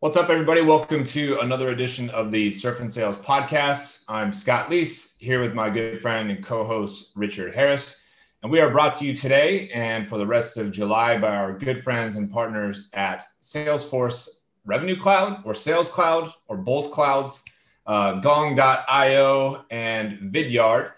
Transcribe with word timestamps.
What's 0.00 0.18
up, 0.18 0.28
everybody? 0.28 0.60
Welcome 0.60 1.04
to 1.04 1.38
another 1.40 1.68
edition 1.68 2.10
of 2.10 2.30
the 2.30 2.50
Surf 2.50 2.80
and 2.80 2.92
Sales 2.92 3.16
Podcast. 3.16 4.04
I'm 4.10 4.30
Scott 4.30 4.68
Leese 4.68 5.16
here 5.18 5.40
with 5.40 5.54
my 5.54 5.70
good 5.70 6.02
friend 6.02 6.30
and 6.30 6.44
co 6.44 6.64
host, 6.66 7.12
Richard 7.16 7.54
Harris. 7.54 8.04
And 8.42 8.52
we 8.52 8.60
are 8.60 8.70
brought 8.70 8.96
to 8.96 9.06
you 9.06 9.16
today 9.16 9.70
and 9.70 10.06
for 10.06 10.18
the 10.18 10.26
rest 10.26 10.58
of 10.58 10.70
July 10.70 11.16
by 11.16 11.34
our 11.34 11.58
good 11.58 11.82
friends 11.82 12.16
and 12.16 12.30
partners 12.30 12.90
at 12.92 13.22
Salesforce 13.40 14.42
Revenue 14.66 14.96
Cloud 14.96 15.40
or 15.46 15.54
Sales 15.54 15.90
Cloud 15.90 16.30
or 16.46 16.58
both 16.58 16.92
clouds, 16.92 17.42
uh, 17.86 18.20
Gong.io 18.20 19.64
and 19.70 20.30
Vidyard. 20.30 20.90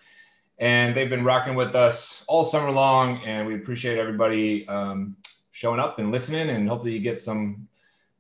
And 0.58 0.92
they've 0.96 1.08
been 1.08 1.24
rocking 1.24 1.54
with 1.54 1.76
us 1.76 2.24
all 2.26 2.42
summer 2.42 2.72
long. 2.72 3.22
And 3.22 3.46
we 3.46 3.54
appreciate 3.54 3.96
everybody 3.96 4.66
um, 4.66 5.16
showing 5.52 5.78
up 5.78 6.00
and 6.00 6.10
listening. 6.10 6.50
And 6.50 6.68
hopefully, 6.68 6.94
you 6.94 7.00
get 7.00 7.20
some 7.20 7.67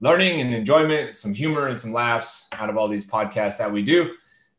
learning 0.00 0.40
and 0.40 0.54
enjoyment, 0.54 1.16
some 1.16 1.34
humor 1.34 1.66
and 1.66 1.78
some 1.78 1.92
laughs 1.92 2.48
out 2.52 2.70
of 2.70 2.76
all 2.76 2.88
these 2.88 3.06
podcasts 3.06 3.58
that 3.58 3.72
we 3.72 3.82
do. 3.82 4.14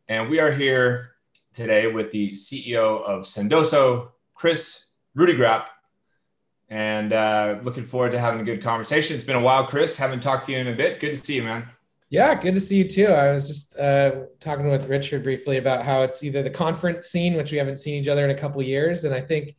And 0.08 0.30
we 0.30 0.40
are 0.40 0.52
here 0.52 1.12
today 1.54 1.88
with 1.88 2.12
the 2.12 2.32
CEO 2.32 3.02
of 3.04 3.24
Sendoso, 3.24 4.10
Chris 4.34 4.88
Rudeegraap. 5.18 5.66
And 6.70 7.14
uh, 7.14 7.60
looking 7.64 7.84
forward 7.84 8.12
to 8.12 8.20
having 8.20 8.42
a 8.42 8.44
good 8.44 8.62
conversation. 8.62 9.16
It's 9.16 9.26
been 9.26 9.36
a 9.36 9.42
while, 9.42 9.66
Chris. 9.66 9.98
Haven't 9.98 10.22
talked 10.22 10.46
to 10.48 10.52
you 10.52 10.60
in 10.60 10.68
a 10.68 10.74
bit. 10.74 11.00
Good 11.00 11.14
to 11.14 11.18
see 11.18 11.36
you, 11.36 11.44
man. 11.44 11.68
Yeah, 12.12 12.34
good 12.34 12.56
to 12.56 12.62
see 12.62 12.78
you 12.78 12.88
too. 12.88 13.08
I 13.08 13.32
was 13.32 13.48
just 13.48 13.78
uh, 13.80 14.24
talking 14.40 14.70
with 14.70 14.88
Richard 14.88 15.24
briefly 15.24 15.58
about 15.58 15.86
how 15.86 16.02
it's 16.02 16.24
either 16.24 16.42
the 16.42 16.50
conference 16.50 17.08
scene, 17.08 17.36
which 17.36 17.52
we 17.52 17.58
haven't 17.58 17.80
seen 17.80 18.02
each 18.02 18.08
other 18.08 18.24
in 18.24 18.32
a 18.32 18.40
couple 18.40 18.62
years, 18.64 19.04
and 19.04 19.14
I 19.14 19.22
think 19.22 19.56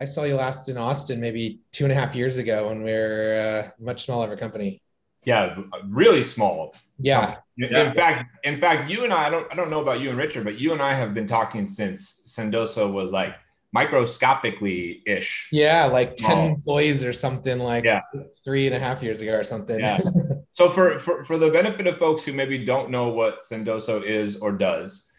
I 0.00 0.06
saw 0.06 0.24
you 0.24 0.34
last 0.34 0.70
in 0.70 0.78
Austin 0.78 1.20
maybe 1.20 1.60
two 1.72 1.84
and 1.84 1.92
a 1.92 1.94
half 1.94 2.16
years 2.16 2.38
ago 2.38 2.68
when 2.68 2.82
we 2.82 2.90
were 2.90 3.64
uh, 3.66 3.70
much 3.78 4.06
smaller 4.06 4.26
of 4.26 4.32
a 4.32 4.36
company. 4.36 4.82
Yeah, 5.24 5.60
really 5.84 6.22
small. 6.22 6.74
Yeah. 6.98 7.36
yeah. 7.56 7.88
In 7.88 7.94
fact, 7.94 8.44
in 8.44 8.60
fact, 8.60 8.90
you 8.90 9.04
and 9.04 9.12
I, 9.12 9.26
I 9.26 9.30
don't, 9.30 9.52
I 9.52 9.54
don't 9.54 9.70
know 9.70 9.80
about 9.80 10.00
you 10.00 10.10
and 10.10 10.18
Richard, 10.18 10.44
but 10.44 10.58
you 10.58 10.72
and 10.72 10.80
I 10.80 10.94
have 10.94 11.14
been 11.14 11.26
talking 11.26 11.66
since 11.66 12.22
Sendoso 12.26 12.90
was 12.90 13.12
like 13.12 13.34
microscopically 13.72 15.02
ish. 15.06 15.48
Yeah, 15.52 15.86
like 15.86 16.16
10 16.16 16.38
oh. 16.38 16.48
employees 16.48 17.04
or 17.04 17.12
something 17.12 17.58
like 17.58 17.84
yeah. 17.84 18.02
three 18.44 18.66
and 18.66 18.74
a 18.74 18.78
half 18.78 19.02
years 19.02 19.20
ago 19.20 19.34
or 19.34 19.44
something. 19.44 19.78
Yeah. 19.78 19.98
so 20.54 20.70
for, 20.70 20.98
for, 20.98 21.24
for 21.24 21.38
the 21.38 21.50
benefit 21.50 21.86
of 21.86 21.98
folks 21.98 22.24
who 22.24 22.32
maybe 22.32 22.64
don't 22.64 22.90
know 22.90 23.08
what 23.08 23.40
Sendoso 23.40 24.02
is 24.02 24.38
or 24.38 24.52
does, 24.52 25.12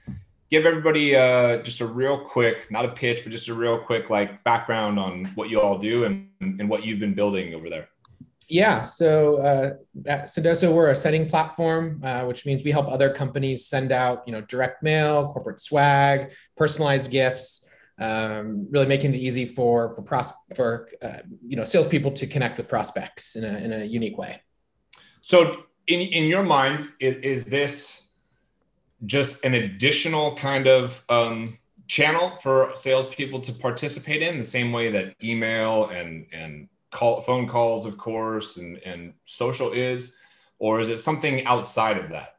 give 0.49 0.65
everybody 0.65 1.15
uh, 1.15 1.57
just 1.57 1.81
a 1.81 1.85
real 1.85 2.19
quick, 2.19 2.69
not 2.69 2.85
a 2.85 2.89
pitch, 2.89 3.23
but 3.23 3.31
just 3.31 3.47
a 3.47 3.53
real 3.53 3.79
quick 3.79 4.09
like 4.09 4.43
background 4.43 4.99
on 4.99 5.25
what 5.35 5.49
you 5.49 5.61
all 5.61 5.77
do 5.77 6.03
and, 6.03 6.27
and 6.41 6.69
what 6.69 6.83
you've 6.83 6.99
been 6.99 7.13
building 7.13 7.53
over 7.53 7.69
there. 7.69 7.87
Yeah, 8.51 8.81
so 8.81 9.37
uh, 9.37 9.73
at 10.05 10.25
Sendoso, 10.25 10.73
we're 10.73 10.89
a 10.89 10.95
sending 10.95 11.29
platform, 11.29 12.01
uh, 12.03 12.25
which 12.25 12.45
means 12.45 12.65
we 12.65 12.71
help 12.71 12.89
other 12.89 13.09
companies 13.09 13.65
send 13.65 13.93
out, 13.93 14.23
you 14.25 14.33
know, 14.33 14.41
direct 14.41 14.83
mail, 14.83 15.31
corporate 15.31 15.61
swag, 15.61 16.33
personalized 16.57 17.11
gifts, 17.11 17.69
um, 17.97 18.67
really 18.69 18.87
making 18.87 19.13
it 19.13 19.19
easy 19.19 19.45
for 19.45 19.95
for 19.95 20.01
pros- 20.01 20.33
for 20.53 20.89
uh, 21.01 21.19
you 21.47 21.55
know 21.55 21.63
salespeople 21.63 22.11
to 22.11 22.27
connect 22.27 22.57
with 22.57 22.67
prospects 22.67 23.37
in 23.37 23.45
a 23.45 23.57
in 23.57 23.71
a 23.71 23.85
unique 23.85 24.17
way. 24.17 24.41
So, 25.21 25.63
in 25.87 26.01
in 26.01 26.25
your 26.25 26.43
mind, 26.43 26.85
is, 26.99 27.15
is 27.17 27.45
this 27.45 28.09
just 29.05 29.45
an 29.45 29.53
additional 29.53 30.35
kind 30.35 30.67
of 30.67 31.05
um, 31.07 31.57
channel 31.87 32.37
for 32.41 32.73
salespeople 32.75 33.39
to 33.41 33.53
participate 33.53 34.21
in, 34.21 34.37
the 34.37 34.43
same 34.43 34.73
way 34.73 34.91
that 34.91 35.15
email 35.23 35.87
and 35.87 36.25
and 36.33 36.67
call 36.91 37.21
phone 37.21 37.47
calls, 37.47 37.85
of 37.85 37.97
course, 37.97 38.57
and 38.57 38.77
and 38.85 39.13
social 39.25 39.71
is, 39.71 40.15
or 40.59 40.79
is 40.81 40.89
it 40.89 40.99
something 40.99 41.45
outside 41.45 41.97
of 41.97 42.09
that? 42.09 42.35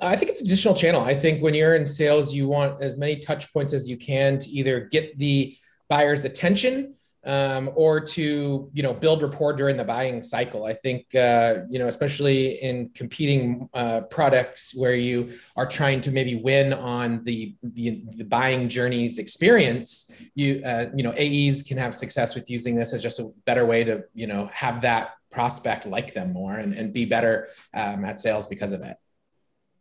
I 0.00 0.16
think 0.16 0.30
it's 0.30 0.42
additional 0.42 0.74
channel. 0.74 1.00
I 1.02 1.14
think 1.14 1.42
when 1.42 1.54
you're 1.54 1.74
in 1.74 1.86
sales, 1.86 2.34
you 2.34 2.46
want 2.46 2.82
as 2.82 2.98
many 2.98 3.16
touch 3.16 3.52
points 3.52 3.72
as 3.72 3.88
you 3.88 3.96
can 3.96 4.38
to 4.38 4.50
either 4.50 4.80
get 4.80 5.16
the 5.18 5.56
buyer's 5.88 6.26
attention 6.26 6.94
um, 7.24 7.70
or 7.74 8.00
to 8.00 8.70
you 8.72 8.82
know 8.82 8.94
build 8.94 9.22
rapport 9.22 9.52
during 9.52 9.76
the 9.76 9.84
buying 9.84 10.22
cycle. 10.22 10.64
I 10.64 10.72
think 10.72 11.14
uh, 11.14 11.60
you 11.68 11.78
know 11.78 11.86
especially 11.86 12.62
in 12.62 12.90
competing 12.90 13.68
uh, 13.74 14.02
products 14.02 14.74
where 14.74 14.94
you 14.94 15.38
are 15.56 15.66
trying 15.66 16.00
to 16.02 16.10
maybe 16.10 16.36
win 16.36 16.72
on 16.72 17.24
the 17.24 17.54
the, 17.62 18.02
the 18.16 18.24
buying 18.24 18.68
journey's 18.68 19.18
experience. 19.18 20.10
You 20.34 20.62
uh, 20.64 20.90
you 20.94 21.02
know 21.02 21.12
AEs 21.12 21.62
can 21.62 21.76
have 21.78 21.94
success 21.94 22.34
with 22.34 22.48
using 22.48 22.76
this 22.76 22.92
as 22.92 23.02
just 23.02 23.18
a 23.18 23.30
better 23.44 23.66
way 23.66 23.84
to 23.84 24.04
you 24.14 24.26
know 24.26 24.48
have 24.52 24.82
that 24.82 25.14
prospect 25.30 25.86
like 25.86 26.14
them 26.14 26.32
more 26.32 26.54
and, 26.54 26.72
and 26.72 26.92
be 26.92 27.04
better 27.04 27.48
um, 27.74 28.04
at 28.04 28.18
sales 28.18 28.46
because 28.46 28.72
of 28.72 28.82
it. 28.82 28.96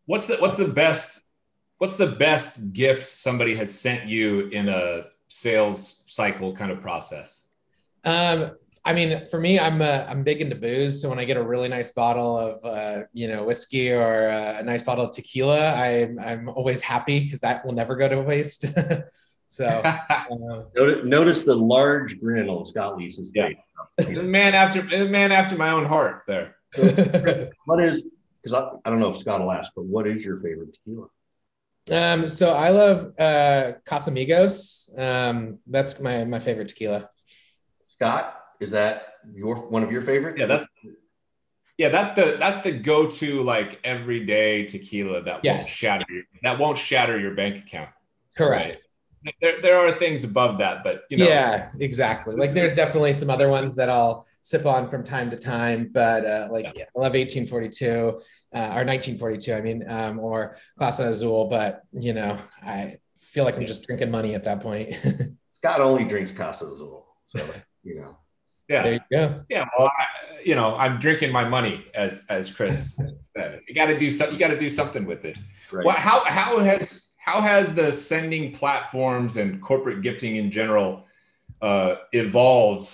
What's 0.06 0.28
the 0.28 0.38
what's 0.38 0.58
the 0.58 0.68
best 0.68 1.22
what's 1.78 1.98
the 1.98 2.08
best 2.08 2.74
gift 2.74 3.08
somebody 3.08 3.56
has 3.56 3.74
sent 3.74 4.08
you 4.08 4.48
in 4.48 4.70
a 4.70 5.06
sales 5.28 6.04
cycle 6.08 6.56
kind 6.56 6.72
of 6.72 6.82
process? 6.82 7.46
Um, 8.04 8.52
I 8.88 8.94
mean, 8.94 9.28
for 9.28 9.38
me, 9.38 9.60
I'm 9.60 9.82
uh, 9.82 10.06
I'm 10.08 10.24
big 10.24 10.40
into 10.40 10.56
booze. 10.56 11.02
So 11.02 11.10
when 11.10 11.20
I 11.20 11.26
get 11.26 11.36
a 11.36 11.44
really 11.44 11.68
nice 11.68 11.92
bottle 11.92 12.38
of 12.38 12.64
uh, 12.64 13.04
you 13.12 13.28
know 13.28 13.44
whiskey 13.44 13.92
or 13.92 14.30
uh, 14.30 14.60
a 14.60 14.64
nice 14.64 14.82
bottle 14.82 15.06
of 15.06 15.14
tequila, 15.14 15.74
I'm 15.74 16.18
I'm 16.18 16.48
always 16.48 16.80
happy 16.80 17.20
because 17.20 17.42
that 17.42 17.66
will 17.66 17.74
never 17.74 17.98
go 17.98 18.08
to 18.08 18.22
waste. 18.22 18.66
so 19.48 19.82
um, 20.32 20.68
notice, 20.74 21.10
notice, 21.10 21.42
the 21.44 21.56
large 21.56 22.18
grin 22.20 22.48
on 22.48 22.64
Scott 22.64 22.98
Leese's 22.98 23.30
face. 23.36 23.58
Yeah. 24.00 24.22
man 24.22 24.56
after 24.56 24.82
man 25.10 25.34
after 25.34 25.58
my 25.58 25.72
own 25.72 25.86
heart. 25.86 26.24
There. 26.26 26.56
what 27.66 27.84
is 27.84 28.08
because 28.42 28.54
I, 28.54 28.70
I 28.86 28.90
don't 28.90 29.02
know 29.02 29.10
if 29.10 29.18
Scott 29.18 29.42
will 29.42 29.52
ask, 29.52 29.70
but 29.76 29.84
what 29.84 30.08
is 30.08 30.24
your 30.24 30.38
favorite 30.38 30.74
tequila? 30.74 31.08
Um, 31.92 32.28
so 32.28 32.54
I 32.54 32.70
love 32.70 33.14
uh, 33.18 33.74
Casamigos. 33.86 34.98
Um, 34.98 35.60
that's 35.68 36.00
my 36.00 36.24
my 36.26 36.40
favorite 36.40 36.68
tequila. 36.68 37.10
Scott, 37.86 38.40
is 38.60 38.72
that 38.72 39.16
your 39.34 39.56
one 39.70 39.84
of 39.84 39.92
your 39.92 40.02
favorites? 40.02 40.40
Yeah, 40.40 40.48
that's 40.48 40.68
yeah, 41.78 41.90
that's 41.90 42.14
the 42.16 42.38
that's 42.40 42.62
the 42.62 42.72
go-to 42.72 43.44
like 43.44 43.80
everyday 43.84 44.66
tequila 44.66 45.22
that 45.24 45.42
yes. 45.44 45.56
won't 45.56 45.66
shatter 45.66 46.06
your, 46.10 46.24
that 46.44 46.60
won't 46.60 46.78
shatter 46.78 47.20
your 47.20 47.34
bank 47.34 47.58
account. 47.58 47.90
Correct. 48.36 48.84
Right? 49.26 49.34
There, 49.42 49.62
there 49.62 49.80
are 49.80 49.92
things 49.92 50.24
above 50.24 50.60
that, 50.60 50.84
but 50.84 51.04
you 51.10 51.18
know. 51.18 51.28
Yeah, 51.28 51.72
exactly. 51.80 52.36
Like 52.36 52.52
there's 52.52 52.76
definitely 52.76 53.14
some 53.14 53.30
other 53.30 53.50
ones 53.50 53.76
that 53.76 53.90
I'll 53.90 54.27
sip 54.48 54.66
on 54.66 54.90
from 54.90 55.04
time 55.04 55.30
to 55.30 55.36
time, 55.36 55.90
but 55.92 56.26
uh, 56.26 56.48
like 56.50 56.66
yeah. 56.76 56.86
I 56.96 57.00
love 57.00 57.14
1842 57.14 57.88
uh, 57.90 58.00
or 58.00 58.86
1942, 58.86 59.54
I 59.54 59.62
mean, 59.62 59.84
um, 59.90 60.20
or 60.20 60.58
Clase 60.80 61.06
Azul, 61.06 61.50
but 61.50 61.82
you 61.92 62.14
know, 62.14 62.38
I 62.64 63.00
feel 63.20 63.44
like 63.44 63.58
I'm 63.58 63.66
just 63.66 63.84
drinking 63.84 64.10
money 64.10 64.36
at 64.36 64.46
that 64.46 64.62
point. 64.62 64.96
Scott 65.50 65.82
only 65.82 66.06
drinks 66.06 66.32
Clase 66.32 66.62
Azul, 66.62 67.06
so 67.28 67.46
you 67.84 68.00
know. 68.00 68.18
Yeah. 68.70 68.84
There 68.84 68.94
you 68.94 69.00
go. 69.12 69.46
Yeah. 69.50 69.66
Well, 69.78 69.92
I, 69.98 70.06
you 70.44 70.54
know, 70.54 70.76
I'm 70.76 71.00
drinking 71.00 71.32
my 71.32 71.48
money, 71.48 71.86
as 71.94 72.24
as 72.30 72.50
Chris 72.50 73.00
said. 73.36 73.62
You 73.68 73.74
got 73.74 73.88
to 73.88 73.98
do 73.98 74.12
something. 74.12 74.34
You 74.34 74.40
got 74.40 74.50
to 74.50 74.60
do 74.60 74.70
something 74.70 75.06
with 75.06 75.26
it. 75.26 75.38
Right. 75.72 75.86
Well, 75.86 75.96
how 75.96 76.24
how 76.26 76.60
has 76.60 77.12
how 77.18 77.42
has 77.42 77.76
the 77.76 77.92
sending 77.94 78.54
platforms 78.54 79.38
and 79.38 79.62
corporate 79.62 80.02
gifting 80.02 80.36
in 80.36 80.52
general 80.52 81.06
uh, 81.62 81.96
evolved 82.12 82.94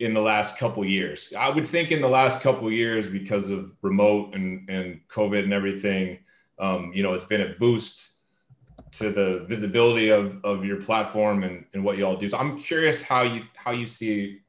in 0.00 0.14
the 0.14 0.20
last 0.20 0.58
couple 0.58 0.84
years. 0.84 1.32
I 1.36 1.50
would 1.50 1.66
think 1.66 1.90
in 1.90 2.00
the 2.00 2.08
last 2.08 2.42
couple 2.42 2.70
years 2.70 3.08
because 3.08 3.50
of 3.50 3.74
remote 3.82 4.34
and, 4.34 4.68
and 4.70 5.00
COVID 5.08 5.42
and 5.42 5.52
everything, 5.52 6.18
um, 6.58 6.92
you 6.94 7.02
know, 7.02 7.14
it's 7.14 7.24
been 7.24 7.40
a 7.40 7.54
boost 7.58 8.12
to 8.92 9.10
the 9.10 9.44
visibility 9.48 10.10
of, 10.10 10.42
of 10.44 10.64
your 10.64 10.80
platform 10.80 11.42
and, 11.42 11.64
and 11.74 11.84
what 11.84 11.98
you 11.98 12.04
all 12.04 12.16
do. 12.16 12.28
So 12.28 12.38
I'm 12.38 12.58
curious 12.58 13.02
how 13.02 13.22
you 13.22 13.44
how 13.54 13.72
you 13.72 13.86
see 13.86 14.40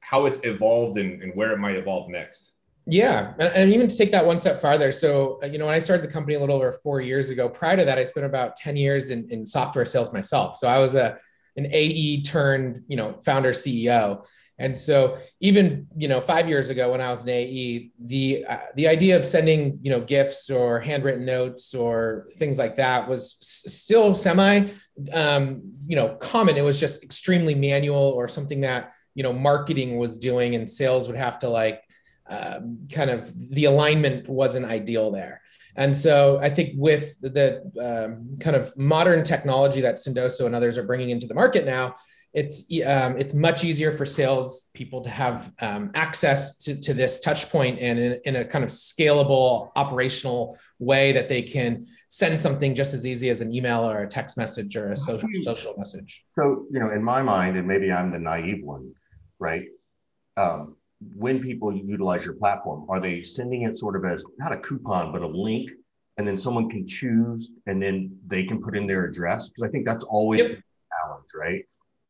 how 0.00 0.26
it's 0.26 0.44
evolved 0.44 0.98
and, 0.98 1.20
and 1.22 1.34
where 1.34 1.52
it 1.52 1.58
might 1.58 1.76
evolve 1.76 2.08
next. 2.08 2.52
Yeah, 2.88 3.34
and, 3.40 3.52
and 3.54 3.72
even 3.72 3.88
to 3.88 3.96
take 3.96 4.12
that 4.12 4.24
one 4.24 4.38
step 4.38 4.62
farther. 4.62 4.92
So, 4.92 5.40
uh, 5.42 5.46
you 5.46 5.58
know, 5.58 5.66
when 5.66 5.74
I 5.74 5.80
started 5.80 6.08
the 6.08 6.12
company 6.12 6.36
a 6.36 6.40
little 6.40 6.54
over 6.54 6.72
four 6.72 7.00
years 7.00 7.30
ago, 7.30 7.48
prior 7.48 7.76
to 7.76 7.84
that, 7.84 7.98
I 7.98 8.04
spent 8.04 8.24
about 8.24 8.54
10 8.54 8.76
years 8.76 9.10
in, 9.10 9.28
in 9.30 9.44
software 9.44 9.84
sales 9.84 10.12
myself. 10.12 10.56
So 10.56 10.68
I 10.68 10.78
was 10.78 10.94
a 10.94 11.18
an 11.56 11.66
AE 11.70 12.22
turned, 12.22 12.82
you 12.86 12.96
know, 12.96 13.18
founder 13.24 13.50
CEO. 13.50 14.24
And 14.58 14.76
so 14.76 15.18
even 15.40 15.86
you 15.96 16.08
know 16.08 16.20
five 16.20 16.48
years 16.48 16.70
ago 16.70 16.92
when 16.92 17.00
I 17.00 17.10
was 17.10 17.22
an 17.22 17.28
AE, 17.28 17.90
the 18.00 18.46
uh, 18.48 18.58
the 18.74 18.88
idea 18.88 19.16
of 19.16 19.26
sending 19.26 19.78
you 19.82 19.90
know 19.90 20.00
gifts 20.00 20.48
or 20.48 20.80
handwritten 20.80 21.24
notes 21.24 21.74
or 21.74 22.28
things 22.36 22.58
like 22.58 22.76
that 22.76 23.08
was 23.08 23.36
s- 23.42 23.74
still 23.74 24.14
semi 24.14 24.70
um, 25.12 25.60
you 25.86 25.96
know 25.96 26.14
common. 26.16 26.56
It 26.56 26.64
was 26.64 26.80
just 26.80 27.02
extremely 27.02 27.54
manual 27.54 27.96
or 27.96 28.28
something 28.28 28.62
that 28.62 28.92
you 29.14 29.22
know 29.22 29.32
marketing 29.32 29.98
was 29.98 30.18
doing 30.18 30.54
and 30.54 30.68
sales 30.68 31.06
would 31.06 31.18
have 31.18 31.38
to 31.40 31.48
like 31.48 31.82
um, 32.28 32.88
kind 32.90 33.10
of 33.10 33.32
the 33.50 33.66
alignment 33.66 34.28
wasn't 34.28 34.64
ideal 34.66 35.10
there. 35.10 35.42
And 35.76 35.94
so 35.94 36.38
I 36.42 36.48
think 36.48 36.72
with 36.76 37.20
the 37.20 37.60
um, 37.78 38.38
kind 38.40 38.56
of 38.56 38.76
modern 38.76 39.22
technology 39.22 39.82
that 39.82 39.96
Sendoso 39.96 40.46
and 40.46 40.54
others 40.54 40.78
are 40.78 40.82
bringing 40.84 41.10
into 41.10 41.26
the 41.26 41.34
market 41.34 41.66
now, 41.66 41.96
it's 42.36 42.70
um, 42.84 43.16
it's 43.16 43.32
much 43.32 43.64
easier 43.64 43.90
for 43.90 44.04
sales 44.04 44.70
people 44.74 45.00
to 45.00 45.08
have 45.08 45.52
um, 45.60 45.90
access 45.94 46.58
to, 46.58 46.78
to 46.82 46.92
this 46.92 47.20
touch 47.20 47.50
point 47.50 47.78
and 47.80 47.98
in, 47.98 48.20
in 48.26 48.36
a 48.36 48.44
kind 48.44 48.62
of 48.62 48.68
scalable 48.68 49.70
operational 49.74 50.58
way 50.78 51.12
that 51.12 51.30
they 51.30 51.40
can 51.40 51.86
send 52.10 52.38
something 52.38 52.74
just 52.74 52.92
as 52.92 53.06
easy 53.06 53.30
as 53.30 53.40
an 53.40 53.54
email 53.54 53.88
or 53.88 54.02
a 54.02 54.06
text 54.06 54.36
message 54.36 54.76
or 54.76 54.92
a 54.92 54.96
social 54.96 55.28
social 55.42 55.74
message. 55.78 56.26
So 56.38 56.66
you 56.70 56.78
know, 56.78 56.90
in 56.90 57.02
my 57.02 57.22
mind, 57.22 57.56
and 57.56 57.66
maybe 57.66 57.90
I'm 57.90 58.12
the 58.12 58.18
naive 58.18 58.62
one, 58.62 58.92
right? 59.38 59.66
Um, 60.36 60.76
when 61.14 61.40
people 61.40 61.74
utilize 61.74 62.26
your 62.26 62.34
platform, 62.34 62.84
are 62.90 63.00
they 63.00 63.22
sending 63.22 63.62
it 63.62 63.78
sort 63.78 63.96
of 63.96 64.04
as 64.04 64.22
not 64.38 64.52
a 64.52 64.58
coupon, 64.58 65.10
but 65.10 65.22
a 65.22 65.26
link, 65.26 65.70
and 66.18 66.28
then 66.28 66.36
someone 66.36 66.68
can 66.68 66.86
choose, 66.86 67.48
and 67.64 67.82
then 67.82 68.14
they 68.26 68.44
can 68.44 68.62
put 68.62 68.76
in 68.76 68.86
their 68.86 69.06
address? 69.06 69.48
Because 69.48 69.66
I 69.66 69.70
think 69.72 69.86
that's 69.86 70.04
always 70.04 70.40
yep. 70.40 70.50
a 70.50 70.52
challenge, 70.52 71.30
right? 71.34 71.64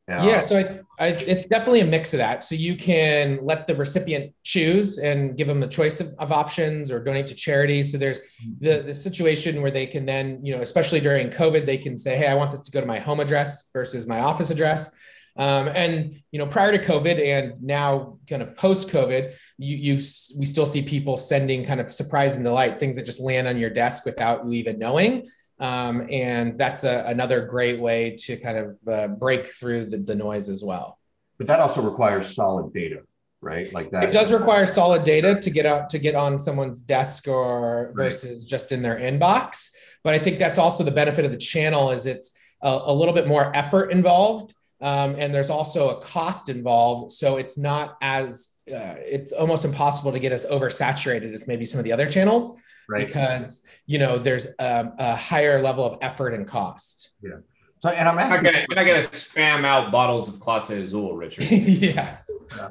Yeah, 0.09 0.41
so 0.41 0.57
I, 0.57 1.05
I, 1.05 1.07
it's 1.09 1.43
definitely 1.45 1.81
a 1.81 1.85
mix 1.85 2.13
of 2.13 2.19
that. 2.19 2.41
So 2.43 2.55
you 2.55 2.77
can 2.77 3.39
let 3.41 3.67
the 3.67 3.75
recipient 3.75 4.33
choose 4.43 4.99
and 4.99 5.35
give 5.35 5.47
them 5.47 5.61
a 5.63 5.67
choice 5.67 5.99
of, 5.99 6.07
of 6.17 6.31
options 6.31 6.91
or 6.91 7.03
donate 7.03 7.27
to 7.27 7.35
charity. 7.35 7.83
So 7.83 7.97
there's 7.97 8.21
the, 8.61 8.81
the 8.83 8.93
situation 8.93 9.61
where 9.61 9.71
they 9.71 9.85
can 9.85 10.05
then, 10.05 10.43
you 10.45 10.55
know, 10.55 10.61
especially 10.61 11.01
during 11.01 11.29
COVID, 11.29 11.65
they 11.65 11.77
can 11.77 11.97
say, 11.97 12.15
hey, 12.15 12.27
I 12.27 12.35
want 12.35 12.51
this 12.51 12.61
to 12.61 12.71
go 12.71 12.79
to 12.79 12.87
my 12.87 12.99
home 12.99 13.19
address 13.19 13.69
versus 13.73 14.07
my 14.07 14.21
office 14.21 14.49
address. 14.49 14.95
Um, 15.35 15.67
and 15.67 16.19
you 16.31 16.39
know, 16.39 16.47
prior 16.47 16.71
to 16.71 16.83
COVID 16.83 17.23
and 17.23 17.61
now 17.61 18.17
kind 18.27 18.41
of 18.41 18.55
post 18.55 18.89
COVID, 18.89 19.33
you, 19.57 19.75
you 19.75 19.93
we 20.39 20.45
still 20.45 20.65
see 20.65 20.81
people 20.81 21.15
sending 21.15 21.63
kind 21.63 21.79
of 21.79 21.93
surprise 21.93 22.35
and 22.35 22.43
delight 22.43 22.79
things 22.79 22.95
that 22.95 23.05
just 23.05 23.19
land 23.19 23.47
on 23.47 23.57
your 23.57 23.69
desk 23.69 24.05
without 24.05 24.45
you 24.45 24.53
even 24.53 24.79
knowing. 24.79 25.27
Um, 25.59 26.07
and 26.11 26.57
that's 26.57 26.83
a, 26.83 27.03
another 27.07 27.45
great 27.45 27.79
way 27.79 28.15
to 28.19 28.37
kind 28.37 28.57
of 28.57 28.79
uh, 28.87 29.07
break 29.07 29.51
through 29.51 29.85
the, 29.85 29.97
the 29.97 30.15
noise 30.15 30.49
as 30.49 30.63
well. 30.63 30.99
But 31.37 31.47
that 31.47 31.59
also 31.59 31.81
requires 31.81 32.33
solid 32.33 32.73
data, 32.73 33.01
right? 33.41 33.71
Like 33.73 33.91
that. 33.91 34.03
It 34.03 34.13
does 34.13 34.31
require 34.31 34.65
solid 34.65 35.03
data 35.03 35.39
to 35.39 35.49
get 35.49 35.65
out 35.65 35.89
to 35.91 35.99
get 35.99 36.15
on 36.15 36.39
someone's 36.39 36.81
desk 36.81 37.27
or 37.27 37.91
versus 37.95 38.43
right. 38.43 38.49
just 38.49 38.71
in 38.71 38.81
their 38.81 38.97
inbox. 38.97 39.71
But 40.03 40.13
I 40.13 40.19
think 40.19 40.39
that's 40.39 40.59
also 40.59 40.83
the 40.83 40.91
benefit 40.91 41.25
of 41.25 41.31
the 41.31 41.37
channel 41.37 41.91
is 41.91 42.05
it's 42.05 42.37
a, 42.61 42.79
a 42.85 42.93
little 42.93 43.13
bit 43.13 43.27
more 43.27 43.55
effort 43.55 43.91
involved 43.91 44.53
um, 44.79 45.15
and 45.17 45.33
there's 45.33 45.49
also 45.49 45.89
a 45.89 46.01
cost 46.01 46.49
involved. 46.49 47.11
So 47.11 47.37
it's 47.37 47.57
not 47.57 47.97
as 48.01 48.59
uh, 48.69 48.95
it's 48.97 49.31
almost 49.31 49.65
impossible 49.65 50.11
to 50.11 50.19
get 50.19 50.31
as 50.31 50.45
oversaturated 50.45 51.33
as 51.33 51.47
maybe 51.47 51.65
some 51.65 51.79
of 51.79 51.85
the 51.85 51.91
other 51.91 52.09
channels, 52.09 52.59
right. 52.89 53.05
because 53.05 53.65
you 53.85 53.99
know 53.99 54.17
there's 54.17 54.47
a, 54.59 54.91
a, 54.97 55.15
higher 55.15 55.61
level 55.61 55.85
of 55.85 55.97
effort 56.01 56.33
and 56.33 56.47
cost. 56.47 57.15
Yeah. 57.21 57.37
So 57.79 57.89
and 57.89 58.09
I'm 58.09 58.17
asking, 58.17 58.45
you're 58.45 58.75
not 58.75 58.85
going 58.85 59.03
to 59.03 59.09
spam 59.09 59.63
out 59.63 59.91
bottles 59.91 60.27
of 60.27 60.35
Clase 60.35 60.71
Azul, 60.81 61.15
Richard. 61.15 61.45
yeah. 61.45 62.17
yeah. 62.57 62.69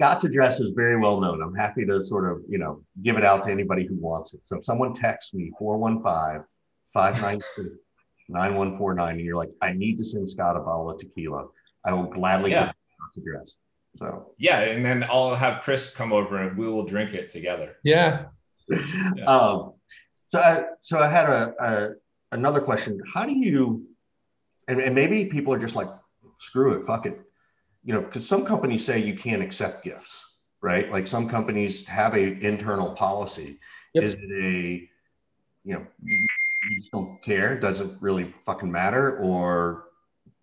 Scott's 0.00 0.24
address 0.24 0.60
is 0.60 0.72
very 0.74 0.98
well 0.98 1.20
known. 1.20 1.42
I'm 1.42 1.54
happy 1.54 1.84
to 1.84 2.02
sort 2.02 2.30
of, 2.30 2.42
you 2.48 2.56
know, 2.56 2.82
give 3.02 3.18
it 3.18 3.24
out 3.24 3.44
to 3.44 3.50
anybody 3.50 3.86
who 3.86 3.96
wants 3.96 4.32
it. 4.32 4.40
So 4.44 4.56
if 4.56 4.64
someone 4.64 4.94
texts 4.94 5.34
me 5.34 5.52
415 5.58 6.42
596 6.94 7.76
9149 8.30 9.16
and 9.16 9.20
you're 9.20 9.36
like, 9.36 9.50
I 9.60 9.72
need 9.72 9.98
to 9.98 10.04
send 10.04 10.30
Scott 10.30 10.56
a 10.56 10.60
bottle 10.60 10.90
of 10.90 10.98
tequila, 10.98 11.48
I 11.84 11.92
will 11.92 12.04
gladly 12.04 12.52
yeah. 12.52 12.66
give 12.66 12.74
Scott's 12.96 13.16
address. 13.18 13.56
So 13.96 14.32
yeah, 14.38 14.60
and 14.60 14.84
then 14.84 15.04
I'll 15.10 15.34
have 15.34 15.62
Chris 15.62 15.94
come 15.94 16.12
over 16.12 16.38
and 16.38 16.56
we 16.56 16.66
will 16.66 16.86
drink 16.86 17.12
it 17.12 17.28
together. 17.28 17.76
Yeah. 17.82 18.26
Yeah. 19.16 19.24
Um, 19.24 19.74
so 20.28 20.38
I 20.38 20.64
so 20.80 20.98
I 20.98 21.08
had 21.08 21.28
a, 21.28 21.54
a 21.60 21.88
another 22.32 22.60
question. 22.60 23.00
How 23.14 23.26
do 23.26 23.32
you 23.32 23.86
and, 24.70 24.80
and 24.80 24.94
maybe 24.94 25.24
people 25.24 25.52
are 25.52 25.58
just 25.58 25.74
like, 25.74 25.90
screw 26.38 26.74
it, 26.74 26.86
fuck 26.86 27.04
it. 27.04 27.20
You 27.82 27.94
know, 27.94 28.02
because 28.02 28.26
some 28.26 28.44
companies 28.44 28.84
say 28.84 28.98
you 29.00 29.14
can't 29.14 29.42
accept 29.42 29.84
gifts, 29.84 30.24
right? 30.62 30.90
Like 30.90 31.06
some 31.06 31.28
companies 31.28 31.86
have 31.86 32.14
a 32.14 32.38
internal 32.44 32.92
policy. 32.92 33.58
Yep. 33.94 34.04
Is 34.04 34.14
it 34.14 34.30
a, 34.32 34.88
you 35.64 35.74
know, 35.74 35.86
you 36.04 36.26
just 36.78 36.92
don't 36.92 37.20
care? 37.22 37.58
Doesn't 37.58 38.00
really 38.00 38.32
fucking 38.46 38.70
matter, 38.70 39.18
or 39.18 39.86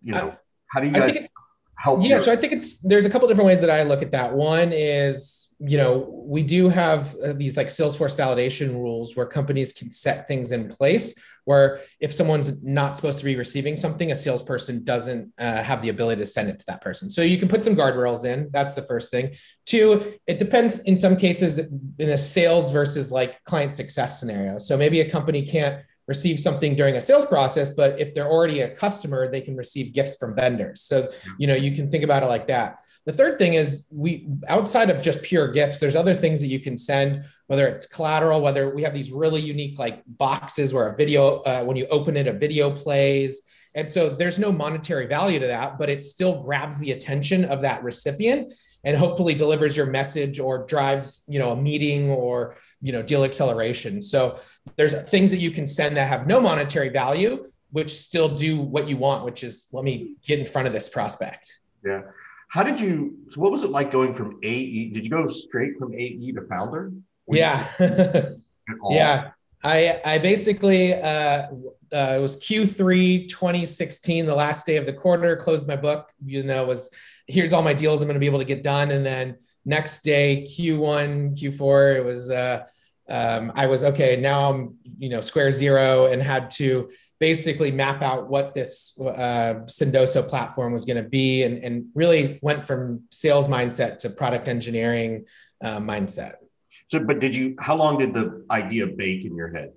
you 0.02 0.12
know, 0.12 0.30
I, 0.30 0.38
how 0.66 0.80
do 0.80 0.88
you 0.88 0.92
guys 0.92 1.14
it, 1.14 1.30
help? 1.76 2.02
Yeah, 2.02 2.08
your- 2.08 2.24
so 2.24 2.32
I 2.32 2.36
think 2.36 2.52
it's 2.52 2.82
there's 2.82 3.06
a 3.06 3.10
couple 3.10 3.28
different 3.28 3.46
ways 3.46 3.60
that 3.62 3.70
I 3.70 3.84
look 3.84 4.02
at 4.02 4.10
that. 4.10 4.34
One 4.34 4.72
is 4.72 5.47
you 5.60 5.76
know 5.76 6.08
we 6.26 6.42
do 6.42 6.68
have 6.68 7.16
uh, 7.16 7.32
these 7.32 7.56
like 7.56 7.68
Salesforce 7.68 8.16
validation 8.16 8.74
rules 8.74 9.16
where 9.16 9.26
companies 9.26 9.72
can 9.72 9.90
set 9.90 10.28
things 10.28 10.52
in 10.52 10.68
place 10.68 11.18
where 11.48 11.80
if 11.98 12.12
someone's 12.12 12.62
not 12.62 12.94
supposed 12.94 13.16
to 13.16 13.24
be 13.24 13.34
receiving 13.34 13.74
something, 13.78 14.12
a 14.12 14.14
salesperson 14.14 14.84
doesn't 14.84 15.32
uh, 15.38 15.62
have 15.62 15.80
the 15.80 15.88
ability 15.88 16.20
to 16.20 16.26
send 16.26 16.50
it 16.50 16.58
to 16.58 16.66
that 16.66 16.82
person. 16.82 17.08
So 17.08 17.22
you 17.22 17.38
can 17.38 17.48
put 17.48 17.64
some 17.64 17.74
guardrails 17.74 18.26
in. 18.26 18.50
That's 18.52 18.74
the 18.74 18.82
first 18.82 19.10
thing. 19.10 19.34
Two, 19.64 20.12
it 20.26 20.38
depends 20.38 20.80
in 20.80 20.98
some 20.98 21.16
cases 21.16 21.56
in 21.98 22.10
a 22.10 22.18
sales 22.18 22.70
versus 22.70 23.10
like 23.10 23.42
client 23.44 23.74
success 23.74 24.20
scenario. 24.20 24.58
So 24.58 24.76
maybe 24.76 25.00
a 25.00 25.10
company 25.10 25.40
can't 25.40 25.82
receive 26.06 26.38
something 26.38 26.74
during 26.74 26.96
a 26.96 27.00
sales 27.02 27.26
process 27.26 27.74
but 27.74 28.00
if 28.00 28.14
they're 28.14 28.30
already 28.30 28.62
a 28.62 28.74
customer 28.74 29.30
they 29.30 29.42
can 29.42 29.54
receive 29.54 29.92
gifts 29.92 30.16
from 30.16 30.34
vendors 30.34 30.80
so 30.80 31.06
you 31.38 31.46
know 31.46 31.54
you 31.54 31.76
can 31.76 31.90
think 31.90 32.02
about 32.02 32.22
it 32.22 32.26
like 32.26 32.48
that 32.48 32.78
the 33.08 33.14
third 33.14 33.38
thing 33.38 33.54
is 33.54 33.88
we 33.90 34.28
outside 34.48 34.90
of 34.90 35.00
just 35.00 35.22
pure 35.22 35.50
gifts 35.50 35.78
there's 35.78 35.96
other 35.96 36.12
things 36.12 36.40
that 36.40 36.48
you 36.48 36.60
can 36.60 36.76
send 36.76 37.24
whether 37.46 37.66
it's 37.66 37.86
collateral 37.86 38.42
whether 38.42 38.74
we 38.74 38.82
have 38.82 38.92
these 38.92 39.10
really 39.10 39.40
unique 39.40 39.78
like 39.78 40.02
boxes 40.06 40.74
where 40.74 40.90
a 40.90 40.94
video 40.94 41.38
uh, 41.38 41.64
when 41.64 41.74
you 41.74 41.86
open 41.86 42.18
it 42.18 42.26
a 42.26 42.32
video 42.34 42.70
plays. 42.70 43.40
And 43.74 43.88
so 43.88 44.10
there's 44.10 44.38
no 44.38 44.52
monetary 44.52 45.06
value 45.06 45.40
to 45.40 45.46
that 45.46 45.78
but 45.78 45.88
it 45.88 46.02
still 46.02 46.42
grabs 46.42 46.78
the 46.78 46.92
attention 46.92 47.46
of 47.46 47.62
that 47.62 47.82
recipient 47.82 48.52
and 48.84 48.94
hopefully 48.94 49.32
delivers 49.32 49.74
your 49.74 49.86
message 49.86 50.38
or 50.38 50.66
drives 50.66 51.24
you 51.28 51.38
know 51.38 51.52
a 51.52 51.56
meeting 51.56 52.10
or 52.10 52.56
you 52.82 52.92
know 52.92 53.00
deal 53.00 53.24
acceleration. 53.24 54.02
So 54.02 54.38
there's 54.76 54.92
things 55.08 55.30
that 55.30 55.38
you 55.38 55.50
can 55.50 55.66
send 55.66 55.96
that 55.96 56.08
have 56.08 56.26
no 56.26 56.42
monetary 56.42 56.90
value 56.90 57.46
which 57.70 57.90
still 57.90 58.28
do 58.28 58.60
what 58.60 58.86
you 58.86 58.98
want 58.98 59.24
which 59.24 59.42
is 59.42 59.66
let 59.72 59.82
me 59.82 60.16
get 60.26 60.38
in 60.38 60.44
front 60.44 60.66
of 60.68 60.74
this 60.74 60.90
prospect. 60.90 61.58
Yeah 61.82 62.02
how 62.48 62.62
did 62.62 62.80
you 62.80 63.16
so 63.30 63.40
what 63.40 63.52
was 63.52 63.64
it 63.64 63.70
like 63.70 63.90
going 63.90 64.12
from 64.14 64.38
ae 64.42 64.88
did 64.90 65.04
you 65.04 65.10
go 65.10 65.26
straight 65.26 65.78
from 65.78 65.94
ae 65.94 66.32
to 66.32 66.42
founder? 66.48 66.92
Yeah. 67.30 67.68
yeah. 68.90 69.30
I 69.62 70.00
i 70.04 70.18
basically 70.18 70.94
uh, 70.94 71.48
uh, 71.92 72.16
it 72.16 72.20
was 72.20 72.36
q3 72.42 73.28
2016 73.28 74.26
the 74.26 74.34
last 74.34 74.66
day 74.66 74.76
of 74.76 74.86
the 74.86 74.92
quarter 74.92 75.36
closed 75.36 75.66
my 75.66 75.76
book 75.76 76.10
you 76.24 76.42
know 76.42 76.64
was 76.64 76.90
here's 77.26 77.52
all 77.52 77.62
my 77.62 77.74
deals 77.74 78.00
i'm 78.00 78.08
going 78.08 78.14
to 78.14 78.20
be 78.20 78.26
able 78.26 78.38
to 78.38 78.44
get 78.44 78.62
done. 78.62 78.90
And 78.90 79.04
then 79.04 79.36
next 79.64 80.02
day 80.02 80.46
q1 80.48 81.38
q4 81.38 81.96
it 81.96 82.04
was 82.04 82.30
uh, 82.30 82.64
um, 83.08 83.52
I 83.54 83.66
was 83.66 83.84
okay. 83.84 84.16
Now 84.16 84.50
I'm, 84.50 84.76
you 84.98 85.08
know, 85.08 85.20
square 85.20 85.50
zero 85.50 86.06
and 86.06 86.22
had 86.22 86.50
to 86.52 86.90
basically 87.20 87.70
map 87.70 88.02
out 88.02 88.28
what 88.28 88.54
this 88.54 88.98
uh, 89.00 89.64
Sendoso 89.66 90.26
platform 90.26 90.72
was 90.72 90.84
going 90.84 91.02
to 91.02 91.08
be, 91.08 91.42
and, 91.42 91.58
and 91.58 91.86
really 91.94 92.38
went 92.42 92.64
from 92.64 93.02
sales 93.10 93.48
mindset 93.48 93.98
to 93.98 94.10
product 94.10 94.48
engineering 94.48 95.24
uh, 95.62 95.78
mindset. 95.78 96.34
So, 96.88 97.00
but 97.00 97.20
did 97.20 97.34
you? 97.34 97.54
How 97.58 97.76
long 97.76 97.98
did 97.98 98.14
the 98.14 98.44
idea 98.50 98.86
bake 98.86 99.24
in 99.24 99.36
your 99.36 99.48
head? 99.48 99.72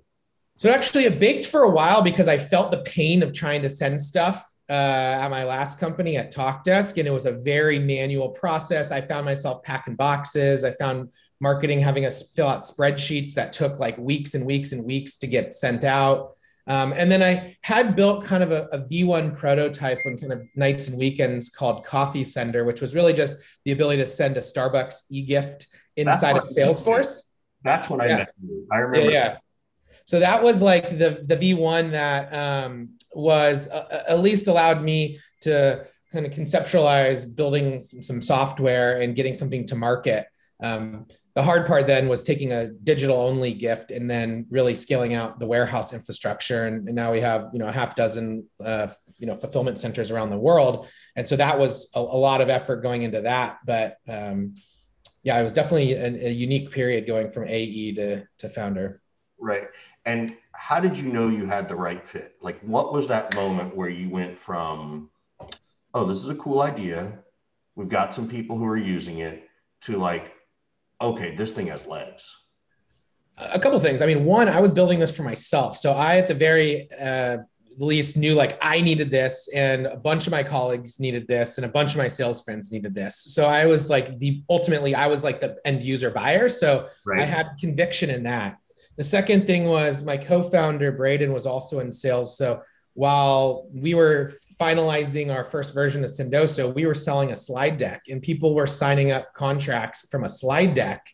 So 0.56 0.70
actually, 0.70 1.04
it 1.04 1.18
baked 1.18 1.46
for 1.46 1.62
a 1.62 1.70
while 1.70 2.02
because 2.02 2.28
I 2.28 2.38
felt 2.38 2.70
the 2.70 2.82
pain 2.82 3.22
of 3.22 3.32
trying 3.32 3.62
to 3.62 3.68
send 3.68 4.00
stuff 4.00 4.46
uh, 4.70 4.72
at 4.72 5.28
my 5.28 5.44
last 5.44 5.80
company 5.80 6.16
at 6.16 6.32
TalkDesk, 6.32 6.96
and 6.98 7.08
it 7.08 7.10
was 7.10 7.26
a 7.26 7.32
very 7.32 7.78
manual 7.78 8.30
process. 8.30 8.92
I 8.92 9.00
found 9.00 9.24
myself 9.24 9.62
packing 9.64 9.96
boxes. 9.96 10.64
I 10.64 10.70
found 10.72 11.10
marketing 11.40 11.80
having 11.80 12.06
us 12.06 12.30
fill 12.30 12.46
out 12.46 12.60
spreadsheets 12.60 13.34
that 13.34 13.52
took 13.52 13.80
like 13.80 13.98
weeks 13.98 14.34
and 14.34 14.46
weeks 14.46 14.72
and 14.72 14.84
weeks 14.84 15.18
to 15.18 15.26
get 15.26 15.54
sent 15.54 15.82
out. 15.82 16.34
Um, 16.66 16.92
and 16.96 17.10
then 17.10 17.22
I 17.22 17.56
had 17.62 17.96
built 17.96 18.24
kind 18.24 18.42
of 18.42 18.52
a 18.52 18.68
a 18.72 18.78
V1 18.78 19.36
prototype 19.36 19.98
on 20.06 20.16
kind 20.18 20.32
of 20.32 20.46
nights 20.54 20.88
and 20.88 20.96
weekends 20.96 21.48
called 21.48 21.84
Coffee 21.84 22.24
Sender, 22.24 22.64
which 22.64 22.80
was 22.80 22.94
really 22.94 23.12
just 23.12 23.34
the 23.64 23.72
ability 23.72 24.00
to 24.02 24.06
send 24.06 24.36
a 24.36 24.40
Starbucks 24.40 25.04
e-gift 25.10 25.66
inside 25.96 26.36
of 26.36 26.44
Salesforce. 26.44 27.32
That's 27.64 27.90
when 27.90 28.00
I 28.00 28.08
met 28.08 28.32
you. 28.42 28.66
I 28.70 28.78
remember. 28.78 29.10
Yeah, 29.10 29.24
yeah. 29.24 29.36
So 30.04 30.20
that 30.20 30.42
was 30.42 30.60
like 30.60 30.98
the 30.98 31.24
the 31.26 31.36
V1 31.36 31.90
that 31.92 32.32
um, 32.32 32.90
was 33.14 33.68
uh, 33.68 34.04
at 34.08 34.20
least 34.20 34.48
allowed 34.48 34.82
me 34.82 35.18
to 35.42 35.86
kind 36.12 36.26
of 36.26 36.32
conceptualize 36.32 37.34
building 37.34 37.80
some, 37.80 38.02
some 38.02 38.22
software 38.22 39.00
and 39.00 39.16
getting 39.16 39.34
something 39.34 39.66
to 39.66 39.74
market. 39.74 40.26
Um, 40.62 41.06
the 41.34 41.42
hard 41.42 41.66
part 41.66 41.86
then 41.86 42.08
was 42.08 42.22
taking 42.22 42.52
a 42.52 42.68
digital 42.68 43.16
only 43.16 43.54
gift 43.54 43.90
and 43.90 44.10
then 44.10 44.46
really 44.50 44.74
scaling 44.74 45.14
out 45.14 45.38
the 45.38 45.46
warehouse 45.46 45.92
infrastructure. 45.92 46.66
And, 46.66 46.86
and 46.88 46.94
now 46.94 47.12
we 47.12 47.20
have 47.20 47.48
you 47.52 47.58
know 47.58 47.68
a 47.68 47.72
half 47.72 47.96
dozen 47.96 48.46
uh, 48.64 48.88
you 49.18 49.26
know 49.26 49.36
fulfillment 49.36 49.78
centers 49.78 50.10
around 50.10 50.30
the 50.30 50.38
world. 50.38 50.88
And 51.16 51.26
so 51.26 51.36
that 51.36 51.58
was 51.58 51.90
a, 51.94 52.00
a 52.00 52.00
lot 52.00 52.40
of 52.40 52.50
effort 52.50 52.82
going 52.82 53.02
into 53.02 53.22
that. 53.22 53.58
But 53.64 53.96
um, 54.08 54.56
yeah 55.22 55.38
it 55.38 55.44
was 55.44 55.54
definitely 55.54 55.94
a, 55.94 56.28
a 56.28 56.30
unique 56.30 56.70
period 56.70 57.06
going 57.06 57.30
from 57.30 57.48
ae 57.48 57.92
to, 57.92 58.24
to 58.38 58.48
founder. 58.48 59.00
Right. 59.38 59.68
And 60.04 60.36
how 60.52 60.80
did 60.80 60.98
you 60.98 61.08
know 61.08 61.28
you 61.28 61.46
had 61.46 61.68
the 61.68 61.76
right 61.76 62.04
fit? 62.04 62.34
Like 62.40 62.60
what 62.60 62.92
was 62.92 63.06
that 63.08 63.34
moment 63.34 63.74
where 63.76 63.88
you 63.88 64.10
went 64.10 64.38
from 64.38 65.10
oh, 65.94 66.04
this 66.04 66.18
is 66.18 66.28
a 66.28 66.34
cool 66.34 66.62
idea. 66.62 67.18
We've 67.74 67.88
got 67.88 68.14
some 68.14 68.28
people 68.28 68.58
who 68.58 68.66
are 68.66 68.76
using 68.76 69.18
it 69.18 69.48
to 69.82 69.96
like, 69.96 70.34
okay, 71.02 71.34
this 71.34 71.52
thing 71.52 71.66
has 71.68 71.86
legs? 71.86 72.30
A 73.38 73.58
couple 73.58 73.78
things. 73.80 74.00
I 74.00 74.06
mean, 74.06 74.24
one, 74.24 74.48
I 74.48 74.60
was 74.60 74.70
building 74.70 74.98
this 74.98 75.14
for 75.14 75.22
myself. 75.22 75.76
So 75.76 75.92
I, 75.92 76.18
at 76.18 76.28
the 76.28 76.34
very 76.34 76.88
uh, 76.92 77.38
least, 77.78 78.16
knew 78.16 78.34
like 78.34 78.58
I 78.60 78.80
needed 78.80 79.10
this, 79.10 79.48
and 79.54 79.86
a 79.86 79.96
bunch 79.96 80.26
of 80.26 80.30
my 80.30 80.42
colleagues 80.42 81.00
needed 81.00 81.26
this, 81.26 81.58
and 81.58 81.64
a 81.64 81.68
bunch 81.68 81.92
of 81.92 81.98
my 81.98 82.08
sales 82.08 82.42
friends 82.42 82.70
needed 82.70 82.94
this. 82.94 83.16
So 83.16 83.46
I 83.46 83.66
was 83.66 83.88
like 83.88 84.18
the 84.18 84.42
ultimately, 84.48 84.94
I 84.94 85.06
was 85.06 85.24
like 85.24 85.40
the 85.40 85.56
end 85.64 85.82
user 85.82 86.10
buyer. 86.10 86.48
So 86.48 86.88
right. 87.06 87.20
I 87.20 87.24
had 87.24 87.46
conviction 87.58 88.10
in 88.10 88.22
that. 88.24 88.58
The 88.96 89.04
second 89.04 89.46
thing 89.46 89.64
was 89.64 90.04
my 90.04 90.18
co-founder 90.18 90.92
Braden 90.92 91.32
was 91.32 91.46
also 91.46 91.80
in 91.80 91.90
sales. 91.90 92.36
So 92.36 92.62
while 92.94 93.66
we 93.72 93.94
were 93.94 94.34
finalizing 94.60 95.34
our 95.34 95.44
first 95.44 95.74
version 95.74 96.04
of 96.04 96.10
Sendoso, 96.10 96.74
we 96.74 96.86
were 96.86 96.94
selling 96.94 97.32
a 97.32 97.36
slide 97.36 97.76
deck 97.76 98.02
and 98.08 98.22
people 98.22 98.54
were 98.54 98.66
signing 98.66 99.10
up 99.10 99.32
contracts 99.34 100.08
from 100.10 100.24
a 100.24 100.28
slide 100.28 100.74
deck 100.74 101.06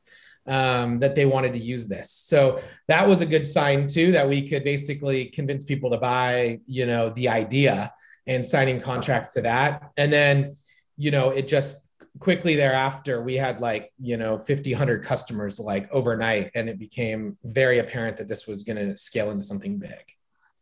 um, 0.47 0.99
that 0.99 1.15
they 1.15 1.27
wanted 1.27 1.53
to 1.53 1.59
use 1.59 1.87
this. 1.87 2.11
So 2.11 2.61
that 2.89 3.07
was 3.07 3.21
a 3.21 3.27
good 3.27 3.47
sign 3.47 3.87
too, 3.87 4.13
that 4.13 4.29
we 4.29 4.49
could 4.49 4.65
basically 4.65 5.27
convince 5.27 5.65
people 5.65 5.91
to 5.91 5.99
buy, 5.99 6.61
you 6.67 6.87
know, 6.87 7.11
the 7.11 7.29
idea 7.29 7.93
and 8.27 8.45
signing 8.45 8.81
contracts 8.81 9.33
to 9.35 9.43
that. 9.43 9.91
And 9.97 10.13
then, 10.13 10.57
you 10.97 11.11
know, 11.11 11.31
it 11.31 11.49
just 11.49 11.89
quickly 12.19 12.57
thereafter, 12.57 13.23
we 13.23 13.35
had 13.35 13.61
like, 13.61 13.93
you 14.01 14.17
know, 14.17 14.39
50, 14.39 14.73
100 14.73 15.05
customers 15.05 15.61
like 15.61 15.91
overnight. 15.93 16.51
And 16.55 16.69
it 16.69 16.79
became 16.79 17.37
very 17.45 17.79
apparent 17.79 18.17
that 18.17 18.29
this 18.29 18.47
was 18.47 18.63
going 18.63 18.79
to 18.79 18.97
scale 18.97 19.31
into 19.31 19.45
something 19.45 19.79
big. 19.79 20.03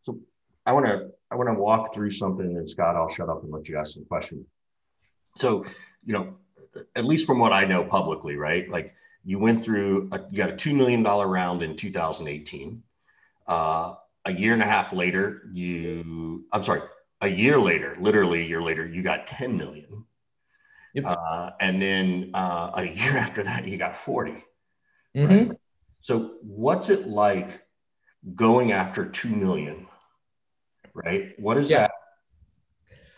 So 0.03 0.19
I 0.67 0.73
want 0.73 0.87
to, 0.87 1.11
I 1.31 1.37
want 1.37 1.49
to 1.49 1.55
walk 1.55 1.95
through 1.95 2.11
something 2.11 2.57
and 2.57 2.69
Scott, 2.69 2.97
I'll 2.97 3.11
shut 3.11 3.29
up 3.29 3.43
and 3.43 3.53
let 3.53 3.69
you 3.69 3.79
ask 3.79 3.95
some 3.95 4.05
questions. 4.05 4.47
So, 5.37 5.65
you 6.03 6.13
know, 6.13 6.35
at 6.95 7.05
least 7.05 7.27
from 7.27 7.39
what 7.39 7.53
I 7.53 7.65
know 7.65 7.85
publicly, 7.85 8.37
right? 8.37 8.69
Like 8.69 8.95
you 9.25 9.39
went 9.39 9.65
through, 9.65 10.09
a, 10.13 10.21
you 10.31 10.39
got 10.39 10.51
a 10.51 10.55
$2 10.55 10.75
million 10.75 11.03
round 11.03 11.63
in 11.63 11.77
2018. 11.77 12.83
Uh, 13.47 13.95
a 14.25 14.33
year 14.33 14.53
and 14.53 14.63
a 14.63 14.67
half 14.67 14.93
later, 14.93 15.49
you, 15.53 16.45
I'm 16.53 16.63
sorry, 16.63 16.83
a 17.21 17.29
year 17.29 17.59
later, 17.59 17.97
literally 18.01 18.41
a 18.41 18.45
year 18.45 18.61
later, 18.61 18.87
you 18.87 19.03
got 19.03 19.27
10 19.27 19.57
million. 19.57 20.05
Yep. 20.95 21.05
Uh, 21.07 21.51
and 21.61 21.81
then 21.81 22.31
uh, 22.35 22.71
a 22.75 22.85
year 22.85 23.17
after 23.17 23.43
that, 23.43 23.67
you 23.67 23.79
got 23.79 23.97
40. 23.97 24.45
Mm-hmm. 25.17 25.27
Right? 25.27 25.59
So, 26.01 26.35
what's 26.43 26.89
it 26.89 27.07
like 27.07 27.63
going 28.35 28.73
after 28.73 29.07
2 29.07 29.29
million? 29.29 29.87
Right? 31.05 31.39
What 31.39 31.57
is 31.57 31.69
yeah. 31.69 31.81
that? 31.81 31.91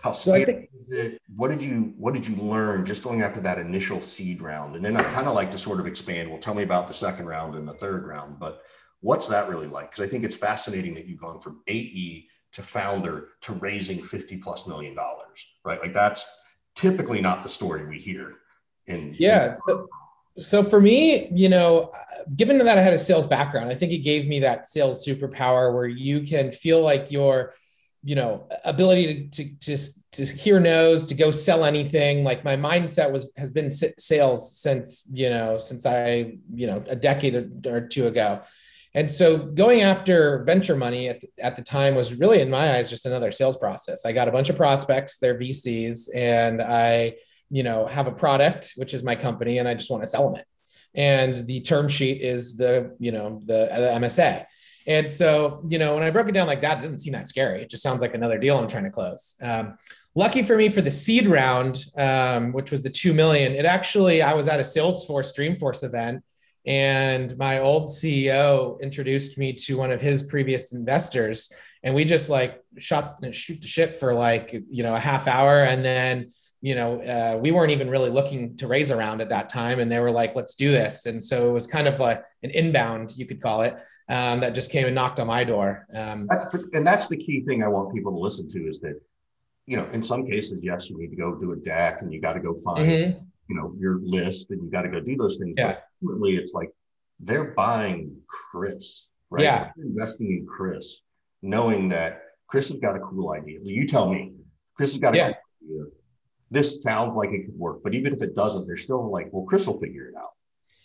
How 0.00 0.12
so 0.12 0.32
I 0.32 0.44
think, 0.44 0.70
what 1.34 1.48
did 1.48 1.62
you 1.62 1.92
what 1.96 2.14
did 2.14 2.26
you 2.26 2.36
learn 2.36 2.84
just 2.84 3.02
going 3.02 3.22
after 3.22 3.40
that 3.40 3.58
initial 3.58 4.00
seed 4.00 4.40
round? 4.40 4.76
And 4.76 4.84
then 4.84 4.96
I 4.96 5.02
kind 5.02 5.26
of 5.26 5.34
like 5.34 5.50
to 5.52 5.58
sort 5.58 5.80
of 5.80 5.86
expand. 5.86 6.30
Well, 6.30 6.38
tell 6.38 6.54
me 6.54 6.62
about 6.62 6.86
the 6.86 6.94
second 6.94 7.26
round 7.26 7.56
and 7.56 7.66
the 7.66 7.74
third 7.74 8.06
round, 8.06 8.38
but 8.38 8.62
what's 9.00 9.26
that 9.26 9.48
really 9.48 9.66
like? 9.66 9.90
Because 9.90 10.06
I 10.06 10.08
think 10.08 10.24
it's 10.24 10.36
fascinating 10.36 10.94
that 10.94 11.06
you've 11.06 11.20
gone 11.20 11.40
from 11.40 11.62
AE 11.66 12.26
to 12.52 12.62
founder 12.62 13.28
to 13.42 13.52
raising 13.54 14.02
50 14.02 14.36
plus 14.38 14.66
million 14.66 14.94
dollars, 14.94 15.44
right? 15.64 15.80
Like 15.80 15.92
that's 15.92 16.26
typically 16.76 17.20
not 17.20 17.42
the 17.42 17.48
story 17.48 17.86
we 17.86 17.98
hear 17.98 18.34
in 18.86 19.16
yeah. 19.18 19.48
In 19.48 19.54
so, 19.54 19.88
so 20.38 20.62
for 20.62 20.80
me, 20.80 21.28
you 21.32 21.48
know, 21.48 21.90
given 22.36 22.58
that 22.58 22.78
I 22.78 22.82
had 22.82 22.94
a 22.94 22.98
sales 22.98 23.26
background, 23.26 23.70
I 23.70 23.74
think 23.74 23.92
it 23.92 23.98
gave 23.98 24.26
me 24.26 24.40
that 24.40 24.68
sales 24.68 25.04
superpower 25.04 25.74
where 25.74 25.86
you 25.86 26.22
can 26.22 26.50
feel 26.50 26.80
like 26.80 27.10
you're 27.10 27.54
you 28.08 28.14
know 28.14 28.48
ability 28.64 29.28
to, 29.28 29.44
to 29.44 29.76
to 29.76 29.76
to 30.12 30.24
hear 30.24 30.58
no's 30.58 31.04
to 31.04 31.14
go 31.14 31.30
sell 31.30 31.66
anything. 31.66 32.24
Like 32.24 32.42
my 32.42 32.56
mindset 32.56 33.12
was 33.12 33.30
has 33.36 33.50
been 33.50 33.70
sales 33.70 34.58
since 34.58 35.06
you 35.12 35.28
know 35.28 35.58
since 35.58 35.84
i 35.84 36.32
you 36.54 36.66
know 36.66 36.82
a 36.86 36.96
decade 36.96 37.66
or 37.66 37.86
two 37.86 38.06
ago. 38.06 38.40
And 38.94 39.10
so 39.10 39.36
going 39.36 39.82
after 39.82 40.42
venture 40.44 40.74
money 40.74 41.10
at, 41.10 41.22
at 41.38 41.54
the 41.56 41.62
time 41.62 41.94
was 41.94 42.14
really 42.14 42.40
in 42.40 42.48
my 42.48 42.76
eyes 42.76 42.88
just 42.88 43.04
another 43.04 43.30
sales 43.30 43.58
process. 43.58 44.06
I 44.06 44.12
got 44.12 44.26
a 44.26 44.32
bunch 44.32 44.48
of 44.48 44.56
prospects 44.56 45.18
they're 45.18 45.38
vcs 45.38 46.08
and 46.14 46.62
i 46.62 47.12
you 47.50 47.62
know 47.62 47.86
have 47.86 48.06
a 48.06 48.12
product 48.24 48.72
which 48.76 48.94
is 48.94 49.02
my 49.02 49.16
company 49.16 49.58
and 49.58 49.68
i 49.68 49.74
just 49.74 49.90
want 49.90 50.02
to 50.02 50.06
sell 50.06 50.30
them 50.30 50.40
it. 50.40 50.46
And 50.94 51.46
the 51.46 51.60
term 51.60 51.88
sheet 51.88 52.22
is 52.22 52.56
the 52.56 52.96
you 52.98 53.12
know 53.12 53.42
the, 53.44 53.60
the 53.84 54.06
msa 54.06 54.46
and 54.88 55.08
so, 55.08 55.62
you 55.68 55.78
know, 55.78 55.94
when 55.94 56.02
I 56.02 56.08
broke 56.08 56.30
it 56.30 56.32
down 56.32 56.46
like 56.46 56.62
that, 56.62 56.78
it 56.78 56.80
doesn't 56.80 56.98
seem 56.98 57.12
that 57.12 57.28
scary. 57.28 57.60
It 57.60 57.68
just 57.68 57.82
sounds 57.82 58.00
like 58.00 58.14
another 58.14 58.38
deal 58.38 58.58
I'm 58.58 58.66
trying 58.66 58.84
to 58.84 58.90
close. 58.90 59.36
Um, 59.42 59.76
lucky 60.14 60.42
for 60.42 60.56
me 60.56 60.70
for 60.70 60.80
the 60.80 60.90
seed 60.90 61.28
round, 61.28 61.84
um, 61.94 62.52
which 62.52 62.70
was 62.70 62.82
the 62.82 62.88
2 62.88 63.12
million, 63.12 63.52
it 63.52 63.66
actually, 63.66 64.22
I 64.22 64.32
was 64.32 64.48
at 64.48 64.60
a 64.60 64.62
Salesforce 64.62 65.36
Dreamforce 65.36 65.84
event 65.84 66.24
and 66.66 67.36
my 67.36 67.60
old 67.60 67.88
CEO 67.88 68.80
introduced 68.80 69.36
me 69.36 69.52
to 69.52 69.76
one 69.76 69.92
of 69.92 70.00
his 70.00 70.22
previous 70.22 70.72
investors. 70.72 71.52
And 71.82 71.94
we 71.94 72.06
just 72.06 72.30
like 72.30 72.62
shot 72.78 73.18
shoot 73.32 73.60
the 73.60 73.68
shit 73.68 73.96
for 73.96 74.14
like, 74.14 74.52
you 74.70 74.82
know, 74.82 74.94
a 74.94 75.00
half 75.00 75.28
hour. 75.28 75.64
And 75.64 75.84
then 75.84 76.32
you 76.60 76.74
know, 76.74 77.00
uh, 77.02 77.38
we 77.40 77.52
weren't 77.52 77.70
even 77.70 77.88
really 77.88 78.10
looking 78.10 78.56
to 78.56 78.66
raise 78.66 78.90
around 78.90 79.20
at 79.20 79.28
that 79.28 79.48
time. 79.48 79.78
And 79.78 79.90
they 79.90 80.00
were 80.00 80.10
like, 80.10 80.34
let's 80.34 80.54
do 80.56 80.72
this. 80.72 81.06
And 81.06 81.22
so 81.22 81.48
it 81.48 81.52
was 81.52 81.66
kind 81.66 81.86
of 81.86 82.00
like 82.00 82.24
an 82.42 82.50
inbound, 82.50 83.16
you 83.16 83.26
could 83.26 83.40
call 83.40 83.62
it, 83.62 83.76
um, 84.08 84.40
that 84.40 84.54
just 84.54 84.72
came 84.72 84.86
and 84.86 84.94
knocked 84.94 85.20
on 85.20 85.28
my 85.28 85.44
door. 85.44 85.86
Um, 85.94 86.26
that's, 86.28 86.46
and 86.72 86.84
that's 86.86 87.06
the 87.06 87.16
key 87.16 87.44
thing 87.46 87.62
I 87.62 87.68
want 87.68 87.94
people 87.94 88.12
to 88.12 88.18
listen 88.18 88.50
to 88.50 88.58
is 88.68 88.80
that, 88.80 89.00
you 89.66 89.76
know, 89.76 89.86
in 89.92 90.02
some 90.02 90.26
cases, 90.26 90.58
yes, 90.62 90.90
you 90.90 90.98
need 90.98 91.10
to 91.10 91.16
go 91.16 91.34
do 91.34 91.52
a 91.52 91.56
deck 91.56 92.02
and 92.02 92.12
you 92.12 92.20
got 92.20 92.32
to 92.32 92.40
go 92.40 92.54
find, 92.64 92.90
mm-hmm. 92.90 93.24
you 93.48 93.56
know, 93.56 93.72
your 93.78 94.00
list 94.02 94.50
and 94.50 94.62
you 94.64 94.70
got 94.70 94.82
to 94.82 94.88
go 94.88 94.98
do 94.98 95.16
those 95.16 95.36
things. 95.36 95.54
Yeah. 95.56 95.76
But 96.02 96.10
ultimately, 96.10 96.36
it's 96.36 96.54
like 96.54 96.70
they're 97.20 97.52
buying 97.52 98.16
Chris, 98.26 99.10
right? 99.30 99.44
Yeah. 99.44 99.70
They're 99.76 99.86
investing 99.86 100.30
in 100.32 100.46
Chris, 100.46 101.02
knowing 101.42 101.88
that 101.90 102.22
Chris 102.48 102.68
has 102.70 102.80
got 102.80 102.96
a 102.96 103.00
cool 103.00 103.30
idea. 103.30 103.60
You 103.62 103.86
tell 103.86 104.10
me, 104.10 104.32
Chris 104.74 104.92
has 104.92 105.00
got 105.00 105.14
a 105.14 105.18
yeah. 105.18 105.32
cool 105.60 105.82
idea 105.82 105.92
this 106.50 106.82
sounds 106.82 107.14
like 107.16 107.30
it 107.30 107.46
could 107.46 107.58
work. 107.58 107.82
But 107.82 107.94
even 107.94 108.12
if 108.14 108.22
it 108.22 108.34
doesn't, 108.34 108.66
they're 108.66 108.76
still 108.76 109.10
like, 109.10 109.28
well, 109.32 109.44
Chris 109.44 109.66
will 109.66 109.78
figure 109.78 110.06
it 110.06 110.14
out. 110.16 110.30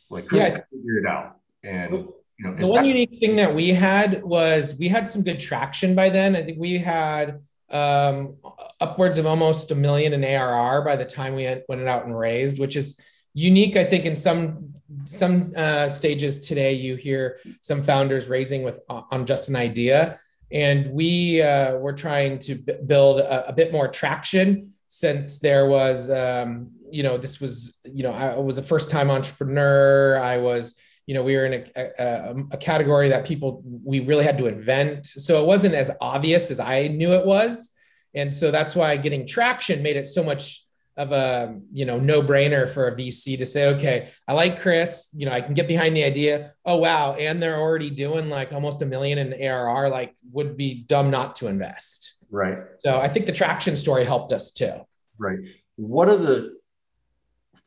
Like 0.10 0.28
Chris 0.28 0.50
yeah. 0.50 0.62
figure 0.72 1.00
it 1.00 1.08
out. 1.08 1.38
And 1.64 1.94
you 2.38 2.46
know, 2.46 2.54
the 2.56 2.68
one 2.68 2.84
that- 2.84 2.88
unique 2.88 3.20
thing 3.20 3.36
that 3.38 3.54
we 3.54 3.70
had 3.70 4.24
was 4.24 4.76
we 4.78 4.88
had 4.88 5.10
some 5.10 5.24
good 5.24 5.40
traction 5.40 5.96
by 5.96 6.10
then. 6.10 6.36
I 6.36 6.44
think 6.44 6.60
we 6.60 6.78
had 6.78 7.42
um, 7.70 8.36
upwards 8.80 9.18
of 9.18 9.26
almost 9.26 9.72
a 9.72 9.76
million 9.76 10.14
in 10.14 10.24
ARR 10.24 10.84
by 10.84 10.96
the 10.96 11.06
time 11.06 11.34
we 11.34 11.44
went 11.68 11.88
out 11.88 12.06
and 12.06 12.18
raised, 12.18 12.60
which 12.60 12.76
is 12.76 13.00
unique. 13.34 13.76
I 13.76 13.86
think 13.86 14.06
in 14.06 14.16
some 14.16 14.74
some 15.06 15.54
uh, 15.56 15.88
stages 15.88 16.40
today, 16.40 16.74
you 16.74 16.96
hear 16.96 17.40
some 17.62 17.82
founders 17.82 18.28
raising 18.28 18.62
with 18.64 18.80
on 18.90 19.26
just 19.26 19.50
an 19.50 19.56
idea, 19.56 20.20
and 20.52 20.92
we 20.92 21.42
uh, 21.42 21.78
were 21.78 21.94
trying 21.94 22.38
to 22.40 22.56
b- 22.56 22.76
build 22.86 23.20
a, 23.20 23.50
a 23.50 23.54
bit 23.54 23.72
more 23.72 23.88
traction 23.88 24.73
since 24.96 25.40
there 25.40 25.66
was 25.66 26.12
um, 26.12 26.70
you 26.92 27.02
know 27.02 27.18
this 27.18 27.42
was 27.42 27.82
you 27.84 28.04
know 28.04 28.12
i 28.14 28.38
was 28.38 28.60
a 28.60 28.62
first 28.62 28.92
time 28.92 29.10
entrepreneur. 29.10 30.20
I 30.20 30.38
was 30.38 30.76
you 31.08 31.16
know 31.16 31.24
we 31.24 31.36
were 31.36 31.48
in 31.48 31.66
a, 31.76 31.90
a, 31.98 32.36
a, 32.52 32.58
category 32.58 33.10
that 33.10 33.26
people 33.26 33.64
we 33.66 34.02
really 34.02 34.24
had 34.24 34.38
to 34.38 34.46
invent. 34.46 35.08
So 35.08 35.42
it 35.42 35.48
wasn't 35.48 35.74
as 35.74 35.90
obvious 36.00 36.52
as 36.52 36.60
i 36.60 36.90
knew 36.90 37.12
it 37.14 37.26
was. 37.26 37.72
And 38.14 38.32
so 38.32 38.52
that's 38.52 38.76
why 38.76 38.96
getting 38.98 39.26
traction 39.26 39.82
made 39.82 39.98
it 39.98 40.06
so 40.06 40.24
much 40.24 40.64
of 40.96 41.12
a 41.12 41.60
you 41.72 41.86
know 41.86 41.98
no 42.00 42.22
brainer 42.22 42.70
for 42.70 42.88
a 42.88 42.96
vc 42.96 43.36
to 43.40 43.48
say 43.48 43.70
okay 43.74 44.10
i 44.28 44.34
like 44.34 44.62
chris. 44.62 45.10
You 45.18 45.26
know 45.26 45.32
i 45.32 45.42
can 45.42 45.56
get 45.56 45.68
behind 45.68 45.98
the 45.98 46.04
idea. 46.04 46.54
Oh 46.66 46.78
wow. 46.78 47.16
And 47.16 47.42
they're 47.42 47.60
already 47.60 47.90
doing 47.90 48.30
like 48.30 48.54
almost 48.54 48.84
a 48.84 48.86
million 48.86 49.18
in 49.18 49.34
arr 49.42 49.90
like 49.90 50.14
would 50.32 50.56
be 50.56 50.84
dumb 50.84 51.10
not 51.10 51.36
to 51.38 51.48
invest 51.48 52.23
Right. 52.34 52.58
So 52.84 53.00
I 53.00 53.08
think 53.08 53.28
the 53.28 53.32
traction 53.32 53.76
story 53.76 54.04
helped 54.04 54.32
us 54.32 54.52
too. 54.52 54.74
Right. 55.20 55.38
What 55.76 56.10
are 56.10 56.18
the 56.18 56.58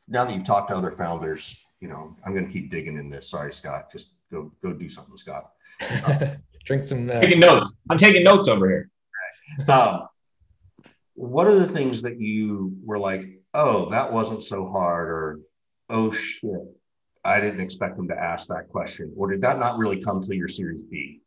now 0.09 0.25
that 0.25 0.33
you've 0.33 0.43
talked 0.43 0.69
to 0.69 0.75
other 0.75 0.91
founders, 0.91 1.65
you 1.79 1.87
know, 1.87 2.17
I'm 2.25 2.33
going 2.33 2.45
to 2.45 2.51
keep 2.51 2.69
digging 2.69 2.97
in 2.97 3.09
this. 3.09 3.29
Sorry, 3.29 3.53
Scott. 3.53 3.89
Just 3.89 4.11
go 4.29 4.51
go 4.61 4.73
do 4.73 4.89
something, 4.89 5.15
Scott. 5.15 5.51
Drink 6.65 6.83
some. 6.83 7.09
Uh... 7.09 7.21
Taking 7.21 7.39
notes. 7.39 7.73
I'm 7.89 7.97
taking 7.97 8.25
notes 8.25 8.49
over 8.49 8.67
here. 8.67 8.89
Um, 9.69 10.09
what 11.13 11.47
are 11.47 11.57
the 11.57 11.67
things 11.67 12.01
that 12.01 12.19
you 12.19 12.75
were 12.83 12.99
like, 12.99 13.39
oh, 13.53 13.89
that 13.89 14.11
wasn't 14.11 14.43
so 14.43 14.67
hard, 14.67 15.07
or 15.07 15.39
oh 15.89 16.11
shit, 16.11 16.51
I 17.23 17.39
didn't 17.39 17.61
expect 17.61 17.95
them 17.95 18.09
to 18.09 18.19
ask 18.19 18.49
that 18.49 18.67
question, 18.67 19.13
or 19.15 19.31
did 19.31 19.41
that 19.43 19.59
not 19.59 19.77
really 19.77 20.03
come 20.03 20.21
to 20.21 20.35
your 20.35 20.49
Series 20.49 20.81
B? 20.91 21.21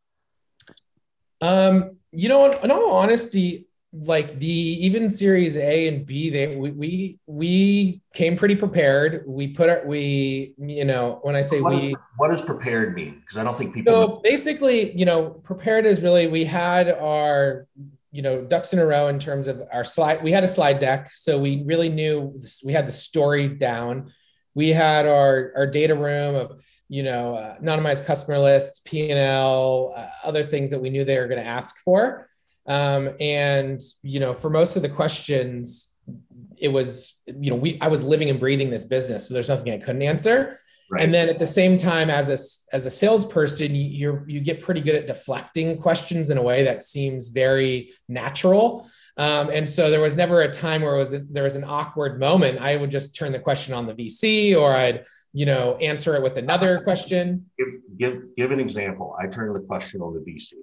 Um, 1.41 1.97
you 2.13 2.29
know, 2.29 2.53
in 2.61 2.71
all 2.71 2.93
honesty, 2.93 3.67
like 3.93 4.39
the 4.39 4.47
even 4.47 5.11
series 5.11 5.57
A 5.57 5.89
and 5.89 6.07
B, 6.07 6.31
they 6.31 6.57
we 6.57 6.71
we, 6.71 7.19
we 7.27 8.01
came 8.15 8.37
pretty 8.37 8.55
prepared. 8.55 9.25
We 9.27 9.49
put 9.49 9.69
our 9.69 9.83
we 9.85 10.55
you 10.59 10.85
know 10.85 11.19
when 11.23 11.35
I 11.35 11.41
say 11.41 11.61
what 11.61 11.73
we, 11.73 11.89
is, 11.89 11.95
what 12.17 12.29
does 12.29 12.41
prepared 12.41 12.95
mean? 12.95 13.21
Because 13.21 13.37
I 13.37 13.45
don't 13.45 13.59
think 13.59 13.75
people. 13.75 13.93
So 13.93 14.01
know. 14.01 14.21
basically, 14.23 14.97
you 14.97 15.05
know, 15.05 15.31
prepared 15.31 15.87
is 15.87 16.03
really 16.03 16.29
we 16.29 16.45
had 16.45 16.89
our 16.91 17.67
you 18.13 18.23
know 18.23 18.43
ducks 18.43 18.73
in 18.73 18.79
a 18.79 18.87
row 18.87 19.09
in 19.09 19.19
terms 19.19 19.49
of 19.49 19.63
our 19.73 19.85
slide 19.85 20.23
we 20.23 20.33
had 20.33 20.43
a 20.43 20.49
slide 20.49 20.81
deck 20.81 21.13
so 21.13 21.39
we 21.39 21.63
really 21.65 21.89
knew 21.89 22.41
we 22.65 22.73
had 22.73 22.87
the 22.87 22.93
story 22.93 23.49
down 23.49 24.11
we 24.55 24.71
had 24.71 25.07
our 25.07 25.53
our 25.57 25.67
data 25.67 25.95
room 25.95 26.35
of 26.35 26.61
you 26.91 27.05
know 27.05 27.37
uh, 27.37 27.57
anonymized 27.59 28.05
customer 28.05 28.39
lists 28.39 28.81
p&l 28.85 29.95
uh, 29.97 30.07
other 30.25 30.43
things 30.43 30.71
that 30.71 30.81
we 30.81 30.91
knew 30.91 31.05
they 31.05 31.19
were 31.19 31.29
going 31.29 31.41
to 31.41 31.47
ask 31.47 31.79
for 31.79 32.29
um, 32.67 33.11
and 33.21 33.81
you 34.03 34.21
know 34.21 34.35
for 34.35 34.51
most 34.51 34.77
of 34.77 34.83
the 34.83 34.89
questions 34.89 36.01
it 36.59 36.69
was 36.69 37.23
you 37.27 37.51
know 37.51 37.57
we 37.57 37.81
i 37.81 37.87
was 37.89 38.03
living 38.03 38.29
and 38.29 38.41
breathing 38.41 38.71
this 38.71 38.85
business 38.85 39.29
so 39.29 39.33
there's 39.33 39.49
nothing 39.49 39.73
i 39.73 39.79
couldn't 39.79 40.03
answer 40.03 40.59
Right. 40.91 41.05
And 41.05 41.15
then 41.15 41.29
at 41.29 41.39
the 41.39 41.47
same 41.47 41.79
time, 41.79 42.11
as 42.11 42.31
a 42.31 42.75
as 42.75 42.85
a 42.85 42.91
salesperson, 42.91 43.77
you 43.77 44.25
you 44.27 44.41
get 44.41 44.61
pretty 44.61 44.81
good 44.81 44.97
at 44.97 45.07
deflecting 45.07 45.79
questions 45.79 46.31
in 46.31 46.37
a 46.37 46.43
way 46.43 46.65
that 46.65 46.83
seems 46.83 47.29
very 47.29 47.93
natural. 48.09 48.91
Um, 49.17 49.51
and 49.53 49.69
so 49.69 49.89
there 49.89 50.01
was 50.01 50.17
never 50.17 50.43
a 50.43 50.51
time 50.51 50.83
where 50.83 50.97
it 50.97 50.99
was 50.99 51.29
there 51.29 51.45
was 51.45 51.55
an 51.55 51.63
awkward 51.63 52.19
moment. 52.19 52.59
I 52.61 52.75
would 52.75 52.91
just 52.91 53.15
turn 53.15 53.31
the 53.31 53.39
question 53.39 53.73
on 53.73 53.87
the 53.87 53.95
VC, 53.95 54.57
or 54.57 54.75
I'd 54.75 55.05
you 55.33 55.47
know 55.47 55.77
answer 55.77 56.17
it 56.17 56.23
with 56.23 56.37
another 56.37 56.81
question. 56.81 57.47
Give 57.59 57.69
give 57.99 58.37
give 58.37 58.51
an 58.51 58.61
example. 58.61 59.17
I 59.19 59.27
turn 59.27 59.53
the 59.53 59.61
question 59.61 60.01
on 60.01 60.15
the 60.15 60.21
VC. 60.21 60.55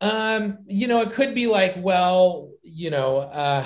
Um, 0.00 0.58
you 0.66 0.86
know, 0.86 1.00
it 1.00 1.12
could 1.12 1.34
be 1.34 1.46
like, 1.46 1.74
well, 1.78 2.50
you 2.62 2.90
know, 2.90 3.18
uh, 3.18 3.64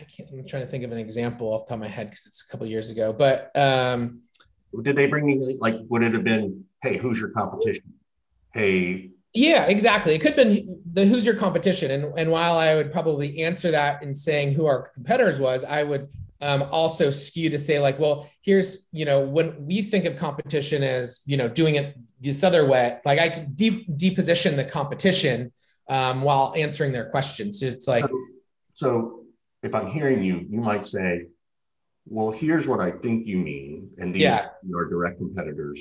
I 0.00 0.04
can't, 0.04 0.28
I'm 0.30 0.46
trying 0.46 0.64
to 0.64 0.68
think 0.68 0.84
of 0.84 0.92
an 0.92 0.98
example 0.98 1.48
off 1.48 1.64
the 1.64 1.70
top 1.70 1.76
of 1.76 1.80
my 1.80 1.88
head 1.88 2.10
because 2.10 2.26
it's 2.26 2.44
a 2.46 2.50
couple 2.50 2.66
years 2.66 2.90
ago, 2.90 3.12
but 3.12 3.50
um, 3.56 4.20
did 4.82 4.96
they 4.96 5.06
bring 5.06 5.26
me 5.26 5.56
like 5.60 5.76
would 5.88 6.02
it 6.02 6.12
have 6.12 6.24
been 6.24 6.64
hey 6.82 6.96
who's 6.96 7.18
your 7.18 7.30
competition 7.30 7.92
hey 8.54 9.10
yeah 9.34 9.66
exactly 9.66 10.14
it 10.14 10.20
could 10.20 10.34
have 10.34 10.36
been 10.36 10.80
the 10.92 11.06
who's 11.06 11.26
your 11.26 11.34
competition 11.34 11.90
and 11.90 12.18
and 12.18 12.30
while 12.30 12.54
i 12.54 12.74
would 12.74 12.92
probably 12.92 13.42
answer 13.42 13.70
that 13.70 14.02
in 14.02 14.14
saying 14.14 14.52
who 14.52 14.66
our 14.66 14.90
competitors 14.94 15.38
was 15.40 15.64
i 15.64 15.82
would 15.82 16.08
um, 16.40 16.62
also 16.70 17.10
skew 17.10 17.50
to 17.50 17.58
say 17.58 17.78
like 17.78 17.98
well 17.98 18.28
here's 18.42 18.88
you 18.92 19.04
know 19.04 19.20
when 19.20 19.66
we 19.66 19.82
think 19.82 20.04
of 20.04 20.16
competition 20.16 20.82
as 20.82 21.20
you 21.26 21.36
know 21.36 21.48
doing 21.48 21.74
it 21.76 21.96
this 22.20 22.42
other 22.42 22.66
way 22.66 22.98
like 23.04 23.18
i 23.18 23.28
can 23.28 23.52
deep 23.54 23.86
deposition 23.96 24.56
the 24.56 24.64
competition 24.64 25.52
um, 25.88 26.22
while 26.22 26.52
answering 26.56 26.92
their 26.92 27.10
questions 27.10 27.60
so 27.60 27.66
it's 27.66 27.88
like 27.88 28.04
so 28.72 29.24
if 29.62 29.74
i'm 29.74 29.86
hearing 29.86 30.22
you 30.22 30.46
you 30.48 30.60
might 30.60 30.86
say 30.86 31.26
well, 32.10 32.30
here's 32.30 32.66
what 32.66 32.80
I 32.80 32.90
think 32.90 33.26
you 33.26 33.38
mean, 33.38 33.90
and 33.98 34.12
these 34.12 34.22
yeah. 34.22 34.48
are 34.74 34.84
direct 34.84 35.18
competitors. 35.18 35.80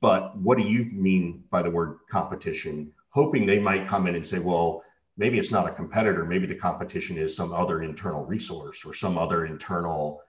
But 0.00 0.36
what 0.38 0.56
do 0.58 0.64
you 0.64 0.84
mean 0.92 1.42
by 1.50 1.62
the 1.62 1.70
word 1.70 1.98
competition? 2.10 2.92
Hoping 3.10 3.44
they 3.44 3.58
might 3.58 3.88
come 3.88 4.06
in 4.06 4.14
and 4.14 4.26
say, 4.26 4.38
well, 4.38 4.82
maybe 5.16 5.38
it's 5.38 5.50
not 5.50 5.68
a 5.68 5.72
competitor. 5.72 6.24
Maybe 6.24 6.46
the 6.46 6.54
competition 6.54 7.16
is 7.16 7.36
some 7.36 7.52
other 7.52 7.82
internal 7.82 8.24
resource 8.24 8.84
or 8.84 8.92
some 8.92 9.16
other 9.18 9.46
internal 9.46 10.20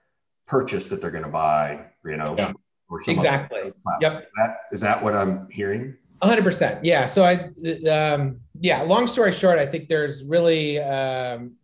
purchase 0.46 0.86
that 0.86 1.00
they're 1.00 1.10
going 1.10 1.24
to 1.24 1.30
buy, 1.30 1.86
you 2.04 2.16
know, 2.16 2.36
yeah. 2.38 2.52
exactly. 3.08 3.60
Yep. 4.00 4.22
Is 4.22 4.28
that, 4.36 4.56
is 4.72 4.80
that 4.80 5.02
what 5.02 5.14
I'm 5.14 5.48
hearing? 5.50 5.96
hundred 6.22 6.44
percent. 6.44 6.82
Yeah. 6.84 7.04
So 7.04 7.24
I, 7.24 7.34
um, 7.88 8.40
yeah, 8.60 8.82
long 8.82 9.06
story 9.06 9.32
short, 9.32 9.58
I 9.58 9.66
think 9.66 9.88
there's 9.88 10.24
really, 10.24 10.78
um, 10.78 11.56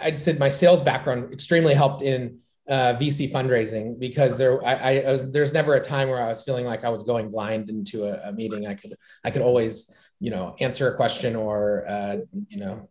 I'd 0.00 0.18
said 0.18 0.38
my 0.38 0.48
sales 0.48 0.80
background 0.80 1.32
extremely 1.32 1.74
helped 1.74 2.00
in 2.00 2.38
uh, 2.68 2.94
VC 2.94 3.30
fundraising 3.30 3.98
because 3.98 4.38
there 4.38 4.64
I, 4.64 5.00
I, 5.00 5.12
was 5.12 5.30
there's 5.32 5.52
never 5.52 5.74
a 5.74 5.80
time 5.80 6.08
where 6.08 6.22
I 6.22 6.28
was 6.28 6.42
feeling 6.42 6.64
like 6.64 6.84
I 6.84 6.88
was 6.88 7.02
going 7.02 7.30
blind 7.30 7.68
into 7.68 8.04
a, 8.04 8.28
a 8.28 8.32
meeting. 8.32 8.66
I 8.66 8.74
could 8.74 8.96
I 9.24 9.30
could 9.30 9.42
always 9.42 9.94
you 10.22 10.30
know 10.30 10.54
answer 10.60 10.92
a 10.92 10.96
question 10.96 11.34
or 11.34 11.84
uh, 11.88 12.16
you 12.48 12.58
know 12.58 12.88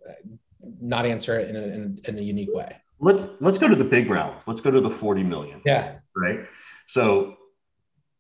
not 0.79 1.05
answer 1.05 1.39
it 1.39 1.49
in 1.49 1.55
a, 1.55 1.61
in, 1.61 2.01
in 2.05 2.19
a 2.19 2.21
unique 2.21 2.53
way. 2.53 2.75
Let's 2.99 3.23
let's 3.39 3.57
go 3.57 3.67
to 3.67 3.75
the 3.75 3.83
big 3.83 4.09
round. 4.09 4.41
Let's 4.45 4.61
go 4.61 4.71
to 4.71 4.81
the 4.81 4.89
40 4.89 5.23
million. 5.23 5.61
Yeah. 5.65 5.99
Right. 6.15 6.41
So 6.87 7.37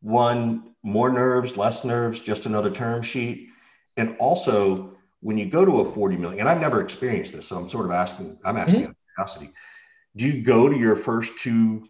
one 0.01 0.73
more 0.81 1.11
nerves, 1.11 1.57
less 1.57 1.83
nerves, 1.83 2.19
just 2.21 2.45
another 2.45 2.71
term 2.71 3.01
sheet, 3.01 3.49
and 3.97 4.15
also 4.19 4.97
when 5.19 5.37
you 5.37 5.47
go 5.47 5.65
to 5.65 5.81
a 5.81 5.85
40 5.85 6.17
million, 6.17 6.39
and 6.39 6.49
I've 6.49 6.61
never 6.61 6.81
experienced 6.81 7.33
this, 7.33 7.47
so 7.47 7.57
I'm 7.57 7.69
sort 7.69 7.85
of 7.85 7.91
asking. 7.91 8.39
I'm 8.43 8.57
asking 8.57 8.81
mm-hmm. 8.81 8.91
curiosity 9.15 9.53
do 10.15 10.27
you 10.27 10.43
go 10.43 10.67
to 10.67 10.77
your 10.77 10.95
first 10.95 11.37
two 11.37 11.87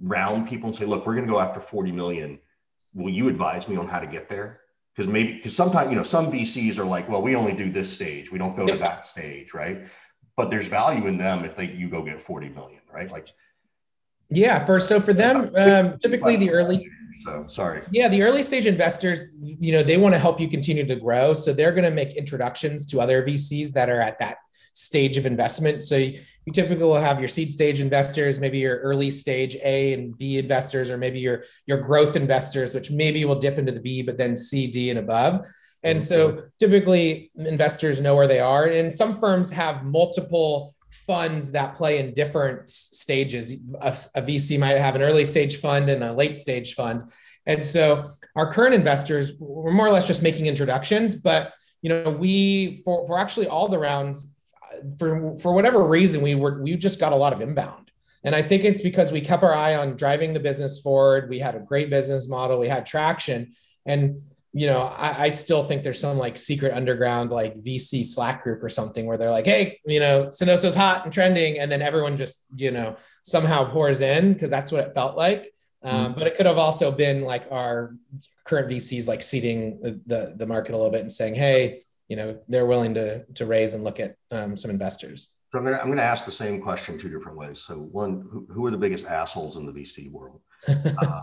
round 0.00 0.48
people 0.48 0.68
and 0.68 0.76
say, 0.76 0.84
look, 0.84 1.06
we're 1.06 1.14
going 1.14 1.26
to 1.26 1.32
go 1.32 1.40
after 1.40 1.60
40 1.60 1.92
million. 1.92 2.38
Will 2.94 3.10
you 3.10 3.28
advise 3.28 3.68
me 3.68 3.76
on 3.76 3.86
how 3.86 4.00
to 4.00 4.06
get 4.06 4.28
there? 4.28 4.60
Because 4.96 5.12
maybe, 5.12 5.34
because 5.34 5.54
sometimes, 5.54 5.90
you 5.90 5.96
know, 5.96 6.02
some 6.02 6.32
VCs 6.32 6.78
are 6.78 6.84
like, 6.84 7.08
well, 7.08 7.20
we 7.20 7.36
only 7.36 7.52
do 7.52 7.70
this 7.70 7.92
stage. 7.92 8.32
We 8.32 8.38
don't 8.38 8.56
go 8.56 8.66
to 8.66 8.78
that 8.78 9.04
stage. 9.04 9.52
Right. 9.52 9.86
But 10.36 10.50
there's 10.50 10.68
value 10.68 11.06
in 11.06 11.18
them 11.18 11.44
if 11.44 11.54
they, 11.54 11.70
you 11.70 11.88
go 11.88 12.02
get 12.02 12.20
40 12.20 12.48
million, 12.50 12.80
right? 12.92 13.10
Like, 13.10 13.28
yeah, 14.28 14.64
for 14.64 14.80
so 14.80 15.00
for 15.00 15.12
them, 15.12 15.50
um, 15.56 15.98
typically 15.98 16.36
the 16.36 16.50
early. 16.50 16.88
So 17.22 17.46
sorry. 17.46 17.82
Yeah, 17.90 18.08
the 18.08 18.22
early 18.22 18.42
stage 18.42 18.66
investors, 18.66 19.24
you 19.40 19.72
know, 19.72 19.82
they 19.82 19.96
want 19.96 20.14
to 20.14 20.18
help 20.18 20.40
you 20.40 20.48
continue 20.48 20.84
to 20.86 20.96
grow, 20.96 21.32
so 21.32 21.52
they're 21.52 21.72
going 21.72 21.84
to 21.84 21.90
make 21.90 22.16
introductions 22.16 22.86
to 22.86 23.00
other 23.00 23.24
VCs 23.24 23.72
that 23.72 23.88
are 23.88 24.00
at 24.00 24.18
that 24.18 24.38
stage 24.76 25.16
of 25.16 25.24
investment. 25.24 25.82
So 25.82 25.96
you 25.96 26.52
typically 26.52 26.84
will 26.84 27.00
have 27.00 27.18
your 27.18 27.28
seed 27.28 27.50
stage 27.50 27.80
investors, 27.80 28.38
maybe 28.38 28.58
your 28.58 28.78
early 28.78 29.10
stage 29.10 29.56
A 29.64 29.94
and 29.94 30.16
B 30.16 30.38
investors, 30.38 30.90
or 30.90 30.98
maybe 30.98 31.18
your 31.18 31.44
your 31.64 31.78
growth 31.78 32.14
investors, 32.14 32.74
which 32.74 32.90
maybe 32.90 33.24
will 33.24 33.38
dip 33.38 33.58
into 33.58 33.72
the 33.72 33.80
B, 33.80 34.02
but 34.02 34.18
then 34.18 34.36
C, 34.36 34.66
D, 34.66 34.90
and 34.90 34.98
above. 34.98 35.44
And 35.82 36.02
so 36.02 36.32
mm-hmm. 36.32 36.46
typically 36.58 37.30
investors 37.36 38.00
know 38.00 38.14
where 38.16 38.28
they 38.28 38.40
are. 38.40 38.66
And 38.66 38.92
some 38.92 39.18
firms 39.18 39.50
have 39.50 39.84
multiple 39.84 40.74
funds 40.90 41.52
that 41.52 41.74
play 41.74 41.98
in 41.98 42.12
different 42.12 42.68
stages. 42.68 43.52
A, 43.80 43.96
a 44.14 44.22
VC 44.22 44.58
might 44.58 44.78
have 44.78 44.94
an 44.94 45.02
early 45.02 45.24
stage 45.24 45.56
fund 45.56 45.88
and 45.88 46.04
a 46.04 46.12
late 46.12 46.36
stage 46.36 46.74
fund. 46.74 47.10
And 47.46 47.64
so 47.64 48.04
our 48.34 48.52
current 48.52 48.74
investors, 48.74 49.32
we're 49.38 49.72
more 49.72 49.86
or 49.86 49.92
less 49.92 50.06
just 50.06 50.22
making 50.22 50.46
introductions, 50.46 51.14
but 51.14 51.52
you 51.82 51.90
know, 51.90 52.10
we 52.10 52.82
for, 52.84 53.06
for 53.06 53.18
actually 53.18 53.46
all 53.46 53.68
the 53.68 53.78
rounds, 53.78 54.35
for 54.98 55.36
for 55.38 55.52
whatever 55.52 55.82
reason 55.84 56.22
we 56.22 56.34
were 56.34 56.62
we 56.62 56.76
just 56.76 57.00
got 57.00 57.12
a 57.12 57.16
lot 57.16 57.32
of 57.32 57.40
inbound. 57.40 57.90
And 58.24 58.34
i 58.34 58.42
think 58.42 58.64
it's 58.64 58.82
because 58.82 59.12
we 59.12 59.20
kept 59.20 59.42
our 59.42 59.54
eye 59.54 59.76
on 59.76 59.96
driving 59.96 60.32
the 60.32 60.40
business 60.40 60.80
forward. 60.80 61.28
We 61.28 61.38
had 61.38 61.54
a 61.54 61.60
great 61.60 61.90
business 61.90 62.28
model. 62.28 62.58
We 62.58 62.68
had 62.68 62.86
traction. 62.86 63.52
And 63.84 64.22
you 64.52 64.66
know 64.66 64.82
I, 64.82 65.24
I 65.24 65.28
still 65.28 65.62
think 65.62 65.84
there's 65.84 66.00
some 66.00 66.18
like 66.18 66.38
secret 66.38 66.72
underground 66.72 67.30
like 67.30 67.60
vc 67.60 68.06
slack 68.06 68.42
group 68.42 68.62
or 68.62 68.70
something 68.70 69.04
where 69.04 69.18
they're 69.18 69.30
like 69.30 69.44
hey 69.44 69.80
you 69.84 70.00
know 70.00 70.26
Sendoso's 70.26 70.74
hot 70.74 71.04
and 71.04 71.12
trending. 71.12 71.58
And 71.58 71.70
then 71.70 71.82
everyone 71.82 72.16
just 72.16 72.46
you 72.56 72.70
know 72.70 72.96
somehow 73.22 73.70
pours 73.70 74.00
in 74.00 74.32
because 74.32 74.50
that's 74.50 74.72
what 74.72 74.86
it 74.86 74.94
felt 74.94 75.16
like. 75.16 75.52
Um, 75.82 76.06
mm-hmm. 76.06 76.18
but 76.18 76.26
it 76.26 76.36
could 76.36 76.46
have 76.46 76.58
also 76.58 76.90
been 76.90 77.22
like 77.22 77.46
our 77.50 77.94
current 78.46 78.68
vcs 78.70 79.08
like 79.08 79.22
seeding 79.22 79.80
the, 79.80 80.00
the, 80.06 80.34
the 80.36 80.46
market 80.46 80.72
a 80.72 80.76
little 80.76 80.90
bit 80.90 81.00
and 81.00 81.12
saying 81.12 81.34
hey 81.34 81.82
you 82.08 82.16
know 82.16 82.38
they're 82.48 82.66
willing 82.66 82.94
to 82.94 83.24
to 83.34 83.46
raise 83.46 83.74
and 83.74 83.84
look 83.84 84.00
at 84.00 84.16
um, 84.30 84.56
some 84.56 84.70
investors. 84.70 85.32
So 85.52 85.58
I'm 85.58 85.64
gonna 85.64 85.78
I'm 85.78 85.88
gonna 85.88 86.02
ask 86.02 86.24
the 86.24 86.32
same 86.32 86.60
question 86.60 86.98
two 86.98 87.08
different 87.08 87.38
ways. 87.38 87.60
So 87.60 87.76
one, 87.76 88.26
who, 88.30 88.46
who 88.50 88.66
are 88.66 88.70
the 88.70 88.78
biggest 88.78 89.06
assholes 89.06 89.56
in 89.56 89.66
the 89.66 89.72
VC 89.72 90.10
world? 90.10 90.40
uh, 90.68 91.22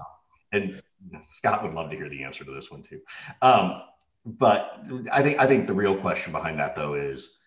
and 0.52 0.82
Scott 1.28 1.64
would 1.64 1.74
love 1.74 1.90
to 1.90 1.96
hear 1.96 2.10
the 2.10 2.24
answer 2.24 2.44
to 2.44 2.52
this 2.52 2.72
one 2.72 2.84
too. 2.84 3.02
Um, 3.42 3.82
but 4.26 4.84
I 5.12 5.22
think 5.22 5.40
I 5.40 5.48
think 5.48 5.68
the 5.68 5.74
real 5.74 5.96
question 5.98 6.32
behind 6.32 6.60
that 6.60 6.76
though 6.76 6.94
is 6.94 7.38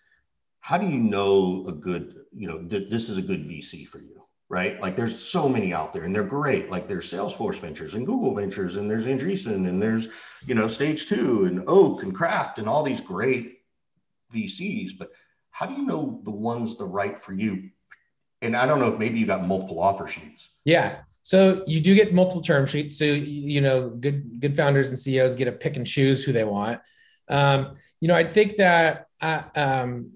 how 0.61 0.77
do 0.79 0.87
you 0.87 0.99
know 0.99 1.65
a 1.69 1.73
good 1.73 2.25
you 2.33 2.47
know 2.47 2.59
th- 2.63 2.91
this 2.91 3.09
is 3.09 3.17
a 3.17 3.23
good 3.23 3.45
VC 3.45 3.87
for 3.87 3.99
you? 3.99 4.23
Right? 4.49 4.81
Like 4.81 4.97
there's 4.97 5.21
so 5.21 5.49
many 5.49 5.73
out 5.73 5.93
there 5.93 6.05
and 6.05 6.15
they're 6.15 6.23
great. 6.23 6.71
Like 6.71 6.87
there's 6.87 7.11
Salesforce 7.11 7.59
Ventures 7.59 7.95
and 7.95 8.07
Google 8.07 8.35
Ventures 8.35 8.77
and 8.77 8.91
there's 8.91 9.07
Andreessen 9.07 9.69
and 9.69 9.83
there's, 9.83 10.09
you 10.47 10.55
know, 10.55 10.69
Stage 10.69 11.09
Two 11.09 11.47
and 11.47 11.65
Oak 11.67 12.03
and 12.03 12.15
Craft 12.15 12.59
and 12.59 12.69
all 12.69 12.83
these 12.83 13.01
great 13.01 13.59
VCs. 14.33 14.93
But 14.99 15.11
how 15.51 15.67
do 15.67 15.75
you 15.75 15.85
know 15.85 16.21
the 16.25 16.31
one's 16.31 16.77
the 16.77 16.85
right 16.85 17.23
for 17.23 17.33
you? 17.33 17.71
And 18.43 18.55
I 18.55 18.67
don't 18.67 18.79
know 18.79 18.93
if 18.93 18.99
maybe 18.99 19.19
you 19.19 19.27
got 19.27 19.45
multiple 19.45 19.81
offer 19.81 20.07
sheets. 20.07 20.51
Yeah. 20.65 20.99
So 21.23 21.65
you 21.67 21.81
do 21.81 21.95
get 21.97 22.15
multiple 22.15 22.43
term 22.43 22.67
sheets. 22.67 22.99
So 22.99 23.05
you 23.05 23.61
know, 23.61 23.91
good 23.91 24.41
good 24.41 24.57
founders 24.57 24.91
and 24.91 24.99
CEOs 24.99 25.35
get 25.35 25.47
to 25.47 25.53
pick 25.53 25.77
and 25.77 25.87
choose 25.87 26.23
who 26.23 26.33
they 26.33 26.45
want. 26.45 26.81
Um, 27.29 27.77
you 28.01 28.07
know, 28.07 28.15
I 28.15 28.23
think 28.23 28.59
that 28.59 29.09
uh, 29.21 29.43
um, 29.57 30.13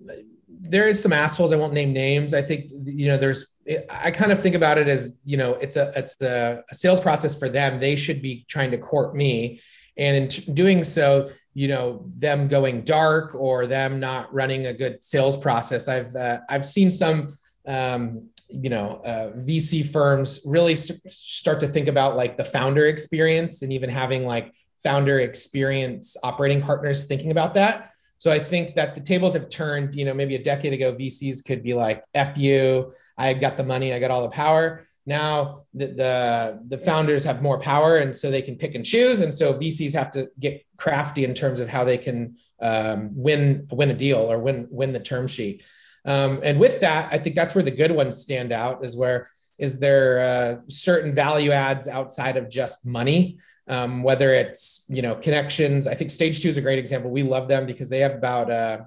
there 0.62 0.88
is 0.88 1.03
some 1.03 1.12
assholes. 1.12 1.53
I 1.53 1.57
won't 1.57 1.73
name 1.73 1.92
names. 1.92 2.35
I 2.35 2.42
think 2.42 2.66
you 2.70 3.09
know 3.09 3.16
there's. 3.16 3.55
I 3.88 4.11
kind 4.11 4.33
of 4.33 4.42
think 4.42 4.55
about 4.55 4.79
it 4.79 4.88
as 4.88 5.20
you 5.25 5.37
know 5.37 5.55
it's 5.55 5.77
a 5.77 5.92
it's 5.96 6.20
a, 6.20 6.62
a 6.70 6.75
sales 6.75 7.01
process 7.01 7.38
for 7.38 7.49
them. 7.49 7.81
They 7.81 7.96
should 7.96 8.20
be 8.20 8.44
trying 8.49 8.70
to 8.73 8.79
court 8.79 9.14
me, 9.14 9.61
and 9.96 10.16
in 10.16 10.29
t- 10.29 10.53
doing 10.53 10.85
so, 10.85 11.31
you 11.55 11.68
know 11.68 12.05
them 12.18 12.49
going 12.49 12.83
dark 12.83 13.35
or 13.35 13.66
them 13.66 14.01
not 14.01 14.33
running 14.35 14.66
a 14.66 14.73
good 14.73 15.03
sales 15.03 15.37
process. 15.37 15.88
I've 15.88 16.14
uh, 16.14 16.40
I've 16.49 16.66
seen 16.66 16.90
some 16.90 17.38
um, 17.66 18.29
you 18.49 18.68
know 18.68 19.01
uh, 19.05 19.33
VC 19.38 19.87
firms 19.87 20.42
really 20.44 20.75
st- 20.75 21.01
start 21.11 21.61
to 21.61 21.68
think 21.68 21.88
about 21.88 22.16
like 22.16 22.37
the 22.37 22.44
founder 22.44 22.87
experience 22.87 23.62
and 23.62 23.73
even 23.73 23.88
having 23.88 24.27
like 24.27 24.53
founder 24.83 25.20
experience 25.20 26.16
operating 26.23 26.61
partners 26.61 27.07
thinking 27.07 27.31
about 27.31 27.55
that 27.55 27.90
So 28.20 28.30
I 28.30 28.38
think 28.38 28.74
that 28.74 28.94
the 28.94 29.00
tables 29.00 29.33
have 29.33 29.48
turned. 29.48 29.94
You 29.94 30.04
know, 30.04 30.12
maybe 30.12 30.37
a 30.37 30.42
decade 30.42 30.74
ago, 30.74 30.92
VCs 30.94 31.42
could 31.42 31.62
be 31.62 31.72
like, 31.72 32.04
"F 32.12 32.37
you, 32.37 32.92
I 33.16 33.33
got 33.33 33.56
the 33.56 33.64
money, 33.64 33.94
I 33.94 33.98
got 33.98 34.11
all 34.11 34.20
the 34.20 34.28
power." 34.28 34.85
Now 35.06 35.64
the, 35.72 35.87
the 35.87 36.62
the 36.68 36.76
founders 36.76 37.24
have 37.24 37.40
more 37.40 37.59
power, 37.59 37.96
and 37.96 38.14
so 38.14 38.30
they 38.30 38.42
can 38.42 38.56
pick 38.56 38.74
and 38.74 38.85
choose. 38.85 39.22
And 39.22 39.35
so 39.35 39.54
VCs 39.54 39.94
have 39.94 40.11
to 40.12 40.28
get 40.38 40.62
crafty 40.76 41.24
in 41.24 41.33
terms 41.33 41.61
of 41.61 41.70
how 41.70 41.83
they 41.83 41.96
can 41.96 42.37
um, 42.61 43.09
win 43.14 43.66
win 43.72 43.90
a 43.90 43.94
deal 43.94 44.18
or 44.18 44.38
win 44.38 44.68
win 44.70 44.92
the 44.92 45.00
term 45.00 45.26
sheet. 45.26 45.64
Um, 46.04 46.40
and 46.42 46.61
with 46.61 46.80
that, 46.80 47.09
I 47.11 47.16
think 47.16 47.37
that's 47.37 47.54
where 47.54 47.64
the 47.64 47.70
good 47.70 47.90
ones 47.90 48.18
stand 48.18 48.52
out. 48.52 48.85
Is 48.85 48.98
where 48.98 49.28
is 49.59 49.78
there 49.78 50.20
uh, 50.20 50.61
certain 50.68 51.14
value 51.14 51.52
adds 51.52 51.88
outside 51.88 52.37
of 52.37 52.50
just 52.50 52.85
money? 52.85 53.38
Um, 53.70 54.02
whether 54.02 54.35
it's 54.35 54.85
you 54.88 55.00
know 55.00 55.14
connections. 55.14 55.87
I 55.87 55.94
think 55.94 56.11
Stage 56.11 56.42
Two 56.42 56.48
is 56.48 56.56
a 56.56 56.61
great 56.61 56.78
example. 56.78 57.11
We 57.11 57.22
love 57.22 57.46
them 57.46 57.66
because 57.66 57.88
they 57.88 58.00
have 58.00 58.14
about 58.14 58.50
uh, 58.50 58.80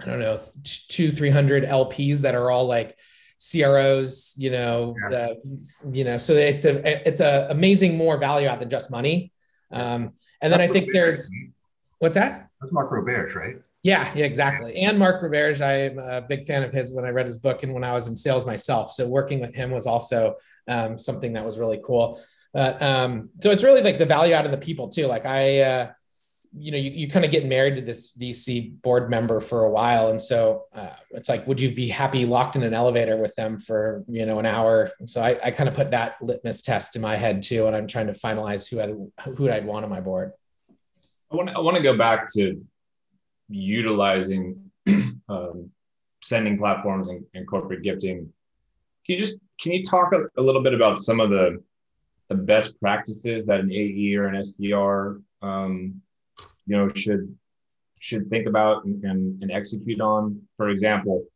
I 0.00 0.04
don't 0.04 0.18
know 0.18 0.40
two 0.88 1.12
three 1.12 1.30
hundred 1.30 1.64
LPs 1.64 2.22
that 2.22 2.34
are 2.34 2.50
all 2.50 2.66
like 2.66 2.98
CROs. 3.40 4.34
You 4.36 4.50
know, 4.50 4.96
yeah. 5.02 5.08
the, 5.08 5.90
you 5.92 6.04
know, 6.04 6.18
so 6.18 6.32
it's 6.32 6.64
a 6.64 7.08
it's 7.08 7.20
a 7.20 7.46
amazing 7.50 7.96
more 7.96 8.18
value 8.18 8.48
add 8.48 8.60
than 8.60 8.68
just 8.68 8.90
money. 8.90 9.32
Um, 9.70 10.14
and 10.40 10.52
then 10.52 10.60
I 10.60 10.66
think 10.66 10.88
there's 10.92 11.30
what's 11.98 12.16
that? 12.16 12.48
That's 12.60 12.72
Mark 12.72 12.90
Roberge, 12.90 13.34
right? 13.36 13.56
Yeah, 13.82 14.10
yeah, 14.14 14.26
exactly. 14.26 14.76
And 14.76 14.98
Mark 14.98 15.22
Roberge, 15.22 15.62
I'm 15.62 15.98
a 15.98 16.20
big 16.20 16.44
fan 16.44 16.62
of 16.62 16.72
his 16.72 16.92
when 16.92 17.06
I 17.06 17.10
read 17.10 17.26
his 17.26 17.38
book 17.38 17.62
and 17.62 17.72
when 17.72 17.84
I 17.84 17.92
was 17.92 18.08
in 18.08 18.16
sales 18.16 18.44
myself. 18.44 18.92
So 18.92 19.08
working 19.08 19.40
with 19.40 19.54
him 19.54 19.70
was 19.70 19.86
also 19.86 20.34
um, 20.68 20.98
something 20.98 21.32
that 21.32 21.44
was 21.44 21.58
really 21.58 21.80
cool. 21.82 22.20
But 22.52 22.82
um, 22.82 23.30
so 23.42 23.50
it's 23.50 23.62
really 23.62 23.82
like 23.82 23.98
the 23.98 24.06
value 24.06 24.34
out 24.34 24.44
of 24.44 24.50
the 24.50 24.58
people 24.58 24.88
too. 24.88 25.06
Like 25.06 25.24
I, 25.24 25.60
uh, 25.60 25.92
you 26.52 26.72
know, 26.72 26.78
you, 26.78 26.90
you 26.90 27.08
kind 27.08 27.24
of 27.24 27.30
get 27.30 27.46
married 27.46 27.76
to 27.76 27.82
this 27.82 28.16
VC 28.16 28.80
board 28.82 29.08
member 29.08 29.38
for 29.38 29.64
a 29.64 29.70
while. 29.70 30.08
And 30.08 30.20
so 30.20 30.64
uh, 30.74 30.94
it's 31.12 31.28
like, 31.28 31.46
would 31.46 31.60
you 31.60 31.72
be 31.72 31.86
happy 31.86 32.26
locked 32.26 32.56
in 32.56 32.64
an 32.64 32.74
elevator 32.74 33.16
with 33.16 33.34
them 33.36 33.56
for, 33.56 34.04
you 34.08 34.26
know, 34.26 34.40
an 34.40 34.46
hour? 34.46 34.90
So 35.06 35.22
I, 35.22 35.38
I 35.44 35.50
kind 35.52 35.68
of 35.68 35.76
put 35.76 35.92
that 35.92 36.16
litmus 36.20 36.62
test 36.62 36.96
in 36.96 37.02
my 37.02 37.14
head 37.14 37.44
too. 37.44 37.68
And 37.68 37.76
I'm 37.76 37.86
trying 37.86 38.08
to 38.08 38.14
finalize 38.14 38.68
who 38.68 38.80
I'd, 38.80 39.36
who 39.36 39.48
I'd 39.48 39.64
want 39.64 39.84
on 39.84 39.90
my 39.90 40.00
board. 40.00 40.32
I 41.32 41.36
want 41.36 41.50
I 41.50 41.60
want 41.60 41.76
to 41.76 41.82
go 41.82 41.96
back 41.96 42.32
to 42.34 42.60
utilizing 43.48 44.70
um, 45.28 45.70
sending 46.22 46.58
platforms 46.58 47.08
and, 47.08 47.24
and, 47.34 47.46
corporate 47.46 47.82
gifting. 47.82 48.32
Can 49.06 49.14
you 49.14 49.18
just 49.18 49.38
can 49.60 49.72
you 49.72 49.82
talk 49.82 50.12
a, 50.12 50.40
a, 50.40 50.42
little 50.42 50.62
bit 50.62 50.74
about 50.74 50.98
some 50.98 51.20
of 51.20 51.30
the 51.30 51.62
the 52.30 52.36
best 52.36 52.80
practices 52.80 53.44
that 53.46 53.60
an 53.60 53.70
AE 53.70 54.14
or 54.14 54.28
an 54.28 54.36
SDR 54.36 55.22
um, 55.42 56.00
you 56.66 56.76
know 56.76 56.88
should 56.88 57.36
should 57.98 58.30
think 58.30 58.46
about 58.46 58.84
and, 58.84 59.04
and, 59.04 59.42
and 59.42 59.52
execute 59.52 60.00
on? 60.00 60.40
For 60.56 60.70
example, 60.70 61.26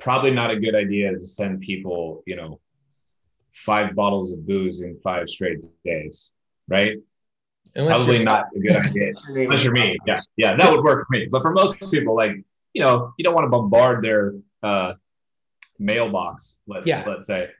probably 0.00 0.32
not 0.32 0.50
a 0.50 0.58
good 0.58 0.74
idea 0.74 1.12
to 1.12 1.24
send 1.24 1.60
people 1.60 2.24
you 2.26 2.34
know 2.34 2.60
five 3.52 3.94
bottles 3.94 4.32
of 4.32 4.46
booze 4.46 4.82
in 4.82 4.98
five 5.04 5.28
straight 5.28 5.58
days, 5.84 6.32
right? 6.68 6.96
Unless 7.74 8.04
Probably 8.04 8.24
not 8.24 8.46
a 8.56 8.58
good 8.58 8.76
idea. 8.76 9.12
Unless 9.28 9.64
you're 9.64 9.72
me. 9.72 9.96
Yeah. 10.06 10.18
Yeah. 10.36 10.56
That 10.56 10.70
would 10.70 10.82
work 10.82 11.06
for 11.06 11.12
me. 11.16 11.28
But 11.30 11.42
for 11.42 11.52
most 11.52 11.78
people, 11.90 12.16
like, 12.16 12.32
you 12.72 12.82
know, 12.82 13.12
you 13.18 13.24
don't 13.24 13.34
want 13.34 13.44
to 13.44 13.50
bombard 13.50 14.02
their 14.02 14.34
uh, 14.62 14.94
mailbox, 15.78 16.60
let, 16.66 16.86
yeah. 16.86 17.04
let's 17.06 17.26
say. 17.26 17.50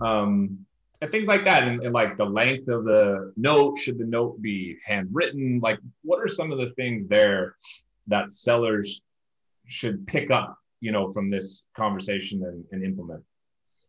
Um, 0.00 0.65
and 1.00 1.10
things 1.10 1.28
like 1.28 1.44
that. 1.44 1.64
And, 1.64 1.82
and, 1.82 1.92
like 1.92 2.16
the 2.16 2.24
length 2.24 2.68
of 2.68 2.84
the 2.84 3.32
note, 3.36 3.78
should 3.78 3.98
the 3.98 4.06
note 4.06 4.40
be 4.40 4.78
handwritten? 4.84 5.60
Like, 5.62 5.78
what 6.02 6.18
are 6.18 6.28
some 6.28 6.52
of 6.52 6.58
the 6.58 6.70
things 6.70 7.06
there 7.06 7.56
that 8.06 8.30
sellers 8.30 9.02
should 9.66 10.06
pick 10.06 10.30
up, 10.30 10.56
you 10.80 10.92
know, 10.92 11.08
from 11.08 11.30
this 11.30 11.64
conversation 11.76 12.44
and, 12.44 12.64
and 12.72 12.84
implement? 12.84 13.22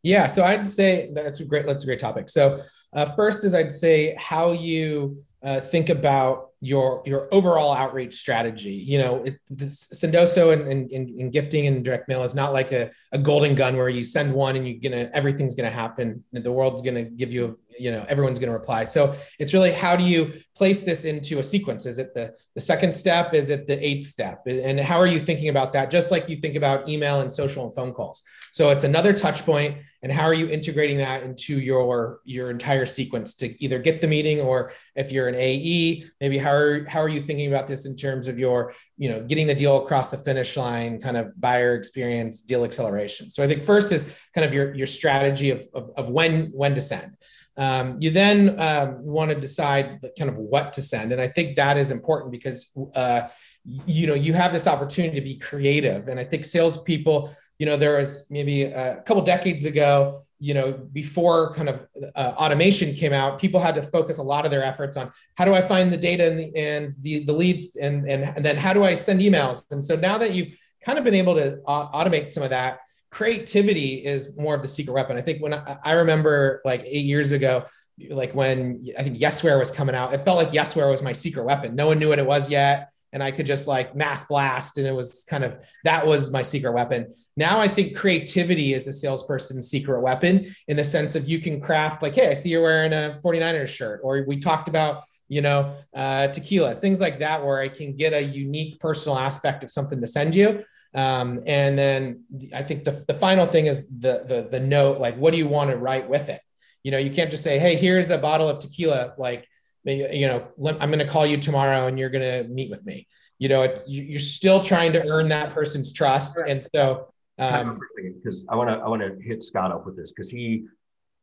Yeah. 0.03 0.27
So 0.27 0.43
I'd 0.43 0.65
say 0.65 1.11
that's 1.13 1.39
a 1.39 1.45
great, 1.45 1.65
that's 1.65 1.83
a 1.83 1.85
great 1.85 1.99
topic. 1.99 2.29
So 2.29 2.61
uh, 2.93 3.05
first 3.15 3.43
is 3.45 3.53
I'd 3.53 3.71
say 3.71 4.15
how 4.17 4.51
you 4.51 5.23
uh, 5.43 5.59
think 5.59 5.89
about 5.89 6.46
your 6.59 7.03
your 7.05 7.27
overall 7.31 7.71
outreach 7.73 8.15
strategy. 8.15 8.71
You 8.71 8.97
know, 8.97 9.23
it, 9.23 9.39
this 9.49 9.87
Sendoso 9.93 10.53
and, 10.53 10.91
and, 10.91 10.91
and, 10.91 11.31
gifting 11.31 11.67
and 11.67 11.83
direct 11.83 12.07
mail 12.07 12.23
is 12.23 12.33
not 12.33 12.51
like 12.51 12.71
a, 12.71 12.89
a 13.11 13.17
golden 13.19 13.53
gun 13.53 13.77
where 13.77 13.89
you 13.89 14.03
send 14.03 14.33
one 14.33 14.55
and 14.55 14.67
you're 14.67 14.79
gonna 14.81 15.09
everything's 15.13 15.53
gonna 15.53 15.69
happen. 15.69 16.23
The 16.31 16.51
world's 16.51 16.81
gonna 16.81 17.03
give 17.03 17.31
you, 17.31 17.59
you 17.79 17.91
know, 17.91 18.05
everyone's 18.09 18.39
gonna 18.39 18.53
reply. 18.53 18.83
So 18.83 19.15
it's 19.39 19.53
really 19.53 19.71
how 19.71 19.95
do 19.95 20.03
you 20.03 20.33
place 20.55 20.81
this 20.81 21.05
into 21.05 21.39
a 21.39 21.43
sequence? 21.43 21.85
Is 21.85 21.99
it 21.99 22.13
the 22.13 22.33
the 22.55 22.61
second 22.61 22.93
step? 22.93 23.33
Is 23.33 23.49
it 23.49 23.67
the 23.67 23.83
eighth 23.85 24.07
step? 24.07 24.41
And 24.47 24.79
how 24.79 24.99
are 24.99 25.07
you 25.07 25.19
thinking 25.19 25.49
about 25.49 25.73
that? 25.73 25.91
Just 25.91 26.11
like 26.11 26.27
you 26.29 26.37
think 26.37 26.55
about 26.55 26.89
email 26.89 27.21
and 27.21 27.31
social 27.31 27.63
and 27.63 27.73
phone 27.73 27.93
calls. 27.93 28.23
So 28.51 28.69
it's 28.71 28.83
another 28.83 29.13
touch 29.13 29.45
point, 29.45 29.77
and 30.01 30.11
how 30.11 30.23
are 30.23 30.33
you 30.33 30.49
integrating 30.49 30.97
that 30.97 31.21
into 31.21 31.59
your 31.59 32.21
your 32.23 32.49
entire 32.49 32.87
sequence 32.87 33.35
to 33.35 33.63
either 33.63 33.77
get 33.77 34.01
the 34.01 34.07
meeting 34.07 34.41
or 34.41 34.71
if 34.95 35.11
you're 35.11 35.27
an 35.27 35.35
AE, 35.35 36.05
maybe 36.19 36.39
how 36.39 36.51
are 36.51 36.83
how 36.85 37.01
are 37.01 37.09
you 37.09 37.21
thinking 37.21 37.47
about 37.47 37.67
this 37.67 37.85
in 37.85 37.95
terms 37.95 38.27
of 38.27 38.39
your 38.39 38.73
you 38.97 39.09
know 39.09 39.21
getting 39.23 39.45
the 39.45 39.53
deal 39.53 39.83
across 39.83 40.09
the 40.09 40.17
finish 40.17 40.57
line, 40.57 40.99
kind 40.99 41.17
of 41.17 41.39
buyer 41.39 41.75
experience, 41.75 42.41
deal 42.41 42.63
acceleration. 42.63 43.29
So 43.29 43.43
I 43.43 43.47
think 43.47 43.63
first 43.63 43.91
is 43.91 44.11
kind 44.33 44.45
of 44.45 44.53
your 44.53 44.73
your 44.73 44.87
strategy 44.87 45.51
of 45.51 45.63
of, 45.75 45.91
of 45.95 46.09
when 46.09 46.47
when 46.47 46.73
to 46.75 46.81
send. 46.81 47.15
Um, 47.57 47.97
you 47.99 48.11
then 48.11 48.59
um, 48.59 49.03
want 49.03 49.31
to 49.31 49.39
decide 49.39 49.99
kind 50.17 50.29
of 50.29 50.37
what 50.37 50.73
to 50.73 50.81
send, 50.81 51.11
and 51.11 51.19
I 51.19 51.27
think 51.27 51.55
that 51.55 51.77
is 51.77 51.91
important 51.91 52.31
because 52.31 52.71
uh, 52.93 53.29
you 53.63 54.07
know 54.07 54.13
you 54.13 54.33
have 54.33 54.53
this 54.53 54.67
opportunity 54.67 55.15
to 55.15 55.23
be 55.23 55.35
creative, 55.37 56.07
and 56.07 56.19
I 56.19 56.23
think 56.23 56.45
salespeople 56.45 57.35
you 57.59 57.65
know 57.65 57.75
there 57.75 57.97
was 57.97 58.27
maybe 58.29 58.63
a 58.63 59.01
couple 59.05 59.23
decades 59.23 59.65
ago 59.65 60.23
you 60.39 60.53
know 60.53 60.71
before 60.93 61.51
kind 61.55 61.69
of 61.69 61.87
uh, 62.15 62.33
automation 62.37 62.93
came 62.93 63.11
out 63.11 63.39
people 63.39 63.59
had 63.59 63.73
to 63.73 63.81
focus 63.81 64.19
a 64.19 64.23
lot 64.23 64.45
of 64.45 64.51
their 64.51 64.63
efforts 64.63 64.95
on 64.95 65.11
how 65.35 65.43
do 65.43 65.55
i 65.55 65.61
find 65.61 65.91
the 65.91 65.97
data 65.97 66.27
and 66.27 66.39
the, 66.39 66.55
and 66.55 66.93
the, 67.01 67.23
the 67.25 67.33
leads 67.33 67.75
and, 67.77 68.07
and, 68.07 68.23
and 68.23 68.45
then 68.45 68.55
how 68.55 68.71
do 68.71 68.83
i 68.83 68.93
send 68.93 69.19
emails? 69.21 69.63
And 69.71 69.83
so 69.83 69.95
now 69.95 70.17
that 70.17 70.33
you've 70.33 70.57
kind 70.83 70.97
of 70.97 71.03
been 71.03 71.15
able 71.15 71.35
to 71.35 71.59
automate 71.67 72.29
some 72.29 72.43
of 72.43 72.49
that 72.51 72.79
creativity 73.09 74.05
is 74.05 74.37
more 74.37 74.55
of 74.55 74.61
the 74.61 74.67
secret 74.67 74.93
weapon 74.93 75.17
i 75.17 75.21
think 75.21 75.41
when 75.41 75.53
i, 75.53 75.77
I 75.83 75.91
remember 75.93 76.61
like 76.65 76.83
eight 76.85 77.05
years 77.05 77.31
ago 77.31 77.65
like 78.09 78.33
when 78.33 78.83
i 78.97 79.03
think 79.03 79.17
yesware 79.17 79.57
was 79.57 79.71
coming 79.71 79.95
out 79.95 80.13
it 80.13 80.23
felt 80.25 80.37
like 80.37 80.49
yesware 80.49 80.89
was 80.89 81.01
my 81.01 81.13
secret 81.13 81.45
weapon 81.45 81.75
no 81.75 81.87
one 81.87 81.99
knew 81.99 82.09
what 82.09 82.19
it 82.19 82.25
was 82.25 82.49
yet 82.49 82.91
and 83.13 83.23
I 83.23 83.31
could 83.31 83.45
just 83.45 83.67
like 83.67 83.95
mass 83.95 84.25
blast. 84.25 84.77
And 84.77 84.85
it 84.85 84.91
was 84.91 85.25
kind 85.29 85.43
of 85.43 85.57
that 85.83 86.05
was 86.05 86.31
my 86.31 86.41
secret 86.41 86.73
weapon. 86.73 87.13
Now 87.35 87.59
I 87.59 87.67
think 87.67 87.95
creativity 87.95 88.73
is 88.73 88.87
a 88.87 88.93
salesperson's 88.93 89.69
secret 89.69 90.01
weapon 90.01 90.53
in 90.67 90.77
the 90.77 90.85
sense 90.85 91.15
of 91.15 91.27
you 91.27 91.39
can 91.39 91.61
craft 91.61 92.01
like, 92.01 92.15
hey, 92.15 92.29
I 92.29 92.33
see 92.33 92.49
you're 92.49 92.61
wearing 92.61 92.93
a 92.93 93.19
49ers 93.23 93.67
shirt, 93.67 94.01
or 94.03 94.23
we 94.27 94.39
talked 94.39 94.67
about, 94.67 95.03
you 95.29 95.41
know, 95.41 95.73
uh, 95.95 96.27
tequila, 96.27 96.75
things 96.75 96.99
like 96.99 97.19
that, 97.19 97.43
where 97.43 97.59
I 97.59 97.69
can 97.69 97.95
get 97.95 98.13
a 98.13 98.21
unique 98.21 98.79
personal 98.79 99.17
aspect 99.17 99.63
of 99.63 99.71
something 99.71 100.01
to 100.01 100.07
send 100.07 100.35
you. 100.35 100.63
Um, 100.93 101.41
and 101.45 101.77
then 101.77 102.23
I 102.53 102.63
think 102.63 102.83
the, 102.83 103.03
the 103.07 103.13
final 103.13 103.45
thing 103.45 103.67
is 103.67 103.89
the, 103.89 104.23
the 104.27 104.47
the 104.49 104.59
note, 104.59 104.99
like, 104.99 105.17
what 105.17 105.31
do 105.31 105.37
you 105.37 105.47
want 105.47 105.69
to 105.69 105.77
write 105.77 106.09
with 106.09 106.29
it? 106.29 106.41
You 106.83 106.91
know, 106.91 106.97
you 106.97 107.11
can't 107.11 107.29
just 107.29 107.43
say, 107.43 107.59
hey, 107.59 107.75
here's 107.75 108.09
a 108.09 108.17
bottle 108.17 108.47
of 108.49 108.59
tequila, 108.59 109.13
like 109.17 109.47
you 109.83 110.27
know, 110.27 110.47
I'm 110.79 110.89
going 110.89 110.99
to 110.99 111.07
call 111.07 111.25
you 111.25 111.37
tomorrow 111.37 111.87
and 111.87 111.97
you're 111.97 112.09
going 112.09 112.23
to 112.23 112.49
meet 112.49 112.69
with 112.69 112.85
me. 112.85 113.07
You 113.39 113.49
know, 113.49 113.61
it's 113.61 113.87
you're 113.87 114.19
still 114.19 114.61
trying 114.61 114.93
to 114.93 115.07
earn 115.07 115.29
that 115.29 115.53
person's 115.53 115.93
trust, 115.93 116.41
and 116.47 116.61
so 116.61 117.13
because 117.37 118.45
um, 118.49 118.49
I 118.49 118.55
want 118.55 118.69
to 118.69 118.79
I 118.79 118.87
want 118.87 119.01
to 119.03 119.15
hit 119.21 119.43
Scott 119.43 119.71
up 119.71 119.85
with 119.85 119.95
this 119.95 120.11
because 120.11 120.31
he 120.31 120.65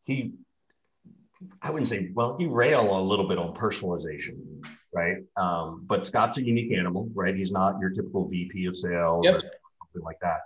he 0.05 0.33
I 1.61 1.71
wouldn't 1.71 1.89
say 1.89 2.11
well 2.15 2.37
he 2.39 2.47
rail 2.47 2.97
a 2.97 3.03
little 3.03 3.27
bit 3.27 3.37
on 3.37 3.53
personalization, 3.55 4.39
right? 4.95 5.19
Um, 5.37 5.85
but 5.87 6.07
Scott's 6.07 6.39
a 6.39 6.45
unique 6.45 6.73
animal, 6.73 7.11
right? 7.15 7.35
He's 7.35 7.51
not 7.51 7.79
your 7.81 7.91
typical 7.91 8.29
VP 8.29 8.67
of 8.67 8.77
sales 8.77 9.25
yep. 9.25 9.37
or 9.37 9.41
something 9.41 10.03
like 10.03 10.21
that. 10.21 10.41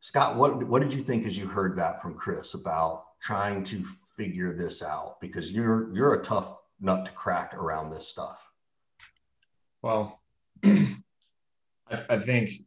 Scott, 0.00 0.36
what 0.36 0.66
what 0.66 0.82
did 0.82 0.92
you 0.92 1.02
think 1.02 1.26
as 1.26 1.36
you 1.36 1.46
heard 1.46 1.76
that 1.76 2.00
from 2.00 2.14
Chris 2.14 2.54
about 2.54 3.04
trying 3.20 3.62
to 3.64 3.84
figure 4.16 4.54
this 4.54 4.82
out? 4.82 5.20
Because 5.20 5.52
you're 5.52 5.94
you're 5.94 6.14
a 6.14 6.22
tough 6.22 6.56
nut 6.80 7.04
to 7.04 7.12
crack 7.12 7.54
around 7.54 7.90
this 7.90 8.08
stuff? 8.08 8.50
Well, 9.82 10.20
I, 10.64 10.84
I 11.90 12.18
think 12.18 12.62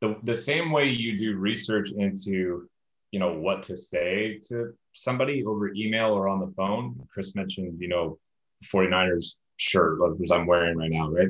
the, 0.00 0.16
the 0.22 0.36
same 0.36 0.72
way 0.72 0.88
you 0.88 1.18
do 1.18 1.36
research 1.36 1.90
into 1.96 2.68
you 3.12 3.20
know 3.20 3.32
what 3.32 3.62
to 3.64 3.76
say 3.76 4.40
to 4.48 4.74
somebody 4.92 5.44
over 5.44 5.72
email 5.74 6.12
or 6.12 6.28
on 6.28 6.40
the 6.40 6.52
phone 6.56 6.96
chris 7.10 7.34
mentioned 7.34 7.80
you 7.80 7.88
know 7.88 8.18
49ers 8.64 9.36
shirt 9.56 9.98
which 10.18 10.30
i'm 10.30 10.46
wearing 10.46 10.76
right 10.76 10.90
now 10.90 11.10
right 11.10 11.28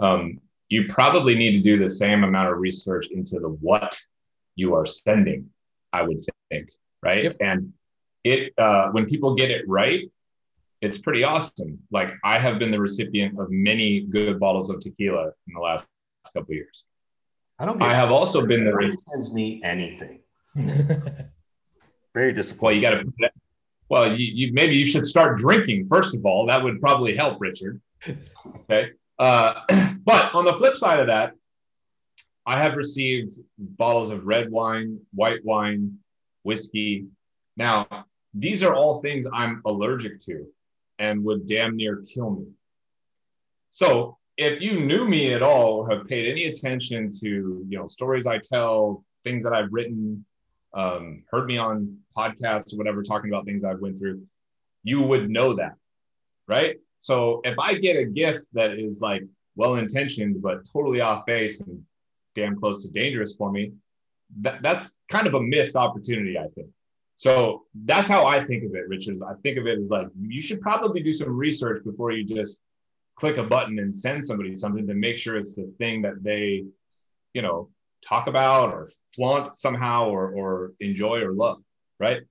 um, 0.00 0.40
you 0.70 0.86
probably 0.86 1.34
need 1.34 1.52
to 1.52 1.60
do 1.60 1.78
the 1.78 1.90
same 1.90 2.24
amount 2.24 2.48
of 2.50 2.58
research 2.58 3.08
into 3.08 3.38
the 3.38 3.48
what 3.48 3.98
you 4.56 4.74
are 4.74 4.86
sending 4.86 5.46
i 5.92 6.02
would 6.02 6.18
think 6.50 6.70
right 7.02 7.24
yep. 7.24 7.36
and 7.40 7.72
it 8.24 8.52
uh, 8.58 8.88
when 8.90 9.06
people 9.06 9.34
get 9.34 9.50
it 9.50 9.66
right 9.68 10.10
it's 10.80 10.98
pretty 10.98 11.24
awesome. 11.24 11.78
Like 11.90 12.14
I 12.24 12.38
have 12.38 12.58
been 12.58 12.70
the 12.70 12.80
recipient 12.80 13.38
of 13.38 13.50
many 13.50 14.02
good 14.02 14.40
bottles 14.40 14.70
of 14.70 14.80
tequila 14.80 15.26
in 15.46 15.54
the 15.54 15.60
last 15.60 15.86
couple 16.32 16.54
years. 16.54 16.86
I 17.58 17.66
don't. 17.66 17.80
I 17.82 17.92
have 17.92 18.10
also 18.10 18.46
been 18.46 18.64
the 18.64 18.70
Nobody 18.70 18.94
sends 19.08 19.34
me 19.34 19.60
anything. 19.62 20.20
Very 22.14 22.32
disappointing. 22.32 22.82
well. 22.82 22.94
You 22.94 23.02
got 23.02 23.20
to. 23.20 23.30
Well, 23.90 24.16
you, 24.16 24.24
you 24.24 24.52
maybe 24.52 24.76
you 24.76 24.86
should 24.86 25.04
start 25.04 25.36
drinking 25.36 25.88
first 25.88 26.14
of 26.14 26.24
all. 26.24 26.46
That 26.46 26.62
would 26.62 26.80
probably 26.80 27.14
help, 27.14 27.40
Richard. 27.40 27.80
Okay. 28.46 28.92
Uh, 29.18 29.54
but 30.04 30.32
on 30.32 30.44
the 30.44 30.52
flip 30.54 30.76
side 30.76 31.00
of 31.00 31.08
that, 31.08 31.32
I 32.46 32.56
have 32.56 32.76
received 32.76 33.34
bottles 33.58 34.10
of 34.10 34.24
red 34.24 34.50
wine, 34.50 35.00
white 35.12 35.44
wine, 35.44 35.98
whiskey. 36.44 37.06
Now, 37.56 38.06
these 38.32 38.62
are 38.62 38.74
all 38.74 39.02
things 39.02 39.26
I'm 39.32 39.60
allergic 39.66 40.20
to 40.20 40.46
and 41.00 41.24
would 41.24 41.46
damn 41.46 41.76
near 41.76 41.96
kill 41.96 42.30
me. 42.30 42.46
So, 43.72 44.18
if 44.36 44.60
you 44.60 44.80
knew 44.80 45.08
me 45.08 45.34
at 45.34 45.42
all, 45.42 45.84
have 45.90 46.06
paid 46.06 46.30
any 46.30 46.46
attention 46.46 47.10
to 47.20 47.26
you 47.68 47.78
know 47.78 47.88
stories 47.88 48.28
I 48.28 48.38
tell, 48.38 49.04
things 49.24 49.42
that 49.42 49.52
I've 49.52 49.72
written, 49.72 50.24
um, 50.74 51.24
heard 51.30 51.46
me 51.46 51.58
on 51.58 51.98
podcasts 52.16 52.72
or 52.72 52.76
whatever, 52.76 53.02
talking 53.02 53.30
about 53.30 53.44
things 53.44 53.64
I've 53.64 53.80
went 53.80 53.98
through, 53.98 54.22
you 54.82 55.02
would 55.02 55.30
know 55.30 55.54
that, 55.54 55.74
right? 56.46 56.76
So 56.98 57.40
if 57.44 57.58
I 57.58 57.74
get 57.74 57.96
a 57.96 58.06
gift 58.06 58.46
that 58.52 58.72
is 58.72 59.00
like 59.00 59.22
well 59.56 59.76
intentioned 59.76 60.42
but 60.42 60.66
totally 60.70 61.00
off 61.00 61.26
base 61.26 61.60
and 61.60 61.82
damn 62.34 62.56
close 62.56 62.82
to 62.84 62.90
dangerous 62.90 63.34
for 63.34 63.50
me, 63.50 63.72
that, 64.40 64.62
that's 64.62 64.98
kind 65.10 65.26
of 65.26 65.34
a 65.34 65.40
missed 65.40 65.76
opportunity, 65.76 66.38
I 66.38 66.46
think. 66.54 66.68
So 67.16 67.64
that's 67.84 68.08
how 68.08 68.24
I 68.24 68.44
think 68.44 68.64
of 68.64 68.74
it, 68.74 68.88
Richard. 68.88 69.18
I 69.26 69.34
think 69.42 69.58
of 69.58 69.66
it 69.66 69.78
as 69.78 69.90
like 69.90 70.08
you 70.18 70.40
should 70.40 70.60
probably 70.60 71.02
do 71.02 71.12
some 71.12 71.36
research 71.36 71.84
before 71.84 72.12
you 72.12 72.24
just 72.24 72.60
click 73.16 73.36
a 73.36 73.44
button 73.44 73.78
and 73.78 73.94
send 73.94 74.24
somebody 74.24 74.56
something 74.56 74.86
to 74.86 74.94
make 74.94 75.18
sure 75.18 75.36
it's 75.36 75.54
the 75.54 75.70
thing 75.78 76.00
that 76.02 76.22
they, 76.22 76.64
you 77.34 77.42
know, 77.42 77.68
talk 78.02 78.26
about 78.26 78.72
or 78.72 78.88
flaunt 79.14 79.48
somehow 79.48 80.08
or, 80.08 80.30
or 80.30 80.72
enjoy 80.80 81.20
or 81.20 81.32
love, 81.32 81.62
right? 81.98 82.22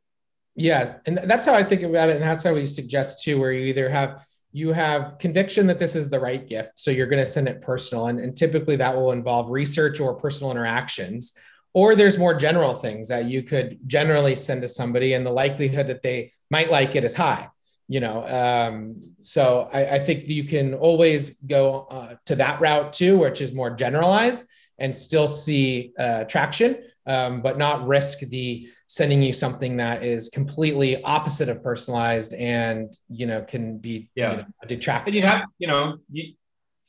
Yeah. 0.56 0.98
And 1.06 1.18
that's 1.18 1.46
how 1.46 1.54
I 1.54 1.64
think 1.64 1.84
about 1.84 2.10
it. 2.10 2.16
And 2.16 2.24
that's 2.24 2.44
how 2.44 2.54
we 2.54 2.68
suggest 2.68 3.24
too, 3.24 3.40
where 3.40 3.52
you 3.52 3.66
either 3.66 3.90
have 3.90 4.26
you 4.52 4.74
have 4.74 5.20
conviction 5.20 5.68
that 5.68 5.78
this 5.78 5.96
is 5.96 6.10
the 6.10 6.20
right 6.20 6.48
gift. 6.48 6.80
So 6.80 6.90
you're 6.90 7.08
going 7.08 7.24
to 7.24 7.26
send 7.26 7.48
it 7.48 7.62
personal. 7.62 8.08
And, 8.08 8.20
and 8.20 8.36
typically 8.36 8.76
that 8.78 8.96
will 8.96 9.12
involve 9.12 9.52
research 9.52 10.00
or 10.00 10.16
personal 10.16 10.50
interactions. 10.50 11.38
Or 11.76 11.94
there's 11.94 12.18
more 12.18 12.34
general 12.34 12.74
things 12.74 13.10
that 13.10 13.26
you 13.26 13.44
could 13.44 13.78
generally 13.86 14.36
send 14.36 14.64
to 14.64 14.68
somebody, 14.68 15.14
and 15.14 15.24
the 15.24 15.30
likelihood 15.32 15.86
that 15.86 16.02
they 16.02 16.34
might 16.50 16.72
like 16.72 16.96
it 16.96 17.04
is 17.04 17.14
high 17.14 17.48
you 17.90 18.00
know 18.00 18.26
um, 18.28 18.96
so 19.18 19.68
I, 19.74 19.96
I, 19.96 20.00
think 20.00 20.30
you 20.30 20.46
can 20.46 20.76
always 20.76 21.40
go 21.40 21.88
uh, 21.90 22.16
to 22.28 22.36
that 22.36 22.62
route 22.62 22.94
too 22.94 23.18
which 23.18 23.42
is 23.42 23.52
more 23.52 23.72
generalized 23.72 24.48
and 24.80 24.96
still 24.96 25.28
see 25.28 25.94
uh, 25.98 26.24
traction, 26.26 26.84
um, 27.06 27.42
but 27.42 27.58
not 27.58 27.86
risk 27.88 28.20
the 28.20 28.70
sending 28.88 29.22
you 29.22 29.34
something 29.34 29.78
that 29.78 30.04
is 30.04 30.30
completely 30.30 31.02
opposite 31.04 31.48
of 31.50 31.64
personalized 31.64 32.34
and 32.34 32.98
you 33.08 33.26
know 33.26 33.42
can 33.42 33.78
be 33.78 34.10
yeah 34.16 34.32
you 34.32 34.38
know. 34.38 34.46
And 35.06 35.16
you 35.16 35.22
have 35.22 35.46
you 35.58 35.68
know 35.68 35.98
you, 36.12 36.34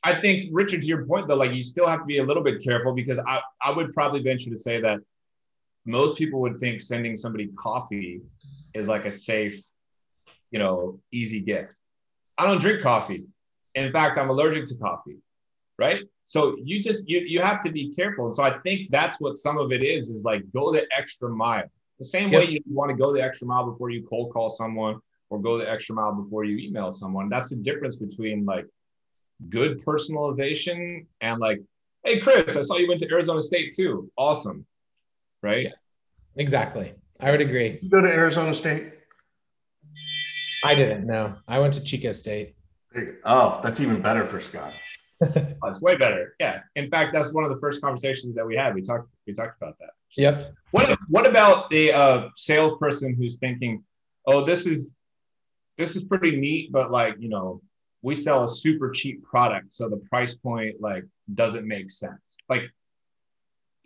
I 0.02 0.14
think 0.14 0.48
Richard, 0.52 0.80
to 0.80 0.86
your 0.86 1.04
point 1.04 1.28
though, 1.28 1.36
like 1.36 1.52
you 1.52 1.62
still 1.62 1.86
have 1.86 2.00
to 2.00 2.06
be 2.06 2.18
a 2.18 2.24
little 2.24 2.42
bit 2.42 2.62
careful 2.62 2.94
because 2.94 3.18
I 3.18 3.40
I 3.62 3.70
would 3.70 3.92
probably 3.92 4.22
venture 4.22 4.50
to 4.50 4.58
say 4.58 4.80
that 4.80 4.98
most 5.84 6.16
people 6.16 6.40
would 6.40 6.58
think 6.58 6.80
sending 6.80 7.16
somebody 7.16 7.48
coffee 7.58 8.20
is 8.74 8.88
like 8.88 9.04
a 9.04 9.12
safe, 9.12 9.62
you 10.50 10.58
know, 10.58 11.00
easy 11.12 11.40
gift. 11.40 11.72
I 12.38 12.46
don't 12.46 12.60
drink 12.60 12.80
coffee. 12.80 13.24
In 13.74 13.92
fact, 13.92 14.18
I'm 14.18 14.30
allergic 14.30 14.66
to 14.66 14.76
coffee, 14.76 15.18
right? 15.78 16.02
So 16.30 16.54
you 16.62 16.80
just 16.80 17.08
you 17.08 17.18
you 17.26 17.40
have 17.42 17.60
to 17.62 17.72
be 17.72 17.92
careful. 17.92 18.26
And 18.26 18.32
so 18.32 18.44
I 18.44 18.56
think 18.60 18.92
that's 18.92 19.20
what 19.20 19.36
some 19.36 19.58
of 19.58 19.72
it 19.72 19.82
is, 19.82 20.10
is 20.10 20.22
like 20.22 20.44
go 20.52 20.72
the 20.72 20.86
extra 20.96 21.28
mile. 21.28 21.64
The 21.98 22.04
same 22.04 22.30
yep. 22.30 22.42
way 22.42 22.50
you 22.50 22.60
want 22.68 22.88
to 22.92 22.96
go 22.96 23.12
the 23.12 23.20
extra 23.20 23.48
mile 23.48 23.68
before 23.68 23.90
you 23.90 24.06
cold 24.08 24.32
call 24.32 24.48
someone 24.48 25.00
or 25.28 25.40
go 25.40 25.58
the 25.58 25.68
extra 25.68 25.96
mile 25.96 26.14
before 26.14 26.44
you 26.44 26.56
email 26.58 26.92
someone. 26.92 27.28
That's 27.28 27.50
the 27.50 27.56
difference 27.56 27.96
between 27.96 28.44
like 28.44 28.64
good 29.48 29.84
personalization 29.84 31.06
and 31.20 31.40
like, 31.40 31.60
hey 32.04 32.20
Chris, 32.20 32.56
I 32.56 32.62
saw 32.62 32.76
you 32.76 32.86
went 32.86 33.00
to 33.00 33.10
Arizona 33.10 33.42
State 33.42 33.74
too. 33.74 34.08
Awesome. 34.16 34.64
Right? 35.42 35.64
Yeah, 35.64 35.72
exactly. 36.36 36.94
I 37.18 37.32
would 37.32 37.40
agree. 37.40 37.80
You 37.82 37.90
go 37.90 38.02
to 38.02 38.08
Arizona 38.08 38.54
State? 38.54 38.92
I 40.64 40.76
didn't, 40.76 41.08
no. 41.08 41.34
I 41.48 41.58
went 41.58 41.74
to 41.74 41.82
Chico 41.82 42.12
State. 42.12 42.54
Oh, 43.24 43.58
that's 43.64 43.80
even 43.80 44.00
better 44.00 44.24
for 44.24 44.40
Scott 44.40 44.74
it's 45.64 45.80
way 45.80 45.96
better. 45.96 46.34
Yeah. 46.40 46.60
In 46.76 46.90
fact, 46.90 47.12
that's 47.12 47.32
one 47.32 47.44
of 47.44 47.50
the 47.50 47.58
first 47.58 47.82
conversations 47.82 48.34
that 48.36 48.46
we 48.46 48.56
had. 48.56 48.74
We 48.74 48.82
talked 48.82 49.08
we 49.26 49.34
talked 49.34 49.60
about 49.60 49.78
that. 49.78 49.90
Yep. 50.16 50.54
What 50.70 50.98
what 51.08 51.26
about 51.26 51.68
the 51.70 51.92
uh, 51.92 52.28
salesperson 52.36 53.14
who's 53.14 53.36
thinking, 53.36 53.84
oh, 54.26 54.44
this 54.44 54.66
is 54.66 54.90
this 55.76 55.96
is 55.96 56.02
pretty 56.02 56.36
neat, 56.36 56.72
but 56.72 56.90
like, 56.90 57.16
you 57.18 57.28
know, 57.28 57.62
we 58.02 58.14
sell 58.14 58.44
a 58.44 58.50
super 58.50 58.90
cheap 58.90 59.22
product, 59.22 59.74
so 59.74 59.88
the 59.88 59.96
price 59.96 60.34
point 60.34 60.80
like 60.80 61.04
doesn't 61.34 61.66
make 61.66 61.90
sense. 61.90 62.20
Like, 62.48 62.70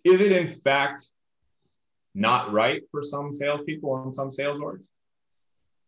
is 0.04 0.20
it 0.20 0.32
in 0.32 0.48
fact 0.48 1.10
not 2.14 2.52
right 2.52 2.82
for 2.90 3.02
some 3.02 3.32
salespeople 3.32 4.04
and 4.04 4.14
some 4.14 4.30
sales 4.30 4.60
orgs? 4.60 4.90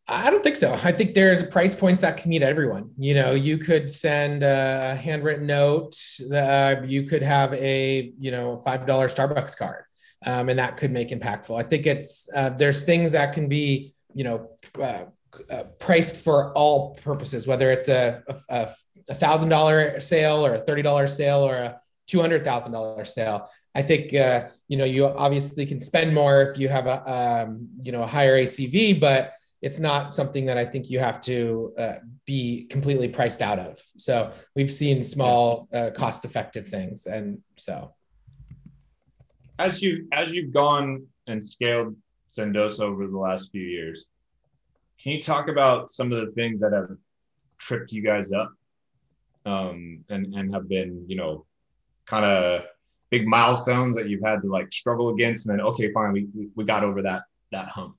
I 0.08 0.30
don't 0.30 0.42
think 0.42 0.56
so. 0.56 0.72
I 0.84 0.92
think 0.92 1.14
there's 1.14 1.42
price 1.42 1.74
points 1.74 2.02
that 2.02 2.16
can 2.16 2.30
meet 2.30 2.42
everyone. 2.42 2.90
You 2.96 3.14
know, 3.14 3.32
you 3.32 3.58
could 3.58 3.90
send 3.90 4.44
a 4.44 4.94
handwritten 4.94 5.46
note. 5.46 5.96
Uh, 6.32 6.76
you 6.84 7.02
could 7.04 7.22
have 7.22 7.52
a 7.54 8.12
you 8.18 8.30
know 8.30 8.58
five 8.58 8.86
dollar 8.86 9.08
Starbucks 9.08 9.56
card, 9.56 9.84
um, 10.24 10.48
and 10.48 10.58
that 10.60 10.76
could 10.76 10.92
make 10.92 11.08
impactful. 11.08 11.58
I 11.58 11.64
think 11.66 11.86
it's 11.86 12.28
uh, 12.34 12.50
there's 12.50 12.84
things 12.84 13.12
that 13.12 13.32
can 13.32 13.48
be 13.48 13.94
you 14.14 14.22
know 14.22 14.50
uh, 14.80 15.06
uh 15.50 15.64
priced 15.80 16.22
for 16.22 16.52
all 16.52 16.94
purposes, 16.96 17.48
whether 17.48 17.72
it's 17.72 17.88
a 17.88 18.22
a 18.48 19.14
thousand 19.14 19.48
dollar 19.48 19.98
sale 19.98 20.46
or 20.46 20.54
a 20.54 20.60
thirty 20.60 20.82
dollar 20.82 21.08
sale 21.08 21.40
or 21.40 21.56
a 21.56 21.80
two 22.06 22.20
hundred 22.20 22.44
thousand 22.44 22.72
dollar 22.72 23.04
sale. 23.04 23.50
I 23.74 23.82
think 23.82 24.14
uh, 24.14 24.48
you 24.68 24.76
know 24.76 24.84
you 24.84 25.06
obviously 25.06 25.66
can 25.66 25.80
spend 25.80 26.14
more 26.14 26.42
if 26.42 26.58
you 26.58 26.68
have 26.68 26.86
a 26.86 27.42
um, 27.44 27.68
you 27.82 27.90
know 27.90 28.04
a 28.04 28.06
higher 28.06 28.40
ACV, 28.40 29.00
but 29.00 29.32
it's 29.66 29.80
not 29.80 30.14
something 30.14 30.46
that 30.46 30.56
I 30.56 30.64
think 30.64 30.88
you 30.88 31.00
have 31.00 31.20
to 31.22 31.72
uh, 31.76 31.94
be 32.24 32.66
completely 32.74 33.08
priced 33.08 33.42
out 33.42 33.58
of. 33.58 33.82
So 33.96 34.32
we've 34.54 34.70
seen 34.70 35.02
small, 35.02 35.68
uh, 35.72 35.90
cost-effective 35.90 36.68
things, 36.68 37.06
and 37.06 37.26
so 37.56 37.92
as 39.58 39.82
you 39.82 40.06
as 40.12 40.32
you've 40.32 40.52
gone 40.52 40.88
and 41.26 41.44
scaled 41.44 41.96
Sendoso 42.30 42.82
over 42.82 43.08
the 43.08 43.18
last 43.18 43.50
few 43.50 43.66
years, 43.78 44.08
can 45.02 45.12
you 45.14 45.20
talk 45.20 45.48
about 45.48 45.90
some 45.90 46.12
of 46.12 46.24
the 46.24 46.32
things 46.32 46.60
that 46.60 46.72
have 46.72 46.90
tripped 47.58 47.90
you 47.90 48.02
guys 48.02 48.30
up, 48.32 48.52
um, 49.46 50.04
and 50.08 50.22
and 50.38 50.54
have 50.54 50.68
been 50.68 51.04
you 51.08 51.16
know 51.16 51.44
kind 52.06 52.24
of 52.24 52.66
big 53.10 53.26
milestones 53.26 53.96
that 53.96 54.08
you've 54.08 54.22
had 54.30 54.42
to 54.42 54.48
like 54.48 54.72
struggle 54.72 55.08
against, 55.14 55.48
and 55.48 55.58
then 55.58 55.66
okay, 55.66 55.92
fine, 55.92 56.12
we 56.12 56.28
we 56.54 56.64
got 56.64 56.84
over 56.84 57.02
that 57.02 57.22
that 57.50 57.68
hump. 57.68 57.96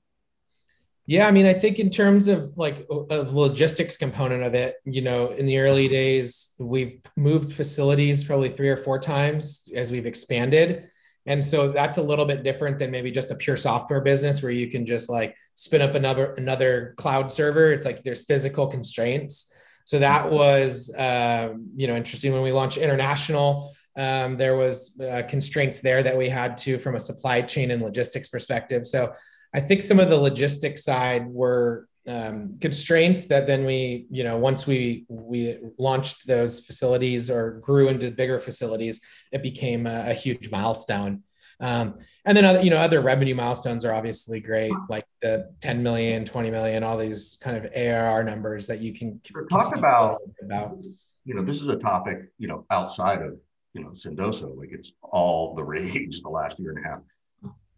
Yeah, 1.08 1.26
I 1.26 1.30
mean, 1.30 1.46
I 1.46 1.54
think 1.54 1.78
in 1.78 1.88
terms 1.88 2.28
of 2.28 2.58
like 2.58 2.86
a 2.90 3.22
logistics 3.22 3.96
component 3.96 4.42
of 4.42 4.54
it, 4.54 4.74
you 4.84 5.00
know, 5.00 5.30
in 5.30 5.46
the 5.46 5.58
early 5.58 5.88
days, 5.88 6.54
we've 6.58 7.00
moved 7.16 7.50
facilities 7.50 8.22
probably 8.22 8.50
three 8.50 8.68
or 8.68 8.76
four 8.76 8.98
times 8.98 9.66
as 9.74 9.90
we've 9.90 10.04
expanded. 10.04 10.90
And 11.24 11.42
so 11.42 11.72
that's 11.72 11.96
a 11.96 12.02
little 12.02 12.26
bit 12.26 12.42
different 12.42 12.78
than 12.78 12.90
maybe 12.90 13.10
just 13.10 13.30
a 13.30 13.36
pure 13.36 13.56
software 13.56 14.02
business 14.02 14.42
where 14.42 14.52
you 14.52 14.70
can 14.70 14.84
just 14.84 15.08
like 15.08 15.34
spin 15.54 15.80
up 15.80 15.94
another 15.94 16.34
another 16.34 16.92
cloud 16.98 17.32
server. 17.32 17.72
It's 17.72 17.86
like 17.86 18.02
there's 18.02 18.26
physical 18.26 18.66
constraints. 18.66 19.50
So 19.86 20.00
that 20.00 20.30
was 20.30 20.94
um, 20.98 21.70
you 21.74 21.86
know 21.86 21.96
interesting 21.96 22.34
when 22.34 22.42
we 22.42 22.52
launched 22.52 22.76
international. 22.76 23.74
Um, 23.96 24.36
there 24.36 24.56
was 24.58 25.00
uh, 25.00 25.22
constraints 25.26 25.80
there 25.80 26.02
that 26.02 26.18
we 26.18 26.28
had 26.28 26.58
to 26.58 26.76
from 26.76 26.96
a 26.96 27.00
supply 27.00 27.40
chain 27.40 27.70
and 27.70 27.80
logistics 27.80 28.28
perspective. 28.28 28.86
So 28.86 29.14
I 29.54 29.60
think 29.60 29.82
some 29.82 29.98
of 29.98 30.08
the 30.08 30.16
logistics 30.16 30.84
side 30.84 31.26
were 31.26 31.88
um, 32.06 32.56
constraints 32.60 33.26
that 33.26 33.46
then 33.46 33.64
we, 33.64 34.06
you 34.10 34.24
know, 34.24 34.38
once 34.38 34.66
we 34.66 35.04
we 35.08 35.58
launched 35.78 36.26
those 36.26 36.60
facilities 36.60 37.30
or 37.30 37.52
grew 37.60 37.88
into 37.88 38.10
bigger 38.10 38.40
facilities, 38.40 39.00
it 39.30 39.42
became 39.42 39.86
a, 39.86 40.10
a 40.10 40.14
huge 40.14 40.50
milestone. 40.50 41.22
Um, 41.60 41.94
and 42.24 42.36
then 42.36 42.44
other, 42.44 42.62
you 42.62 42.70
know, 42.70 42.76
other 42.76 43.00
revenue 43.00 43.34
milestones 43.34 43.84
are 43.84 43.92
obviously 43.92 44.40
great, 44.40 44.72
like 44.88 45.06
the 45.22 45.50
10 45.60 45.82
million, 45.82 46.24
20 46.24 46.50
million, 46.50 46.82
all 46.82 46.96
these 46.96 47.38
kind 47.42 47.56
of 47.56 47.70
ARR 47.74 48.22
numbers 48.24 48.66
that 48.68 48.80
you 48.80 48.94
can 48.94 49.20
talk 49.50 49.76
about. 49.76 50.20
About 50.42 50.78
you 51.24 51.34
know, 51.34 51.42
this 51.42 51.60
is 51.60 51.68
a 51.68 51.76
topic 51.76 52.30
you 52.38 52.48
know 52.48 52.64
outside 52.70 53.22
of 53.22 53.38
you 53.74 53.82
know 53.82 53.90
Sendoso, 53.90 54.56
like 54.56 54.70
it's 54.72 54.92
all 55.02 55.54
the 55.54 55.64
rage 55.64 56.22
the 56.22 56.28
last 56.28 56.58
year 56.58 56.70
and 56.70 56.84
a 56.84 56.88
half. 56.88 57.00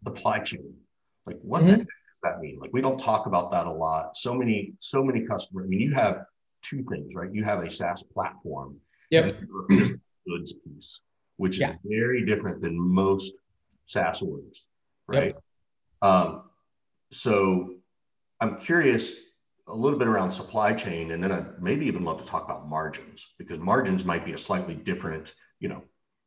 Supply 0.03 0.39
chain 0.39 0.73
like, 1.25 1.37
what 1.41 1.61
mm-hmm. 1.61 1.75
does 1.77 2.19
that 2.23 2.39
mean? 2.39 2.59
Like, 2.59 2.71
we 2.73 2.81
don't 2.81 2.99
talk 2.99 3.25
about 3.25 3.51
that 3.51 3.67
a 3.67 3.71
lot. 3.71 4.17
So 4.17 4.33
many, 4.33 4.73
so 4.79 5.03
many 5.03 5.25
customers. 5.25 5.65
I 5.65 5.69
mean, 5.69 5.79
you 5.79 5.93
have 5.93 6.25
two 6.61 6.83
things, 6.83 7.13
right? 7.15 7.33
You 7.33 7.43
have 7.43 7.63
a 7.63 7.69
SaaS 7.69 8.03
platform. 8.13 8.77
Yep. 9.11 9.41
goods 10.27 10.53
piece, 10.53 11.01
which 11.37 11.59
Yeah. 11.59 11.73
is 11.73 11.79
very 11.83 12.25
different 12.25 12.61
than 12.61 12.79
most 12.79 13.33
SaaS 13.87 14.21
orders, 14.21 14.65
right? 15.07 15.35
Yep. 15.35 15.43
Um, 16.01 16.49
so 17.11 17.75
I'm 18.39 18.59
curious 18.59 19.13
a 19.67 19.75
little 19.75 19.99
bit 19.99 20.07
around 20.07 20.31
supply 20.31 20.73
chain, 20.73 21.11
and 21.11 21.23
then 21.23 21.31
I'd 21.31 21.61
maybe 21.61 21.85
even 21.87 22.03
love 22.03 22.19
to 22.19 22.25
talk 22.25 22.45
about 22.45 22.67
margins 22.67 23.33
because 23.37 23.59
margins 23.59 24.05
might 24.05 24.25
be 24.25 24.33
a 24.33 24.37
slightly 24.37 24.75
different, 24.75 25.33
you 25.59 25.69
know, 25.69 25.83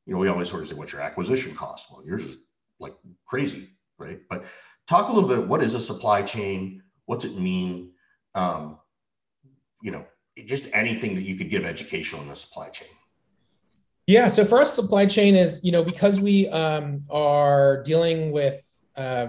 you 0.06 0.12
know, 0.12 0.20
we 0.20 0.28
always 0.28 0.50
sort 0.50 0.62
of 0.62 0.68
say, 0.68 0.74
what's 0.74 0.92
your 0.92 1.00
acquisition 1.00 1.54
cost? 1.54 1.86
Well, 1.90 2.04
yours 2.04 2.24
is 2.24 2.36
like 2.78 2.94
crazy, 3.24 3.70
right? 3.98 4.20
But 4.28 4.44
talk 4.86 5.08
a 5.08 5.12
little 5.12 5.28
bit, 5.28 5.46
what 5.46 5.62
is 5.62 5.74
a 5.74 5.80
supply 5.80 6.22
chain? 6.22 6.82
What's 7.06 7.24
it 7.24 7.38
mean? 7.38 7.92
Um, 8.34 8.78
you 9.82 9.90
know, 9.90 10.04
just 10.44 10.68
anything 10.72 11.14
that 11.14 11.22
you 11.22 11.36
could 11.36 11.50
give 11.50 11.64
education 11.64 12.18
on 12.18 12.28
the 12.28 12.36
supply 12.36 12.68
chain. 12.68 12.88
Yeah. 14.06 14.28
So 14.28 14.44
for 14.44 14.60
us, 14.60 14.74
supply 14.74 15.06
chain 15.06 15.34
is, 15.34 15.64
you 15.64 15.72
know, 15.72 15.82
because 15.82 16.20
we 16.20 16.48
um, 16.48 17.04
are 17.10 17.82
dealing 17.84 18.32
with 18.32 18.60
uh, 18.96 19.28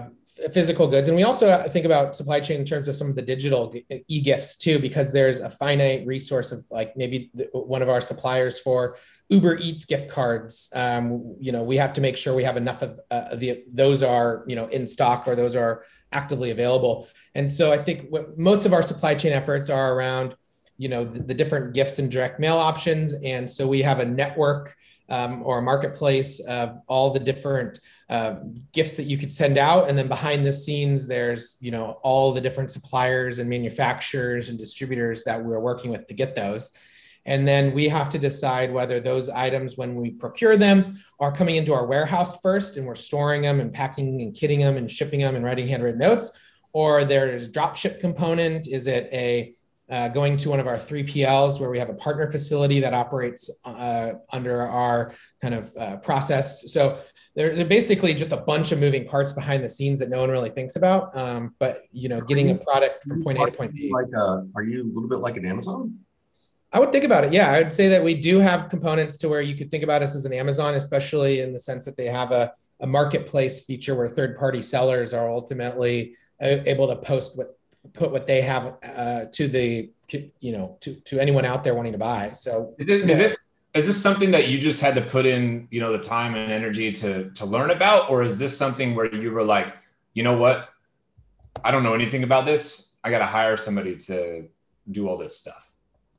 physical 0.52 0.86
goods, 0.86 1.08
and 1.08 1.16
we 1.16 1.22
also 1.22 1.66
think 1.68 1.86
about 1.86 2.14
supply 2.14 2.40
chain 2.40 2.60
in 2.60 2.66
terms 2.66 2.88
of 2.88 2.96
some 2.96 3.08
of 3.08 3.16
the 3.16 3.22
digital 3.22 3.74
e-gifts 4.08 4.58
too, 4.58 4.78
because 4.78 5.12
there's 5.12 5.40
a 5.40 5.48
finite 5.48 6.06
resource 6.06 6.52
of 6.52 6.60
like 6.70 6.94
maybe 6.94 7.30
one 7.52 7.80
of 7.80 7.88
our 7.88 8.02
suppliers 8.02 8.58
for 8.58 8.98
Uber 9.28 9.56
Eats 9.56 9.84
gift 9.84 10.08
cards. 10.08 10.70
Um, 10.74 11.36
you 11.40 11.52
know, 11.52 11.62
we 11.62 11.76
have 11.76 11.92
to 11.94 12.00
make 12.00 12.16
sure 12.16 12.34
we 12.34 12.44
have 12.44 12.56
enough 12.56 12.82
of 12.82 13.00
uh, 13.10 13.34
the 13.34 13.64
those 13.72 14.02
are 14.02 14.44
you 14.46 14.56
know 14.56 14.66
in 14.68 14.86
stock 14.86 15.26
or 15.26 15.34
those 15.34 15.54
are 15.54 15.84
actively 16.12 16.50
available. 16.50 17.08
And 17.34 17.50
so 17.50 17.72
I 17.72 17.78
think 17.78 18.08
what 18.08 18.38
most 18.38 18.66
of 18.66 18.72
our 18.72 18.82
supply 18.82 19.14
chain 19.14 19.32
efforts 19.32 19.68
are 19.68 19.94
around 19.94 20.36
you 20.78 20.88
know 20.88 21.04
the, 21.04 21.20
the, 21.22 21.34
different 21.34 21.74
gifts 21.74 21.98
and 21.98 22.10
direct 22.10 22.38
mail 22.38 22.56
options 22.56 23.14
and 23.24 23.50
so 23.50 23.66
we 23.66 23.82
have 23.82 24.00
a 24.00 24.04
network 24.04 24.76
um, 25.08 25.42
or 25.42 25.58
a 25.58 25.62
marketplace 25.62 26.40
of 26.46 26.78
all 26.86 27.10
the 27.12 27.20
different 27.20 27.78
uh, 28.10 28.36
gifts 28.72 28.96
that 28.96 29.04
you 29.04 29.16
could 29.16 29.30
send 29.30 29.58
out 29.58 29.88
and 29.88 29.96
then 29.96 30.08
behind 30.08 30.46
the 30.46 30.52
scenes 30.52 31.06
there's 31.08 31.56
you 31.60 31.70
know 31.70 31.98
all 32.02 32.32
the 32.32 32.40
different 32.40 32.70
suppliers 32.70 33.38
and 33.38 33.48
manufacturers 33.48 34.48
and 34.48 34.58
distributors 34.58 35.24
that 35.24 35.42
we're 35.42 35.60
working 35.60 35.90
with 35.90 36.06
to 36.06 36.14
get 36.14 36.34
those 36.34 36.72
and 37.26 37.46
then 37.46 37.74
we 37.74 37.88
have 37.88 38.08
to 38.08 38.18
decide 38.18 38.72
whether 38.72 38.98
those 39.00 39.28
items 39.28 39.76
when 39.76 39.94
we 39.94 40.12
procure 40.12 40.56
them 40.56 40.98
are 41.20 41.32
coming 41.32 41.56
into 41.56 41.74
our 41.74 41.84
warehouse 41.84 42.40
first 42.40 42.76
and 42.76 42.86
we're 42.86 42.94
storing 42.94 43.42
them 43.42 43.60
and 43.60 43.72
packing 43.72 44.22
and 44.22 44.34
kitting 44.34 44.60
them 44.60 44.76
and 44.76 44.90
shipping 44.90 45.20
them 45.20 45.36
and 45.36 45.44
writing 45.44 45.66
handwritten 45.66 45.98
notes 45.98 46.32
or 46.72 47.04
there's 47.04 47.44
a 47.44 47.48
drop 47.48 47.76
ship 47.76 48.00
component 48.00 48.66
is 48.68 48.86
it 48.86 49.08
a 49.12 49.52
uh, 49.88 50.08
going 50.08 50.36
to 50.36 50.50
one 50.50 50.60
of 50.60 50.66
our 50.66 50.76
3PLs 50.76 51.60
where 51.60 51.70
we 51.70 51.78
have 51.78 51.88
a 51.88 51.94
partner 51.94 52.28
facility 52.28 52.80
that 52.80 52.92
operates 52.92 53.60
uh, 53.64 54.12
under 54.32 54.62
our 54.62 55.14
kind 55.40 55.54
of 55.54 55.72
uh, 55.76 55.96
process. 55.98 56.72
So 56.72 56.98
they're, 57.36 57.54
they're 57.54 57.64
basically 57.64 58.12
just 58.14 58.32
a 58.32 58.36
bunch 58.36 58.72
of 58.72 58.80
moving 58.80 59.06
parts 59.06 59.32
behind 59.32 59.62
the 59.62 59.68
scenes 59.68 60.00
that 60.00 60.08
no 60.08 60.20
one 60.20 60.30
really 60.30 60.50
thinks 60.50 60.74
about. 60.74 61.16
Um, 61.16 61.54
but 61.58 61.82
you 61.92 62.08
know, 62.08 62.20
getting 62.20 62.50
a 62.50 62.56
product 62.56 63.04
from 63.04 63.22
point 63.22 63.38
A 63.38 63.46
to 63.46 63.52
point 63.52 63.74
B. 63.74 63.90
Like, 63.92 64.06
uh, 64.16 64.40
are 64.56 64.64
you 64.64 64.82
a 64.82 64.90
little 64.92 65.08
bit 65.08 65.20
like 65.20 65.36
an 65.36 65.46
Amazon? 65.46 65.96
I 66.72 66.80
would 66.80 66.92
think 66.92 67.04
about 67.04 67.24
it. 67.24 67.32
Yeah, 67.32 67.50
I 67.50 67.62
would 67.62 67.72
say 67.72 67.88
that 67.88 68.02
we 68.02 68.14
do 68.14 68.38
have 68.38 68.68
components 68.68 69.16
to 69.18 69.28
where 69.28 69.40
you 69.40 69.54
could 69.56 69.70
think 69.70 69.84
about 69.84 70.02
us 70.02 70.14
as 70.14 70.26
an 70.26 70.32
Amazon, 70.32 70.74
especially 70.74 71.40
in 71.40 71.52
the 71.52 71.58
sense 71.58 71.84
that 71.84 71.96
they 71.96 72.06
have 72.06 72.32
a, 72.32 72.52
a 72.80 72.86
marketplace 72.86 73.64
feature 73.64 73.94
where 73.94 74.08
third-party 74.08 74.62
sellers 74.62 75.14
are 75.14 75.30
ultimately 75.30 76.14
uh, 76.42 76.58
able 76.66 76.88
to 76.88 76.96
post 76.96 77.38
what 77.38 77.56
put 77.92 78.10
what 78.10 78.26
they 78.26 78.42
have 78.42 78.74
uh, 78.82 79.24
to 79.32 79.48
the 79.48 79.90
you 80.40 80.52
know 80.52 80.76
to 80.80 80.94
to 81.04 81.18
anyone 81.18 81.44
out 81.44 81.64
there 81.64 81.74
wanting 81.74 81.92
to 81.92 81.98
buy. 81.98 82.30
So 82.30 82.74
is, 82.78 83.02
is 83.02 83.18
this 83.18 83.36
is 83.74 83.86
this 83.86 84.00
something 84.00 84.30
that 84.32 84.48
you 84.48 84.58
just 84.58 84.80
had 84.80 84.94
to 84.94 85.02
put 85.02 85.26
in 85.26 85.68
you 85.70 85.80
know 85.80 85.92
the 85.92 85.98
time 85.98 86.34
and 86.34 86.52
energy 86.52 86.92
to 86.92 87.30
to 87.30 87.46
learn 87.46 87.70
about, 87.70 88.10
or 88.10 88.22
is 88.22 88.38
this 88.38 88.56
something 88.56 88.94
where 88.94 89.12
you 89.14 89.30
were 89.30 89.44
like, 89.44 89.74
you 90.14 90.22
know 90.22 90.36
what, 90.36 90.68
I 91.64 91.70
don't 91.70 91.82
know 91.82 91.94
anything 91.94 92.22
about 92.22 92.44
this. 92.44 92.94
I 93.02 93.10
got 93.10 93.20
to 93.20 93.26
hire 93.26 93.56
somebody 93.56 93.96
to 93.96 94.48
do 94.90 95.08
all 95.08 95.16
this 95.16 95.36
stuff. 95.36 95.65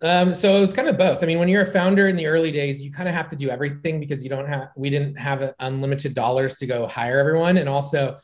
Um, 0.02 0.34
so 0.34 0.58
it 0.58 0.62
was 0.62 0.74
kind 0.74 0.88
of 0.88 0.98
both. 0.98 1.24
I 1.24 1.26
mean, 1.26 1.40
when 1.40 1.50
you're 1.50 1.64
a 1.64 1.72
founder 1.72 2.08
in 2.08 2.16
the 2.16 2.28
early 2.28 2.52
days, 2.52 2.84
you 2.84 2.92
kind 2.92 3.10
of 3.10 3.16
have 3.16 3.28
to 3.30 3.36
do 3.36 3.50
everything 3.50 4.00
because 4.00 4.24
you 4.24 4.30
don't 4.30 4.48
have, 4.48 4.70
we 4.76 4.90
didn't 4.90 5.16
have 5.18 5.54
unlimited 5.60 6.14
dollars 6.14 6.56
to 6.56 6.68
go 6.68 6.88
hire 6.88 7.20
everyone. 7.20 7.58
And 7.58 7.68
also 7.68 8.18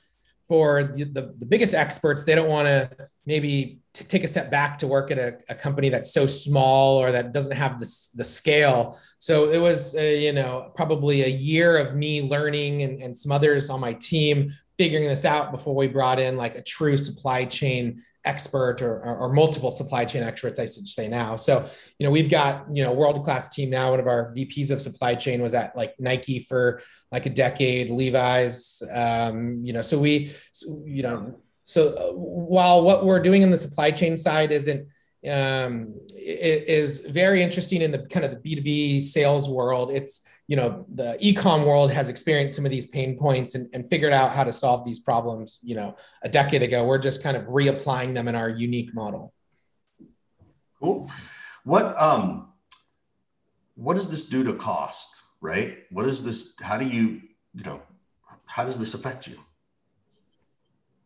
for 0.48 0.84
the, 0.84 1.06
the, 1.06 1.34
the 1.40 1.46
biggest 1.46 1.74
experts, 1.74 2.26
they 2.26 2.36
don't 2.36 2.50
want 2.50 2.68
to 2.68 2.90
maybe 3.26 3.80
t- 3.94 4.04
take 4.04 4.24
a 4.24 4.28
step 4.28 4.52
back 4.52 4.78
to 4.78 4.88
work 4.88 5.10
at 5.10 5.18
a, 5.18 5.38
a, 5.50 5.56
company 5.56 5.90
that's 5.90 6.14
so 6.14 6.28
small 6.28 6.98
or 6.98 7.12
that 7.12 7.32
doesn't 7.32 7.56
have 7.56 7.80
the, 7.80 8.10
the 8.16 8.24
scale. 8.24 9.00
So 9.20 9.50
it 9.50 9.60
was, 9.60 9.96
uh, 9.96 10.02
you 10.02 10.34
know, 10.34 10.72
probably 10.76 11.24
a 11.24 11.30
year 11.30 11.78
of 11.78 11.96
me 11.96 12.22
learning 12.22 12.84
and, 12.84 13.02
and 13.02 13.18
some 13.18 13.32
others 13.32 13.70
on 13.70 13.80
my 13.80 13.94
team 13.94 14.54
figuring 14.78 15.08
this 15.08 15.26
out 15.26 15.52
before 15.52 15.76
we 15.76 15.88
brought 15.88 16.20
in 16.20 16.36
like 16.38 16.58
a 16.58 16.62
true 16.62 16.98
supply 16.98 17.46
chain 17.46 18.02
expert 18.26 18.82
or, 18.82 19.04
or, 19.04 19.18
or, 19.18 19.34
multiple 19.34 19.70
supply 19.70 20.06
chain 20.06 20.24
experts, 20.24 20.58
I 20.58 20.66
should 20.66 20.88
say 20.88 21.10
now. 21.10 21.36
So, 21.36 21.70
you 22.00 22.06
know, 22.06 22.12
we've 22.12 22.30
got, 22.30 22.66
you 22.74 22.82
know, 22.82 22.94
world-class 22.94 23.54
team 23.54 23.70
now. 23.70 23.92
One 23.92 24.00
of 24.00 24.08
our 24.08 24.34
VPs 24.34 24.72
of 24.72 24.82
supply 24.82 25.16
chain 25.16 25.42
was 25.42 25.54
at 25.54 25.76
like 25.76 25.94
Nike 26.00 26.40
for 26.40 26.82
like 27.12 27.26
a 27.26 27.30
decade, 27.30 27.90
Levi's, 27.90 28.82
um, 28.94 29.60
you 29.64 29.74
know, 29.74 29.82
so 29.82 30.00
we, 30.00 30.32
you 30.86 31.04
know, 31.04 31.36
so 31.64 31.90
uh, 31.90 32.14
while 32.14 32.82
what 32.84 33.06
we're 33.06 33.22
doing 33.22 33.42
in 33.42 33.52
the 33.52 33.58
supply 33.58 33.92
chain 33.92 34.16
side 34.16 34.52
isn't, 34.52 34.88
um, 35.30 35.94
is 36.18 37.00
very 37.02 37.44
interesting 37.44 37.82
in 37.82 37.92
the 37.92 38.00
kind 38.08 38.26
of 38.26 38.32
the 38.32 38.38
B2B 38.38 39.04
sales 39.04 39.50
world, 39.50 39.92
it's, 39.92 40.26
you 40.48 40.56
know 40.56 40.86
the 40.94 41.18
ecom 41.22 41.66
world 41.66 41.92
has 41.92 42.10
experienced 42.10 42.56
some 42.56 42.66
of 42.66 42.72
these 42.72 42.86
pain 42.86 43.18
points 43.18 43.56
and, 43.56 43.70
and 43.74 43.90
figured 43.90 44.14
out 44.14 44.32
how 44.32 44.44
to 44.44 44.52
solve 44.52 44.86
these 44.86 45.00
problems 45.00 45.60
you 45.64 45.76
know 45.76 45.96
a 46.22 46.30
decade 46.30 46.62
ago. 46.62 46.86
We're 46.86 46.98
just 46.98 47.24
kind 47.24 47.38
of 47.38 47.44
reapplying 47.44 48.14
them 48.14 48.28
in 48.28 48.36
our 48.36 48.50
unique 48.50 48.94
model. 48.94 49.34
Cool. 50.80 51.10
What 51.64 52.00
um 52.02 52.50
what 53.76 53.96
does 53.96 54.10
this 54.10 54.28
do 54.28 54.44
to 54.44 54.54
cost 54.54 55.08
right? 55.42 55.80
What 55.92 56.08
is 56.08 56.24
this 56.24 56.54
how 56.62 56.78
do 56.78 56.88
you 56.88 57.22
you 57.54 57.64
know 57.64 57.82
how 58.46 58.66
does 58.66 58.78
this 58.78 58.94
affect 58.94 59.28
you? 59.28 59.38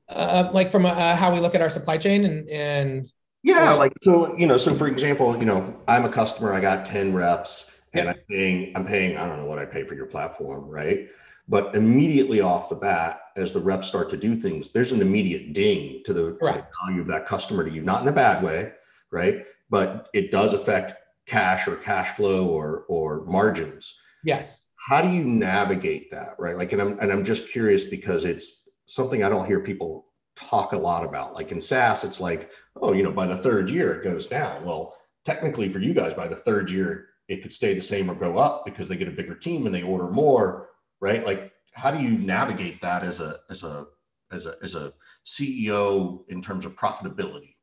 Uh, 0.10 0.50
like 0.54 0.72
from 0.72 0.86
uh, 0.86 1.16
how 1.16 1.34
we 1.34 1.40
look 1.40 1.54
at 1.54 1.62
our 1.62 1.70
supply 1.70 1.98
chain 1.98 2.24
and 2.24 2.50
and 2.50 3.10
yeah 3.44 3.72
like 3.74 3.92
so 4.02 4.36
you 4.38 4.48
know 4.48 4.58
so 4.58 4.74
for 4.74 4.88
example 4.88 5.38
you 5.38 5.44
know 5.44 5.76
i'm 5.88 6.06
a 6.06 6.10
customer 6.10 6.54
i 6.54 6.62
got 6.62 6.86
10 6.86 7.14
reps 7.14 7.70
and 7.94 8.10
I'm 8.10 8.20
paying, 8.30 8.76
I'm 8.76 8.86
paying, 8.86 9.18
I 9.18 9.28
don't 9.28 9.38
know 9.38 9.46
what 9.46 9.60
I 9.60 9.66
pay 9.66 9.84
for 9.84 9.96
your 9.96 10.06
platform, 10.06 10.68
right? 10.68 11.10
But 11.48 11.76
immediately 11.76 12.42
off 12.42 12.70
the 12.70 12.76
bat, 12.76 13.22
as 13.38 13.54
the 13.54 13.60
reps 13.60 13.88
start 13.88 14.10
to 14.10 14.18
do 14.18 14.36
things, 14.36 14.70
there's 14.70 14.92
an 14.92 15.02
immediate 15.02 15.54
ding 15.54 16.02
to 16.04 16.14
the, 16.14 16.22
to 16.32 16.38
the 16.40 16.68
value 16.84 17.02
of 17.02 17.08
that 17.08 17.26
customer 17.26 17.64
to 17.64 17.72
you, 17.72 17.82
not 17.82 18.02
in 18.02 18.08
a 18.08 18.12
bad 18.12 18.44
way, 18.44 18.74
right? 19.12 19.46
But 19.70 20.10
it 20.14 20.32
does 20.32 20.54
affect 20.54 20.94
cash 21.28 21.68
or 21.68 21.76
cash 21.76 22.16
flow 22.16 22.48
or 22.48 22.86
or 22.88 23.26
margins. 23.26 23.96
Yes. 24.24 24.70
How 24.88 25.02
do 25.02 25.10
you 25.10 25.24
navigate 25.24 26.10
that, 26.12 26.36
right? 26.40 26.58
Like, 26.58 26.72
and 26.72 26.82
I'm 26.82 27.00
and 27.00 27.12
I'm 27.12 27.24
just 27.24 27.52
curious 27.52 27.84
because 27.84 28.26
it's 28.26 28.64
something 28.86 29.24
I 29.24 29.30
don't 29.30 29.46
hear 29.46 29.60
people 29.60 30.08
talk 30.36 30.72
a 30.72 30.78
lot 30.78 31.04
about. 31.04 31.36
Like 31.36 31.52
in 31.52 31.62
SaaS, 31.62 32.04
it's 32.04 32.20
like, 32.20 32.50
oh, 32.82 32.94
you 32.94 33.04
know, 33.04 33.12
by 33.12 33.28
the 33.28 33.38
third 33.38 33.70
year 33.70 33.94
it 33.94 34.04
goes 34.04 34.28
down. 34.28 34.64
Well, 34.64 34.96
technically 35.26 35.70
for 35.70 35.80
you 35.80 35.94
guys, 35.94 36.14
by 36.14 36.28
the 36.28 36.36
third 36.36 36.72
year 36.72 37.08
it 37.28 37.42
could 37.42 37.54
stay 37.54 37.74
the 37.74 37.82
same 37.82 38.10
or 38.10 38.16
go 38.16 38.38
up 38.38 38.66
because 38.66 38.88
they 38.88 38.96
get 38.96 39.08
a 39.08 39.12
bigger 39.12 39.36
team 39.36 39.66
and 39.66 39.76
they 39.76 39.84
order 39.84 40.08
more, 40.08 40.70
right? 41.02 41.26
Like, 41.26 41.54
how 41.74 41.92
do 41.92 42.02
you 42.02 42.18
navigate 42.18 42.82
that 42.82 43.04
as 43.04 43.20
a 43.20 43.40
as 43.50 43.64
a 43.64 43.86
as 44.32 44.46
a 44.46 44.56
as 44.64 44.76
a 44.76 44.94
CEO 45.26 46.24
in 46.30 46.42
terms 46.42 46.66
of 46.66 46.76
profitability? 46.76 47.56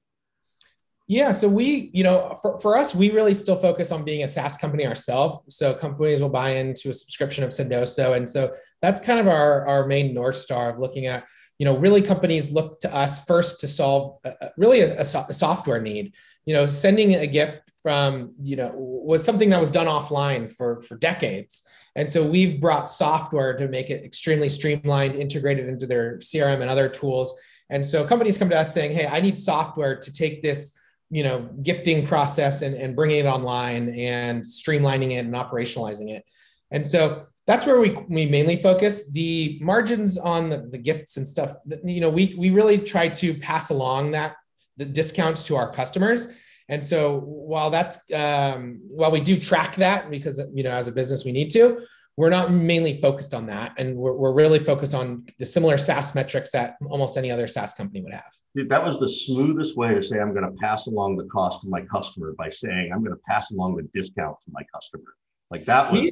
Yeah, 1.07 1.33
so 1.33 1.48
we, 1.48 1.90
you 1.92 2.03
know, 2.03 2.38
for, 2.40 2.59
for 2.61 2.79
us, 2.79 2.94
we 2.94 3.11
really 3.11 3.35
still 3.35 3.57
focus 3.57 3.92
on 3.92 4.05
being 4.05 4.24
a 4.24 4.29
SaaS 4.29 4.57
company 4.57 4.87
ourselves. 4.87 5.55
So 5.55 5.74
companies 5.74 6.22
will 6.22 6.31
buy 6.31 6.53
into 6.53 6.88
a 6.88 6.94
subscription 6.94 7.44
of 7.44 7.50
Sendoso. 7.50 8.16
And 8.16 8.29
so 8.29 8.55
that's 8.81 9.03
kind 9.03 9.20
of 9.20 9.29
our, 9.29 9.66
our 9.68 9.87
main 9.87 10.14
North 10.14 10.37
Star 10.37 10.70
of 10.70 10.79
looking 10.79 11.04
at, 11.04 11.27
you 11.59 11.65
know, 11.65 11.77
really 11.77 12.02
companies 12.02 12.52
look 12.52 12.81
to 12.81 12.94
us 12.94 13.25
first 13.25 13.61
to 13.61 13.69
solve 13.69 14.19
a, 14.25 14.50
really 14.57 14.81
a, 14.81 15.00
a, 15.00 15.05
so- 15.05 15.27
a 15.29 15.33
software 15.33 15.81
need. 15.81 16.15
You 16.46 16.55
know, 16.55 16.67
sending 16.67 17.15
a 17.15 17.27
gift 17.27 17.65
from 17.85 18.33
you 18.40 18.57
know 18.57 18.73
was 18.75 19.23
something 19.23 19.50
that 19.50 19.61
was 19.61 19.71
done 19.71 19.87
offline 19.87 20.50
for 20.50 20.81
for 20.83 20.96
decades. 20.96 21.69
And 21.96 22.09
so 22.09 22.27
we've 22.27 22.61
brought 22.61 22.88
software 22.88 23.57
to 23.57 23.69
make 23.69 23.90
it 23.90 24.05
extremely 24.05 24.48
streamlined 24.48 25.15
integrated 25.15 25.69
into 25.69 25.87
their 25.87 26.17
crm 26.19 26.61
and 26.63 26.71
other 26.71 26.88
tools. 26.88 27.38
And 27.69 27.85
so 27.85 28.07
companies 28.07 28.38
come 28.38 28.48
to 28.48 28.59
us 28.59 28.73
saying 28.73 28.92
hey 28.92 29.07
i 29.07 29.21
need 29.21 29.38
software 29.38 29.96
to 29.96 30.13
take 30.13 30.42
this 30.42 30.79
you 31.11 31.23
know 31.23 31.48
gifting 31.63 32.07
process 32.07 32.63
and, 32.63 32.75
and 32.75 32.96
bringing 32.96 33.19
it 33.19 33.29
online 33.29 33.90
and 33.90 34.42
streamlining 34.42 35.13
it 35.13 35.27
and 35.27 35.35
operationalizing 35.35 36.11
it. 36.11 36.25
And 36.71 36.87
so 36.87 37.27
that's 37.46 37.66
where 37.66 37.78
we, 37.78 37.90
we 38.08 38.26
mainly 38.26 38.56
focus 38.56 39.10
the 39.12 39.58
margins 39.60 40.16
on 40.16 40.48
the, 40.48 40.68
the 40.70 40.78
gifts 40.78 41.16
and 41.16 41.26
stuff 41.26 41.54
you 41.84 42.00
know 42.00 42.10
we, 42.10 42.34
we 42.38 42.50
really 42.50 42.78
try 42.78 43.08
to 43.08 43.34
pass 43.34 43.70
along 43.70 44.10
that 44.12 44.36
the 44.76 44.84
discounts 44.84 45.44
to 45.44 45.56
our 45.56 45.72
customers 45.72 46.28
and 46.68 46.82
so 46.82 47.18
while 47.20 47.70
that's 47.70 48.10
um, 48.12 48.80
while 48.88 49.10
we 49.10 49.20
do 49.20 49.38
track 49.38 49.76
that 49.76 50.10
because 50.10 50.40
you 50.54 50.62
know 50.62 50.70
as 50.70 50.88
a 50.88 50.92
business 50.92 51.24
we 51.24 51.32
need 51.32 51.50
to, 51.50 51.84
we're 52.16 52.30
not 52.30 52.52
mainly 52.52 52.94
focused 53.00 53.34
on 53.34 53.46
that. 53.46 53.74
And 53.76 53.96
we're, 53.96 54.12
we're 54.12 54.32
really 54.32 54.58
focused 54.58 54.94
on 54.94 55.26
the 55.38 55.44
similar 55.44 55.76
SaaS 55.76 56.14
metrics 56.14 56.52
that 56.52 56.76
almost 56.88 57.18
any 57.18 57.30
other 57.30 57.48
SaaS 57.48 57.74
company 57.74 58.02
would 58.02 58.12
have. 58.12 58.32
Dude, 58.54 58.70
that 58.70 58.82
was 58.82 58.98
the 58.98 59.08
smoothest 59.08 59.76
way 59.76 59.94
to 59.94 60.02
say 60.02 60.20
I'm 60.20 60.32
going 60.32 60.44
to 60.44 60.56
pass 60.60 60.86
along 60.86 61.16
the 61.16 61.24
cost 61.24 61.62
to 61.62 61.68
my 61.68 61.82
customer 61.82 62.34
by 62.38 62.48
saying 62.48 62.92
I'm 62.94 63.02
going 63.02 63.16
to 63.16 63.22
pass 63.28 63.50
along 63.50 63.76
the 63.76 63.82
discount 63.92 64.40
to 64.42 64.50
my 64.52 64.62
customer. 64.72 65.16
Like 65.50 65.64
that 65.66 65.92
was. 65.92 66.10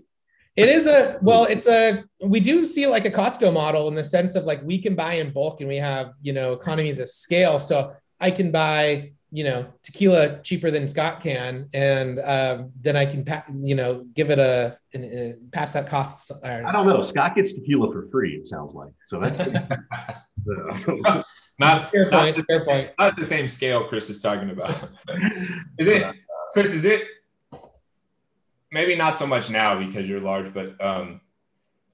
It 0.55 0.69
is 0.69 0.87
a 0.87 1.19
well, 1.23 1.45
it's 1.45 1.67
a 1.67 2.05
we 2.23 2.39
do 2.39 2.67
see 2.67 2.87
like 2.87 3.07
a 3.07 3.11
Costco 3.11 3.53
model 3.53 3.89
in 3.89 3.95
the 3.95 4.05
sense 4.05 4.35
of 4.35 4.45
like 4.45 4.63
we 4.63 4.79
can 4.79 4.95
buy 4.95 5.15
in 5.15 5.33
bulk 5.33 5.61
and 5.61 5.69
we 5.69 5.77
have 5.77 6.13
you 6.21 6.35
know 6.35 6.53
economies 6.53 6.99
of 6.99 7.09
scale. 7.09 7.59
So 7.59 7.95
I 8.21 8.31
can 8.31 8.51
buy 8.51 9.13
you 9.31 9.45
know 9.45 9.67
tequila 9.83 10.41
cheaper 10.43 10.71
than 10.71 10.87
Scott 10.89 11.23
can, 11.23 11.69
and 11.73 12.21
um, 12.21 12.71
then 12.83 12.97
I 12.97 13.07
can 13.07 13.25
pa- 13.25 13.45
you 13.51 13.75
know 13.75 14.05
give 14.15 14.29
it 14.29 14.39
a, 14.39 14.77
a 14.95 15.31
uh, 15.31 15.33
pass 15.53 15.73
that 15.73 15.89
cost. 15.89 16.31
Uh, 16.31 16.61
I 16.67 16.71
don't 16.71 16.87
know. 16.87 17.03
Scott 17.03 17.35
gets 17.35 17.55
tequila 17.55 17.91
for 17.91 18.07
free. 18.11 18.35
It 18.35 18.47
sounds 18.47 18.75
like 18.75 18.93
so. 19.09 19.21
That's 19.21 19.41
uh, 21.07 21.23
not 21.59 21.91
fair 21.91 22.11
point. 22.11 22.37
Not 22.37 22.47
fair 22.47 22.65
point. 22.67 22.91
Not 22.99 23.17
the 23.17 23.25
same 23.25 23.49
scale 23.49 23.85
Chris 23.85 24.11
is 24.11 24.21
talking 24.21 24.51
about. 24.51 24.71
is 25.09 25.89
it, 25.89 26.17
Chris? 26.53 26.75
Is 26.75 26.85
it 26.85 27.03
maybe 28.73 28.97
not 28.97 29.19
so 29.19 29.27
much 29.27 29.51
now 29.51 29.79
because 29.79 30.09
you're 30.09 30.21
large, 30.21 30.53
but 30.53 30.83
um, 30.85 31.21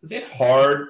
is 0.02 0.12
it 0.12 0.24
hard 0.28 0.88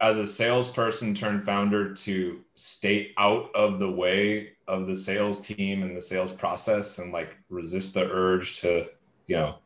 as 0.00 0.16
a 0.16 0.26
salesperson 0.26 1.14
turned 1.14 1.44
founder 1.44 1.94
to 1.94 2.40
stay 2.56 3.12
out 3.16 3.50
of 3.54 3.78
the 3.78 3.90
way 3.90 4.50
of 4.66 4.86
the 4.86 4.96
sales 4.96 5.46
team 5.46 5.82
and 5.82 5.96
the 5.96 6.00
sales 6.00 6.32
process 6.32 6.98
and 6.98 7.12
like 7.12 7.36
resist 7.50 7.94
the 7.94 8.10
urge 8.10 8.60
to, 8.60 8.86
you 9.26 9.36
know, 9.36 9.56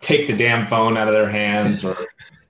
take 0.00 0.26
the 0.26 0.36
damn 0.36 0.66
phone 0.66 0.96
out 0.96 1.08
of 1.08 1.14
their 1.14 1.28
hands 1.28 1.84
or, 1.84 1.96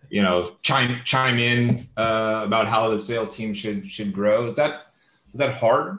you 0.09 0.23
know, 0.23 0.57
chime 0.63 1.01
chime 1.05 1.39
in 1.39 1.89
uh, 1.97 2.43
about 2.45 2.69
how 2.69 2.89
the 2.89 3.01
sales 3.01 3.37
team 3.37 3.53
should 3.53 3.91
should 3.91 4.13
grow. 4.13 4.47
Is 4.47 4.57
that 4.57 4.87
is 5.33 5.41
that 5.41 5.55
hard 5.55 5.99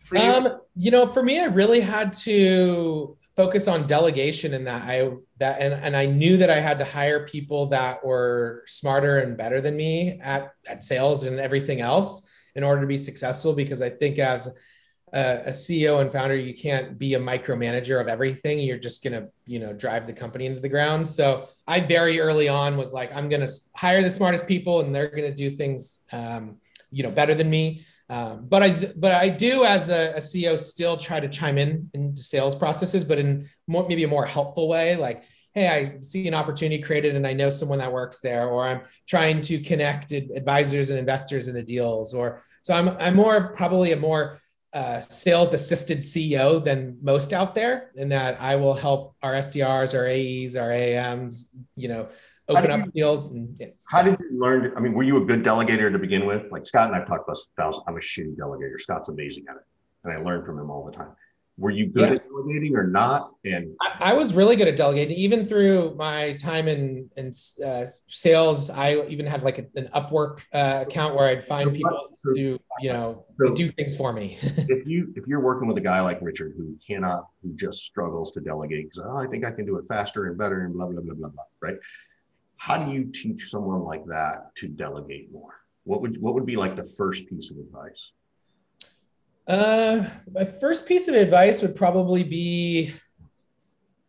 for 0.00 0.16
you? 0.16 0.22
Um, 0.22 0.60
you 0.74 0.90
know, 0.90 1.06
for 1.06 1.22
me, 1.22 1.38
I 1.38 1.46
really 1.46 1.80
had 1.80 2.12
to 2.14 3.16
focus 3.36 3.68
on 3.68 3.86
delegation 3.86 4.54
in 4.54 4.64
that 4.64 4.82
I 4.82 5.10
that 5.40 5.60
and, 5.60 5.74
and 5.74 5.96
I 5.96 6.06
knew 6.06 6.36
that 6.36 6.50
I 6.50 6.60
had 6.60 6.78
to 6.78 6.84
hire 6.84 7.26
people 7.26 7.66
that 7.66 8.04
were 8.04 8.62
smarter 8.66 9.18
and 9.18 9.36
better 9.36 9.60
than 9.60 9.76
me 9.76 10.20
at, 10.22 10.52
at 10.68 10.84
sales 10.84 11.24
and 11.24 11.40
everything 11.40 11.80
else 11.80 12.28
in 12.54 12.62
order 12.62 12.80
to 12.82 12.86
be 12.86 12.96
successful 12.96 13.52
because 13.52 13.82
I 13.82 13.90
think 13.90 14.18
as 14.18 14.56
a, 15.12 15.42
a 15.46 15.48
CEO 15.48 16.00
and 16.00 16.12
founder, 16.12 16.36
you 16.36 16.54
can't 16.54 16.98
be 16.98 17.14
a 17.14 17.18
micromanager 17.18 18.00
of 18.00 18.08
everything. 18.08 18.60
You're 18.60 18.78
just 18.78 19.02
gonna, 19.02 19.28
you 19.46 19.58
know, 19.58 19.72
drive 19.72 20.06
the 20.06 20.12
company 20.12 20.46
into 20.46 20.60
the 20.60 20.68
ground. 20.68 21.06
So 21.08 21.48
I 21.66 21.80
very 21.80 22.20
early 22.20 22.48
on 22.48 22.76
was 22.76 22.92
like, 22.92 23.14
I'm 23.14 23.28
gonna 23.28 23.48
hire 23.74 24.02
the 24.02 24.10
smartest 24.10 24.46
people, 24.46 24.80
and 24.80 24.94
they're 24.94 25.08
gonna 25.08 25.34
do 25.34 25.50
things, 25.50 26.02
um, 26.12 26.56
you 26.90 27.02
know, 27.02 27.10
better 27.10 27.34
than 27.34 27.50
me. 27.50 27.84
Um, 28.10 28.46
but 28.48 28.60
I, 28.64 28.92
but 28.96 29.12
I 29.12 29.28
do 29.28 29.64
as 29.64 29.88
a, 29.88 30.14
a, 30.14 30.18
CEO 30.18 30.58
still 30.58 30.96
try 30.96 31.20
to 31.20 31.28
chime 31.28 31.58
in 31.58 31.88
into 31.94 32.20
sales 32.20 32.56
processes, 32.56 33.04
but 33.04 33.18
in 33.18 33.48
more, 33.68 33.86
maybe 33.88 34.02
a 34.02 34.08
more 34.08 34.26
helpful 34.26 34.66
way. 34.66 34.96
Like, 34.96 35.22
hey, 35.54 35.68
I 35.68 36.00
see 36.00 36.26
an 36.26 36.34
opportunity 36.34 36.82
created, 36.82 37.14
and 37.14 37.24
I 37.24 37.34
know 37.34 37.50
someone 37.50 37.78
that 37.78 37.92
works 37.92 38.20
there, 38.20 38.48
or 38.48 38.66
I'm 38.66 38.80
trying 39.08 39.40
to 39.42 39.60
connect 39.60 40.10
advisors 40.10 40.90
and 40.90 40.98
investors 40.98 41.46
in 41.46 41.54
the 41.54 41.62
deals, 41.62 42.12
or 42.12 42.42
so 42.62 42.74
I'm 42.74 42.88
I'm 42.98 43.14
more 43.14 43.54
probably 43.54 43.92
a 43.92 43.96
more 43.96 44.40
uh, 44.72 44.98
sales 44.98 45.54
assisted 45.54 45.98
CEO 45.98 46.64
than 46.64 46.98
most 47.02 47.32
out 47.32 47.54
there, 47.54 47.92
in 47.94 48.08
that 48.08 48.40
I 48.40 48.56
will 48.56 48.74
help 48.74 49.14
our 49.22 49.34
SDRs, 49.34 49.96
our 49.96 50.08
AEs, 50.08 50.56
our 50.56 50.72
AMs, 50.72 51.54
you 51.76 51.86
know, 51.86 52.08
open 52.50 52.70
up 52.70 52.86
you, 52.86 52.92
deals. 52.92 53.32
And, 53.32 53.56
yeah, 53.58 53.68
how 53.88 54.02
did 54.02 54.18
you 54.20 54.38
learn? 54.38 54.72
I 54.76 54.80
mean, 54.80 54.92
were 54.92 55.02
you 55.02 55.16
a 55.18 55.24
good 55.24 55.42
delegator 55.42 55.90
to 55.90 55.98
begin 55.98 56.26
with? 56.26 56.50
Like 56.50 56.66
Scott 56.66 56.88
and 56.88 56.96
I've 56.96 57.06
talked 57.06 57.28
about, 57.56 57.82
I'm 57.86 57.96
a 57.96 58.00
shitty 58.00 58.36
delegator. 58.36 58.80
Scott's 58.80 59.08
amazing 59.08 59.46
at 59.48 59.56
it, 59.56 59.62
and 60.04 60.12
I 60.12 60.18
learn 60.18 60.44
from 60.44 60.58
him 60.58 60.70
all 60.70 60.84
the 60.84 60.92
time 60.92 61.14
were 61.60 61.70
you 61.70 61.86
good 61.86 62.08
yeah. 62.08 62.14
at 62.16 62.28
delegating 62.28 62.74
or 62.74 62.86
not? 62.86 63.34
And 63.44 63.76
I, 63.82 64.10
I, 64.10 64.12
was 64.14 64.32
really 64.32 64.56
good 64.56 64.66
at 64.66 64.76
delegating, 64.76 65.16
even 65.16 65.44
through 65.44 65.94
my 65.94 66.32
time 66.34 66.66
in 66.66 67.10
in 67.16 67.30
uh, 67.64 67.84
sales. 68.08 68.70
I 68.70 69.02
even 69.06 69.26
had 69.26 69.42
like 69.42 69.58
a, 69.58 69.66
an 69.78 69.88
Upwork 69.94 70.40
uh, 70.54 70.84
account 70.86 71.14
where 71.14 71.28
I'd 71.28 71.44
find 71.44 71.68
so 71.68 71.74
people 71.74 72.08
so, 72.16 72.32
to 72.32 72.58
you 72.80 72.92
know 72.92 73.26
so 73.38 73.54
do 73.54 73.68
things 73.68 73.94
for 73.94 74.12
me. 74.12 74.38
if 74.42 74.86
you 74.86 75.12
if 75.16 75.26
you're 75.26 75.40
working 75.40 75.68
with 75.68 75.76
a 75.76 75.82
guy 75.82 76.00
like 76.00 76.18
Richard 76.22 76.54
who 76.56 76.76
cannot, 76.84 77.28
who 77.42 77.54
just 77.54 77.80
struggles 77.80 78.32
to 78.32 78.40
delegate 78.40 78.90
because 78.90 79.06
oh, 79.06 79.18
I 79.18 79.26
think 79.26 79.44
I 79.44 79.50
can 79.50 79.66
do 79.66 79.76
it 79.76 79.84
faster 79.86 80.26
and 80.26 80.38
better 80.38 80.64
and 80.64 80.72
blah 80.72 80.86
blah 80.86 81.02
blah 81.02 81.14
blah 81.14 81.28
blah, 81.28 81.44
right? 81.60 81.76
How 82.60 82.76
do 82.76 82.92
you 82.92 83.04
teach 83.04 83.48
someone 83.48 83.84
like 83.84 84.04
that 84.04 84.54
to 84.56 84.68
delegate 84.68 85.32
more? 85.32 85.54
What 85.84 86.02
would 86.02 86.20
what 86.20 86.34
would 86.34 86.44
be 86.44 86.56
like 86.56 86.76
the 86.76 86.84
first 86.84 87.26
piece 87.26 87.50
of 87.50 87.56
advice? 87.56 88.12
Uh, 89.48 90.04
my 90.30 90.44
first 90.44 90.86
piece 90.86 91.08
of 91.08 91.14
advice 91.14 91.62
would 91.62 91.74
probably 91.74 92.22
be, 92.22 92.92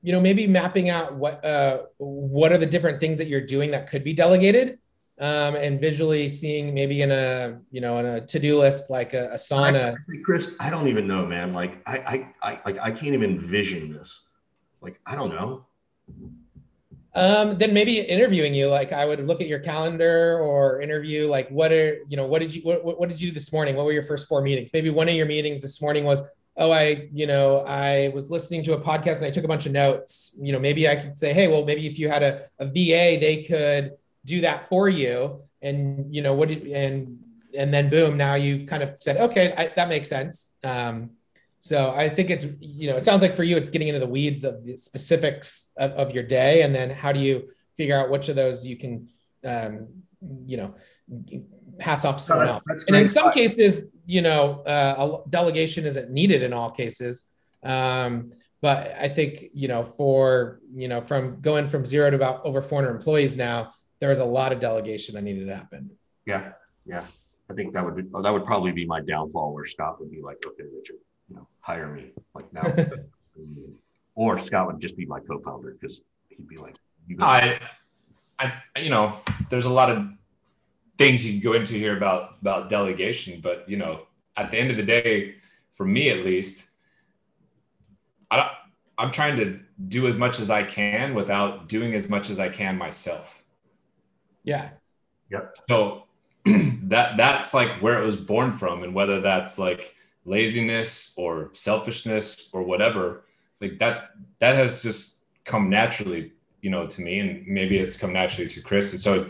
you 0.02 0.12
know, 0.12 0.20
maybe 0.20 0.48
mapping 0.48 0.90
out 0.90 1.16
what 1.16 1.44
uh, 1.46 1.84
what 1.98 2.52
are 2.52 2.58
the 2.58 2.66
different 2.66 3.00
things 3.00 3.18
that 3.20 3.28
you're 3.28 3.40
doing 3.46 3.72
that 3.72 3.90
could 3.90 4.04
be 4.04 4.12
delegated, 4.12 4.80
um, 5.22 5.56
and 5.56 5.80
visually 5.80 6.28
seeing 6.28 6.74
maybe 6.74 7.04
in 7.04 7.12
a 7.12 7.58
you 7.72 7.80
know 7.80 8.00
in 8.00 8.06
a 8.06 8.20
to 8.20 8.38
do 8.38 8.60
list 8.60 8.90
like 8.90 9.14
a, 9.14 9.30
Asana. 9.34 9.94
I, 9.94 10.22
Chris, 10.26 10.58
I 10.60 10.70
don't 10.70 10.90
even 10.90 11.08
know, 11.08 11.26
man. 11.26 11.54
Like 11.54 11.82
I 11.88 11.98
I 12.44 12.50
I 12.52 12.62
like 12.66 12.80
I 12.82 12.92
can't 12.92 13.14
even 13.14 13.32
envision 13.32 13.94
this. 13.94 14.28
Like 14.82 15.00
I 15.06 15.16
don't 15.16 15.30
know 15.30 15.68
um, 17.14 17.58
then 17.58 17.74
maybe 17.74 18.00
interviewing 18.00 18.54
you 18.54 18.68
like 18.68 18.94
i 18.94 19.06
would 19.06 19.26
look 19.28 19.42
at 19.42 19.48
your 19.48 19.60
calendar 19.60 20.40
or 20.40 20.82
interview 20.82 21.28
like 21.28 21.50
what 21.50 21.72
are 21.72 21.98
you 22.08 22.16
know 22.16 22.26
what 22.26 22.40
did 22.40 22.54
you 22.54 22.62
what, 22.62 23.00
what 23.00 23.10
did 23.10 23.20
you 23.20 23.30
do 23.30 23.34
this 23.34 23.52
morning? 23.52 23.76
What 23.76 23.86
were 23.86 23.92
your 23.92 24.04
first 24.04 24.28
four 24.28 24.42
meetings? 24.42 24.72
Maybe 24.74 24.90
one 24.90 25.10
of 25.10 25.16
your 25.16 25.26
meetings 25.26 25.62
this 25.62 25.82
morning 25.82 26.06
was 26.06 26.22
oh 26.58 26.72
i 26.72 27.10
you 27.14 27.28
know 27.28 27.60
i 27.60 28.12
was 28.14 28.30
listening 28.30 28.62
to 28.62 28.74
a 28.74 28.82
podcast 28.82 29.18
and 29.18 29.26
i 29.26 29.30
took 29.30 29.44
a 29.44 29.48
bunch 29.48 29.66
of 29.66 29.74
notes. 29.74 30.38
You 30.40 30.54
know 30.54 30.60
maybe 30.60 30.88
i 30.88 30.96
could 30.96 31.18
say 31.18 31.34
hey 31.34 31.48
well 31.48 31.66
maybe 31.66 31.86
if 31.86 32.00
you 32.00 32.08
had 32.08 32.24
a, 32.24 32.48
a 32.60 32.66
va 32.66 33.20
they 33.20 33.46
could 33.48 33.92
do 34.26 34.42
that 34.42 34.70
for 34.70 34.88
you. 34.88 35.42
And 35.62 36.16
you 36.16 36.22
know 36.22 36.34
what 36.34 36.48
did 36.48 36.66
and 36.68 37.20
and 37.58 37.74
then 37.74 37.90
boom 37.90 38.16
now 38.16 38.36
you've 38.36 38.68
kind 38.68 38.84
of 38.84 38.98
said 38.98 39.18
okay 39.18 39.54
I, 39.58 39.68
that 39.76 39.90
makes 39.90 40.08
sense. 40.08 40.56
Um, 40.64 41.12
so 41.62 41.94
I 41.96 42.10
think 42.10 42.32
it's, 42.32 42.48
you 42.60 42.90
know, 42.90 42.98
it 42.98 43.04
sounds 43.04 43.22
like 43.22 43.36
for 43.36 43.44
you, 43.44 43.56
it's 43.56 43.70
getting 43.70 43.88
into 43.88 44.00
the 44.00 44.08
weeds 44.08 44.44
of 44.44 44.66
the 44.66 44.76
specifics 44.76 45.72
of, 45.78 45.92
of 45.92 46.12
your 46.12 46.24
day. 46.24 46.64
And 46.64 46.74
then 46.74 46.90
how 46.90 47.12
do 47.12 47.20
you 47.20 47.50
figure 47.78 47.96
out 47.96 48.10
which 48.10 48.30
of 48.30 48.36
those 48.36 48.66
you 48.66 48.76
can, 48.76 49.10
um, 49.46 49.88
you 50.48 50.58
know, 50.58 50.74
pass 51.78 52.04
off 52.04 52.18
to 52.18 52.24
someone 52.24 52.48
else. 52.48 52.64
And 52.88 52.96
in 52.96 53.14
some 53.14 53.32
cases, 53.32 53.92
you 54.08 54.24
know, 54.24 54.62
uh, 54.62 55.22
a 55.24 55.30
delegation 55.30 55.86
isn't 55.86 56.10
needed 56.10 56.42
in 56.42 56.52
all 56.52 56.72
cases. 56.72 57.30
Um, 57.62 58.32
but 58.60 58.96
I 59.00 59.08
think, 59.08 59.46
you 59.54 59.68
know, 59.68 59.84
for, 59.84 60.62
you 60.74 60.88
know, 60.88 61.02
from 61.02 61.42
going 61.42 61.68
from 61.68 61.86
zero 61.86 62.10
to 62.10 62.16
about 62.16 62.44
over 62.44 62.64
400 62.64 62.90
employees 62.90 63.38
now, 63.38 63.74
there 64.00 64.10
was 64.10 64.20
a 64.20 64.26
lot 64.26 64.52
of 64.52 64.60
delegation 64.60 65.14
that 65.14 65.22
needed 65.22 65.46
to 65.46 65.56
happen. 65.56 65.92
Yeah. 66.26 66.54
Yeah. 66.88 67.06
I 67.52 67.54
think 67.54 67.76
that 67.76 67.86
would 67.86 67.96
be, 67.96 68.04
that 68.24 68.34
would 68.34 68.46
probably 68.48 68.72
be 68.72 68.88
my 68.88 69.02
downfall 69.02 69.54
where 69.54 69.68
Scott 69.68 70.00
would 70.00 70.10
be 70.10 70.22
like, 70.22 70.38
okay, 70.44 70.64
Richard, 70.76 70.98
hire 71.62 71.88
me 71.88 72.12
like 72.34 72.52
now. 72.54 72.64
or 74.16 74.40
Scott 74.40 74.68
would 74.68 74.80
just 74.80 74.98
be 74.98 75.06
my 75.06 75.20
co-founder 75.20 75.78
because 75.80 76.02
he'd 76.30 76.48
be 76.48 76.58
like, 76.58 76.76
you 77.08 77.18
I, 77.20 77.60
I, 78.38 78.54
you 78.78 78.90
know, 78.90 79.18
there's 79.50 79.66
a 79.66 79.70
lot 79.70 79.90
of 79.90 80.08
things 80.98 81.26
you 81.26 81.34
can 81.34 81.42
go 81.42 81.54
into 81.54 81.74
here 81.74 81.96
about 81.96 82.38
about 82.42 82.70
delegation, 82.70 83.40
but 83.42 83.68
you 83.68 83.78
know, 83.78 84.08
at 84.38 84.52
the 84.52 84.58
end 84.58 84.72
of 84.72 84.78
the 84.78 84.84
day, 84.84 85.36
for 85.72 85.86
me 85.86 86.10
at 86.10 86.26
least, 86.26 86.68
I 88.30 88.38
don't, 88.38 88.52
I'm 88.98 89.12
trying 89.12 89.38
to 89.38 89.60
do 89.88 90.08
as 90.08 90.18
much 90.18 90.40
as 90.40 90.50
I 90.50 90.64
can 90.64 91.14
without 91.16 91.68
doing 91.68 91.94
as 91.94 92.08
much 92.08 92.30
as 92.30 92.40
I 92.40 92.50
can 92.50 92.78
myself. 92.78 93.42
Yeah. 94.44 94.70
Yep. 95.32 95.56
So 95.70 96.04
that 96.46 97.18
that's 97.18 97.54
like 97.54 97.82
where 97.82 98.02
it 98.02 98.06
was 98.06 98.18
born 98.18 98.52
from, 98.52 98.84
and 98.84 98.94
whether 98.94 99.22
that's 99.22 99.58
like 99.58 99.96
laziness 100.26 101.14
or 101.16 101.50
selfishness 101.54 102.50
or 102.54 102.64
whatever 102.64 103.24
like 103.60 103.80
that 103.80 104.12
that 104.40 104.56
has 104.56 104.82
just 104.82 105.24
come 105.46 105.70
naturally 105.70 106.32
you 106.62 106.70
know 106.70 106.86
to 106.88 107.02
me 107.02 107.20
and 107.20 107.48
maybe 107.48 107.78
it's 107.78 107.98
come 107.98 108.14
naturally 108.14 108.48
to 108.48 108.62
chris. 108.62 108.92
And 108.92 109.02
so 109.02 109.28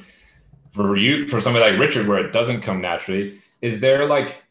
for 0.73 0.97
you 0.97 1.27
for 1.27 1.39
somebody 1.41 1.69
like 1.69 1.79
richard 1.79 2.07
where 2.07 2.19
it 2.19 2.31
doesn't 2.31 2.61
come 2.61 2.81
naturally 2.81 3.41
is 3.61 3.79
there 3.79 4.05
like 4.05 4.43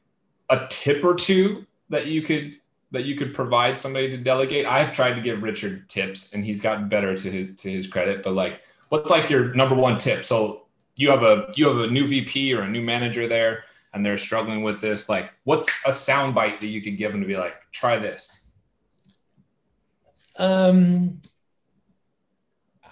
a 0.49 0.66
tip 0.68 1.05
or 1.05 1.14
two 1.14 1.66
that 1.88 2.07
you 2.07 2.22
could 2.22 2.57
that 2.93 3.05
you 3.05 3.14
could 3.14 3.32
provide 3.34 3.78
somebody 3.78 4.11
to 4.11 4.16
delegate? 4.16 4.66
I've 4.66 4.93
tried 4.93 5.14
to 5.14 5.20
give 5.20 5.43
richard 5.43 5.88
tips 5.88 6.32
and 6.32 6.45
he's 6.45 6.61
gotten 6.61 6.88
better 6.88 7.16
to 7.16 7.30
his 7.30 7.57
to 7.61 7.70
his 7.70 7.86
credit 7.86 8.22
but 8.22 8.34
like 8.34 8.62
what's 8.88 9.11
like 9.11 9.30
your 9.30 9.55
number 9.55 9.74
one 9.74 9.99
tip? 9.99 10.24
So 10.24 10.66
you 10.97 11.11
have 11.11 11.22
a 11.22 11.53
you 11.57 11.68
have 11.68 11.78
a 11.78 11.86
new 11.93 12.07
vp 12.07 12.53
or 12.55 12.62
a 12.62 12.68
new 12.68 12.82
manager 12.82 13.26
there 13.26 13.64
and 13.93 14.05
they're 14.05 14.18
struggling 14.18 14.62
with 14.62 14.80
this, 14.80 15.09
like 15.09 15.32
what's 15.45 15.68
a 15.86 15.93
sound 15.93 16.34
bite 16.34 16.61
that 16.61 16.68
you 16.68 16.80
could 16.80 16.97
give 16.97 17.12
them 17.12 17.20
to 17.20 17.26
be 17.26 17.36
like, 17.36 17.57
try 17.72 17.99
this? 17.99 18.47
Um, 20.36 21.20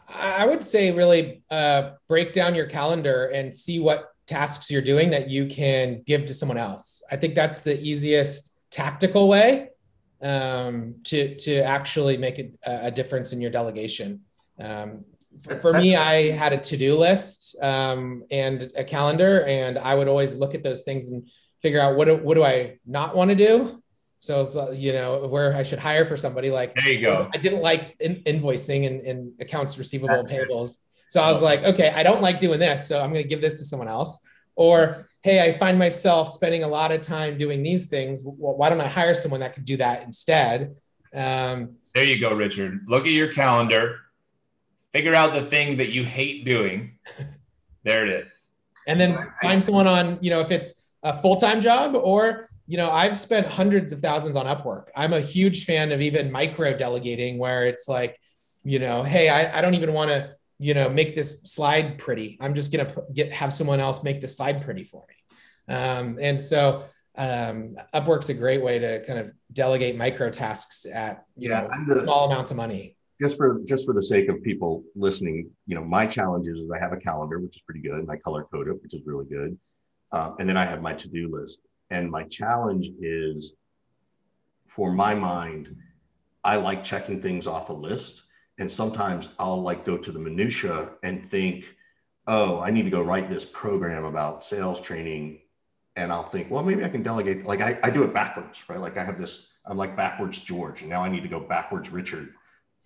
I 0.09 0.47
would 0.47 0.63
say 0.63 0.91
really 0.91 1.43
uh, 1.51 1.91
break 2.09 2.33
down 2.33 2.55
your 2.55 2.67
calendar 2.67 3.27
and 3.27 3.55
see 3.55 3.79
what 3.79 4.13
tasks 4.27 4.71
you're 4.71 4.83
doing 4.83 5.11
that 5.11 5.31
you 5.31 5.47
can 5.47 6.03
give 6.07 6.27
to 6.27 6.35
someone 6.35 6.59
else. 6.59 7.03
I 7.11 7.17
think 7.17 7.35
that's 7.35 7.61
the 7.61 7.81
easiest 7.81 8.55
tactical 8.71 9.29
way 9.29 9.71
um, 10.23 10.97
to 11.05 11.35
to 11.37 11.61
actually 11.61 12.17
make 12.17 12.39
a, 12.39 12.51
a, 12.67 12.91
difference 12.91 13.33
in 13.33 13.41
your 13.41 13.51
delegation. 13.51 14.21
Um, 14.59 15.05
for 15.61 15.72
me, 15.72 15.97
I 15.97 16.30
had 16.30 16.53
a 16.53 16.59
to-do 16.59 16.97
list 16.97 17.57
um, 17.62 18.24
and 18.30 18.70
a 18.76 18.84
calendar, 18.84 19.45
and 19.45 19.78
I 19.78 19.95
would 19.95 20.09
always 20.09 20.34
look 20.36 20.55
at 20.55 20.62
those 20.62 20.82
things 20.82 21.09
and 21.09 21.28
figure 21.62 21.80
out 21.80 21.97
what 21.97 22.07
do, 22.07 22.16
what 22.16 22.34
do 22.34 22.45
I 22.45 22.78
not 22.86 23.16
want 23.16 23.30
to 23.30 23.36
do. 23.36 23.82
So, 24.20 24.72
you 24.72 24.93
know, 24.93 25.26
where 25.28 25.55
I 25.55 25.62
should 25.62 25.78
hire 25.78 26.05
for 26.05 26.16
somebody 26.16 26.51
like 26.51 26.74
there 26.74 26.89
you 26.89 27.01
go. 27.01 27.30
I 27.32 27.39
didn't 27.39 27.62
like 27.62 27.95
in, 28.01 28.16
invoicing 28.24 28.86
and, 28.86 29.01
and, 29.03 29.41
accounts 29.41 29.78
receivable 29.78 30.16
That's 30.16 30.30
and 30.30 30.41
payables. 30.41 30.70
It. 30.70 30.76
So 31.09 31.22
I 31.22 31.28
was 31.28 31.41
like, 31.41 31.62
okay, 31.62 31.91
I 31.91 32.03
don't 32.03 32.20
like 32.20 32.41
doing 32.41 32.59
this, 32.59 32.89
so 32.89 33.01
I'm 33.01 33.11
going 33.12 33.22
to 33.22 33.28
give 33.28 33.41
this 33.41 33.59
to 33.59 33.64
someone 33.64 33.89
else. 33.89 34.26
Or 34.57 35.09
hey, 35.22 35.41
I 35.41 35.57
find 35.57 35.78
myself 35.78 36.30
spending 36.30 36.64
a 36.64 36.68
lot 36.68 36.91
of 36.91 37.01
time 37.01 37.39
doing 37.39 37.62
these 37.62 37.89
things. 37.89 38.22
Why 38.24 38.68
don't 38.68 38.80
I 38.80 38.89
hire 38.89 39.14
someone 39.14 39.41
that 39.41 39.55
could 39.55 39.64
do 39.64 39.76
that 39.76 40.03
instead? 40.03 40.74
Um, 41.14 41.76
there 41.95 42.05
you 42.05 42.18
go, 42.18 42.34
Richard. 42.34 42.80
Look 42.89 43.07
at 43.07 43.12
your 43.12 43.32
calendar 43.32 44.01
figure 44.99 45.15
out 45.15 45.33
the 45.33 45.43
thing 45.43 45.77
that 45.77 45.91
you 45.91 46.05
hate 46.05 46.45
doing. 46.45 46.99
There 47.85 48.05
it 48.05 48.25
is. 48.25 48.43
And 48.87 49.01
then 49.01 49.17
find 49.41 49.65
someone 49.65 49.87
on, 49.87 50.19
you 50.21 50.31
know, 50.31 50.41
if 50.41 50.51
it's 50.51 50.91
a 51.05 51.23
full 51.23 51.37
time 51.37 51.61
job 51.61 51.95
or, 51.95 52.51
you 52.67 52.77
know, 52.77 52.91
I've 52.91 53.17
spent 53.17 53.47
hundreds 53.47 53.95
of 53.95 54.01
thousands 54.01 54.37
on 54.37 54.45
Upwork. 54.45 54.89
I'm 54.95 55.15
a 55.15 55.21
huge 55.21 55.65
fan 55.65 55.93
of 55.93 56.03
even 56.03 56.31
micro 56.31 56.77
delegating 56.77 57.39
where 57.39 57.65
it's 57.65 57.89
like, 57.89 58.19
you 58.63 58.79
know, 58.79 59.05
hey, 59.05 59.31
I, 59.31 59.59
I 59.59 59.61
don't 59.63 59.75
even 59.75 59.95
want 59.95 60.11
to, 60.11 60.35
you 60.59 60.75
know, 60.75 60.91
make 60.91 61.15
this 61.15 61.45
slide 61.45 61.97
pretty. 61.97 62.37
I'm 62.43 62.53
just 62.53 62.73
going 62.73 62.85
to 62.85 63.05
get 63.15 63.33
have 63.33 63.55
someone 63.55 63.81
else 63.81 64.03
make 64.03 64.21
the 64.21 64.29
slide 64.29 64.61
pretty 64.61 64.85
for 64.85 65.05
me. 65.09 65.75
Um, 65.75 66.19
and 66.21 66.43
so 66.43 66.85
um, 67.17 67.77
Upwork's 67.95 68.29
a 68.29 68.35
great 68.35 68.61
way 68.61 68.81
to 68.81 69.03
kind 69.07 69.21
of 69.21 69.33
delegate 69.53 69.97
micro 69.97 70.31
tasks 70.31 70.85
at 70.85 71.25
you 71.37 71.49
yeah, 71.51 71.63
know 71.63 71.95
the, 71.95 72.03
small 72.03 72.31
amounts 72.31 72.51
of 72.51 72.59
money 72.59 72.98
just 73.21 73.37
for 73.37 73.61
just 73.66 73.85
for 73.85 73.95
the 73.95 74.03
sake 74.03 74.29
of 74.29 74.43
people 74.43 74.85
listening, 74.95 75.51
you 75.66 75.75
know, 75.75 75.85
my 75.85 76.07
challenge 76.07 76.47
is, 76.47 76.71
I 76.75 76.79
have 76.79 76.93
a 76.93 76.97
calendar, 76.97 77.41
which 77.41 77.57
is 77.57 77.62
pretty 77.62 77.81
good, 77.81 77.99
and 77.99 78.11
I 78.11 78.16
color 78.16 78.45
code 78.45 78.69
it, 78.69 78.83
which 78.83 78.95
is 78.95 79.03
really 79.05 79.27
good, 79.27 79.59
um, 80.12 80.37
and 80.39 80.49
then 80.49 80.57
I 80.57 80.64
have 80.64 80.83
my 80.83 80.95
to 80.95 81.09
do 81.09 81.31
list. 81.33 81.61
And 81.91 82.11
my 82.11 82.25
challenge 82.25 82.91
is, 83.01 83.55
for 84.66 84.93
my 84.93 85.14
mind, 85.14 85.75
I 86.45 86.57
like 86.57 86.85
checking 86.85 87.21
things 87.21 87.47
off 87.47 87.71
a 87.71 87.73
list, 87.73 88.23
and 88.59 88.71
sometimes 88.71 89.31
I'll 89.39 89.62
like 89.62 89.85
go 89.85 89.97
to 89.97 90.12
the 90.12 90.19
minutia 90.19 90.93
and 91.03 91.25
think, 91.25 91.75
oh, 92.27 92.61
I 92.61 92.71
need 92.71 92.85
to 92.85 92.91
go 92.91 93.03
write 93.03 93.29
this 93.29 93.45
program 93.45 94.05
about 94.05 94.45
sales 94.45 94.81
training, 94.81 95.41
and 95.97 96.12
I'll 96.12 96.23
think, 96.23 96.51
well, 96.51 96.62
maybe 96.62 96.85
I 96.85 96.89
can 96.89 97.03
delegate. 97.03 97.47
Like 97.47 97.62
I, 97.62 97.79
I 97.83 97.91
do 97.91 98.05
it 98.05 98.14
backwards, 98.14 98.62
right? 98.69 98.79
Like 98.79 98.97
I 98.97 99.03
have 99.03 99.19
this, 99.19 99.49
I'm 99.66 99.77
like 99.77 99.97
backwards 99.97 100.39
George, 100.39 100.83
and 100.83 100.91
now 100.91 101.03
I 101.03 101.09
need 101.09 101.23
to 101.23 101.29
go 101.29 101.41
backwards 101.41 101.91
Richard 101.91 102.35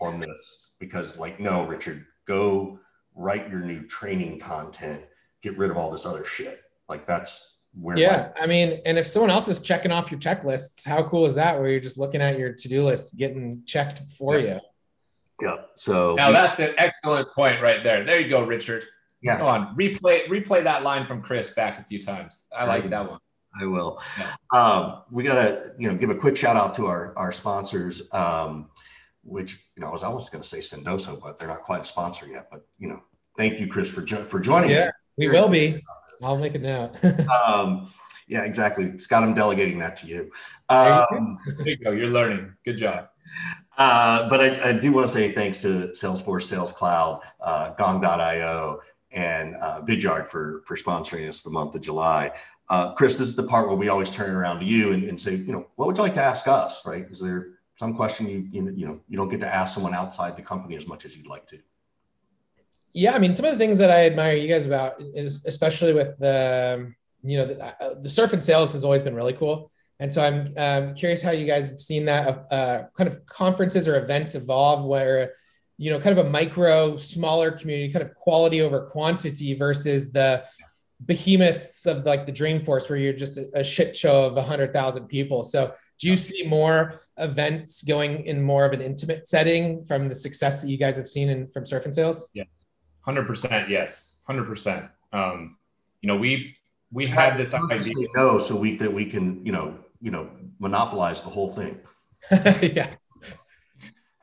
on 0.03 0.20
this 0.20 0.72
because 0.78 1.16
like 1.16 1.40
no 1.40 1.64
richard 1.64 2.05
go 2.26 2.78
write 3.14 3.48
your 3.48 3.61
new 3.61 3.86
training 3.86 4.38
content 4.38 5.03
get 5.42 5.57
rid 5.59 5.70
of 5.70 5.76
all 5.76 5.90
this 5.90 6.07
other 6.07 6.24
shit 6.24 6.62
like 6.88 7.07
that's 7.07 7.61
where 7.74 7.96
yeah 7.96 8.30
my- 8.36 8.42
i 8.42 8.46
mean 8.46 8.80
and 8.84 8.98
if 8.98 9.07
someone 9.07 9.30
else 9.30 9.48
is 9.48 9.61
checking 9.61 9.90
off 9.92 10.11
your 10.11 10.20
checklists 10.20 10.86
how 10.86 11.03
cool 11.03 11.26
is 11.26 11.34
that 11.34 11.59
where 11.59 11.70
you're 11.70 11.80
just 11.80 11.98
looking 11.98 12.20
at 12.20 12.38
your 12.38 12.53
to-do 12.53 12.82
list 12.84 13.16
getting 13.16 13.62
checked 13.66 14.03
for 14.16 14.38
yeah. 14.38 14.55
you 14.55 14.61
yeah 15.40 15.57
so 15.76 16.14
now 16.14 16.30
that's 16.30 16.59
an 16.59 16.72
excellent 16.78 17.28
point 17.34 17.61
right 17.61 17.82
there 17.82 18.05
there 18.05 18.20
you 18.20 18.28
go 18.28 18.42
richard 18.44 18.84
yeah 19.22 19.38
come 19.38 19.46
on 19.46 19.76
replay 19.76 20.26
replay 20.26 20.62
that 20.62 20.82
line 20.82 21.05
from 21.05 21.22
chris 21.22 21.50
back 21.50 21.78
a 21.78 21.84
few 21.84 22.00
times 22.00 22.44
i 22.57 22.64
like 22.64 22.88
that 22.90 23.09
one 23.09 23.18
I 23.61 23.66
will. 23.66 24.00
Yeah. 24.18 24.34
Um, 24.59 25.03
we 25.11 25.24
got 25.24 25.34
to, 25.34 25.72
you 25.78 25.88
know, 25.88 25.96
give 25.96 26.11
a 26.11 26.14
quick 26.14 26.36
shout 26.36 26.57
out 26.57 26.74
to 26.76 26.86
our 26.86 27.12
our 27.16 27.32
sponsors. 27.32 28.12
Um, 28.12 28.70
which 29.25 29.64
you 29.77 29.83
know 29.83 29.89
I 29.89 29.93
was 29.93 30.03
almost 30.03 30.33
going 30.33 30.43
to 30.43 30.49
say 30.49 30.59
Sendoso, 30.59 31.20
but 31.20 31.39
they're 31.39 31.49
not 31.49 31.62
quite 31.62 31.81
a 31.81 31.85
sponsor 31.85 32.27
yet. 32.27 32.49
But 32.51 32.66
you 32.79 32.89
know, 32.89 33.03
thank 33.37 33.61
you, 33.61 33.66
Chris, 33.66 33.89
for 33.89 34.03
jo- 34.03 34.25
for 34.25 34.41
joining 34.41 34.70
yeah, 34.70 34.79
us. 34.79 34.91
we 35.16 35.29
will 35.29 35.49
be. 35.49 35.83
I'll 36.23 36.39
make 36.39 36.55
it 36.55 36.62
now. 36.62 36.93
um, 37.47 37.91
yeah, 38.29 38.43
exactly. 38.43 38.99
Scott, 38.99 39.23
I'm 39.23 39.35
delegating 39.35 39.79
that 39.79 39.97
to 39.97 40.07
you. 40.07 40.31
Um, 40.68 41.39
there 41.59 41.68
you 41.68 41.77
go. 41.77 41.91
You're 41.91 42.09
learning. 42.09 42.55
Good 42.64 42.79
job. 42.79 43.09
Uh, 43.77 44.29
but 44.29 44.41
I, 44.41 44.70
I, 44.70 44.73
do 44.73 44.93
want 44.93 45.07
to 45.07 45.12
say 45.12 45.33
thanks 45.33 45.59
to 45.59 45.93
Salesforce 45.95 46.43
Sales 46.43 46.73
Cloud, 46.73 47.23
uh, 47.41 47.70
Gong.io, 47.70 48.81
and 49.12 49.57
uh, 49.57 49.83
Vidyard 49.83 50.27
for 50.27 50.62
for 50.66 50.77
sponsoring 50.77 51.29
us 51.29 51.41
the 51.41 51.51
month 51.51 51.75
of 51.75 51.81
July. 51.81 52.33
Uh, 52.68 52.93
Chris, 52.93 53.16
this 53.16 53.29
is 53.29 53.37
the 53.37 53.43
part 53.43 53.68
where 53.68 53.77
we 53.77 53.89
always 53.89 54.11
turn 54.11 54.31
it 54.31 54.35
around 54.35 54.61
to 54.61 54.64
you 54.64 54.93
and, 54.93 55.05
and 55.05 55.20
say, 55.20 55.35
you 55.35 55.53
know, 55.53 55.66
what 55.77 55.87
would 55.87 55.97
you 55.97 56.03
like 56.03 56.14
to 56.14 56.23
ask 56.23 56.47
us? 56.49 56.85
Right? 56.87 57.07
Is 57.11 57.20
there 57.20 57.59
some 57.83 57.97
question 57.97 58.28
you, 58.28 58.49
you 58.53 58.87
know 58.87 59.01
you 59.09 59.16
don't 59.16 59.28
get 59.28 59.41
to 59.41 59.53
ask 59.53 59.74
someone 59.74 59.93
outside 59.93 60.37
the 60.37 60.47
company 60.53 60.76
as 60.76 60.87
much 60.87 61.05
as 61.05 61.16
you'd 61.16 61.26
like 61.26 61.49
to. 61.49 61.59
Yeah 62.93 63.12
i 63.16 63.18
mean 63.18 63.35
some 63.35 63.45
of 63.45 63.53
the 63.55 63.59
things 63.59 63.76
that 63.78 63.91
i 63.91 64.07
admire 64.11 64.37
you 64.37 64.47
guys 64.47 64.66
about 64.66 64.93
is 65.22 65.45
especially 65.47 65.93
with 65.93 66.16
the 66.24 66.93
you 67.24 67.37
know 67.39 67.47
the, 67.51 67.57
the 68.01 68.09
surf 68.09 68.33
and 68.35 68.45
sales 68.51 68.70
has 68.74 68.85
always 68.85 69.03
been 69.03 69.16
really 69.16 69.33
cool. 69.33 69.72
And 69.99 70.14
so 70.14 70.22
i'm 70.26 70.39
um, 70.64 70.95
curious 70.95 71.22
how 71.26 71.33
you 71.33 71.47
guys 71.55 71.70
have 71.70 71.80
seen 71.80 72.05
that 72.05 72.22
uh, 72.59 72.78
kind 72.97 73.09
of 73.11 73.26
conferences 73.26 73.89
or 73.89 73.95
events 74.05 74.37
evolve 74.37 74.85
where 74.93 75.33
you 75.76 75.91
know 75.91 75.99
kind 75.99 76.16
of 76.16 76.24
a 76.24 76.30
micro 76.39 76.97
smaller 76.97 77.51
community 77.51 77.93
kind 77.93 78.05
of 78.07 78.14
quality 78.14 78.62
over 78.62 78.78
quantity 78.95 79.55
versus 79.55 80.12
the 80.12 80.45
behemoths 81.07 81.87
of 81.87 82.05
like 82.05 82.26
the 82.26 82.33
dreamforce 82.41 82.89
where 82.89 82.99
you're 82.99 83.20
just 83.24 83.39
a, 83.39 83.51
a 83.55 83.64
shit 83.64 83.97
show 83.97 84.24
of 84.24 84.35
100000 84.35 85.09
people. 85.09 85.43
So 85.43 85.74
do 86.03 86.09
you 86.09 86.16
see 86.16 86.44
more 86.48 87.00
events 87.16 87.82
going 87.82 88.26
in 88.26 88.42
more 88.42 88.64
of 88.64 88.72
an 88.72 88.82
intimate 88.82 89.28
setting 89.28 89.84
from 89.84 90.09
the 90.09 90.14
success 90.16 90.61
that 90.61 90.68
you 90.68 90.76
guys 90.76 90.96
have 90.96 91.07
seen 91.07 91.28
in 91.28 91.46
from 91.46 91.64
surf 91.64 91.84
and 91.84 91.94
sales? 91.94 92.28
Yeah, 92.34 92.42
hundred 93.03 93.28
percent. 93.28 93.68
Yes, 93.68 94.18
hundred 94.26 94.46
percent. 94.46 94.86
Um, 95.12 95.59
you 96.00 96.09
know, 96.09 96.16
we 96.16 96.57
we 96.90 97.07
had 97.07 97.36
this 97.36 97.55
idea. 97.55 98.09
No, 98.16 98.40
so 98.40 98.57
we 98.57 98.76
that 98.78 98.92
we 98.92 99.05
can 99.05 99.46
you 99.46 99.53
know 99.53 99.78
you 100.00 100.11
know 100.11 100.28
monopolize 100.59 101.22
the 101.22 101.30
whole 101.30 101.53
thing. 101.53 101.78
yeah. 102.74 102.94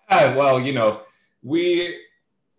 Uh, 0.10 0.34
well, 0.36 0.60
you 0.60 0.74
know, 0.74 1.04
we 1.42 1.98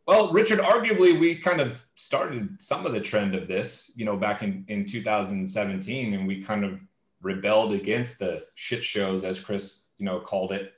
well, 0.06 0.32
Richard, 0.32 0.60
arguably 0.60 1.20
we 1.20 1.34
kind 1.34 1.60
of 1.60 1.84
started 1.94 2.58
some 2.58 2.86
of 2.86 2.92
the 2.92 3.02
trend 3.02 3.34
of 3.34 3.48
this, 3.48 3.92
you 3.96 4.06
know, 4.06 4.16
back 4.16 4.42
in, 4.42 4.64
in 4.68 4.86
2017, 4.86 6.14
and 6.14 6.26
we 6.26 6.42
kind 6.42 6.64
of 6.64 6.80
rebelled 7.22 7.72
against 7.72 8.18
the 8.18 8.44
shit 8.54 8.82
shows, 8.82 9.24
as 9.24 9.40
Chris, 9.40 9.88
you 9.98 10.04
know, 10.04 10.20
called 10.20 10.52
it, 10.52 10.72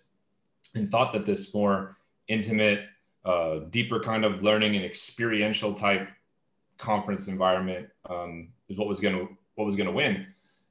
and 0.74 0.90
thought 0.90 1.12
that 1.12 1.26
this 1.26 1.54
more 1.54 1.96
intimate, 2.28 2.86
uh, 3.24 3.60
deeper 3.70 4.00
kind 4.00 4.24
of 4.24 4.42
learning 4.42 4.76
and 4.76 4.84
experiential 4.84 5.74
type 5.74 6.08
conference 6.78 7.28
environment 7.28 7.88
um, 8.08 8.48
is 8.68 8.76
what 8.76 8.88
was 8.88 9.00
going 9.00 9.14
to 9.14 9.28
what 9.54 9.66
was 9.66 9.76
going 9.76 9.86
to 9.86 9.92
win. 9.92 10.26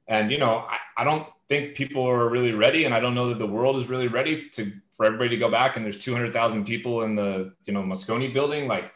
And 0.08 0.30
you 0.30 0.38
know, 0.38 0.66
I, 0.68 0.78
I 0.98 1.04
don't 1.04 1.26
think 1.48 1.74
people 1.74 2.04
are 2.04 2.28
really 2.28 2.52
ready, 2.52 2.84
and 2.84 2.94
I 2.94 3.00
don't 3.00 3.14
know 3.14 3.28
that 3.28 3.38
the 3.38 3.46
world 3.46 3.76
is 3.76 3.88
really 3.88 4.08
ready 4.08 4.48
to 4.50 4.72
for 4.92 5.06
everybody 5.06 5.30
to 5.30 5.36
go 5.36 5.50
back. 5.50 5.76
And 5.76 5.84
there's 5.84 5.98
200,000 5.98 6.66
people 6.66 7.02
in 7.02 7.14
the 7.14 7.54
you 7.64 7.72
know 7.72 7.82
Moscone 7.82 8.32
building, 8.32 8.68
like 8.68 8.92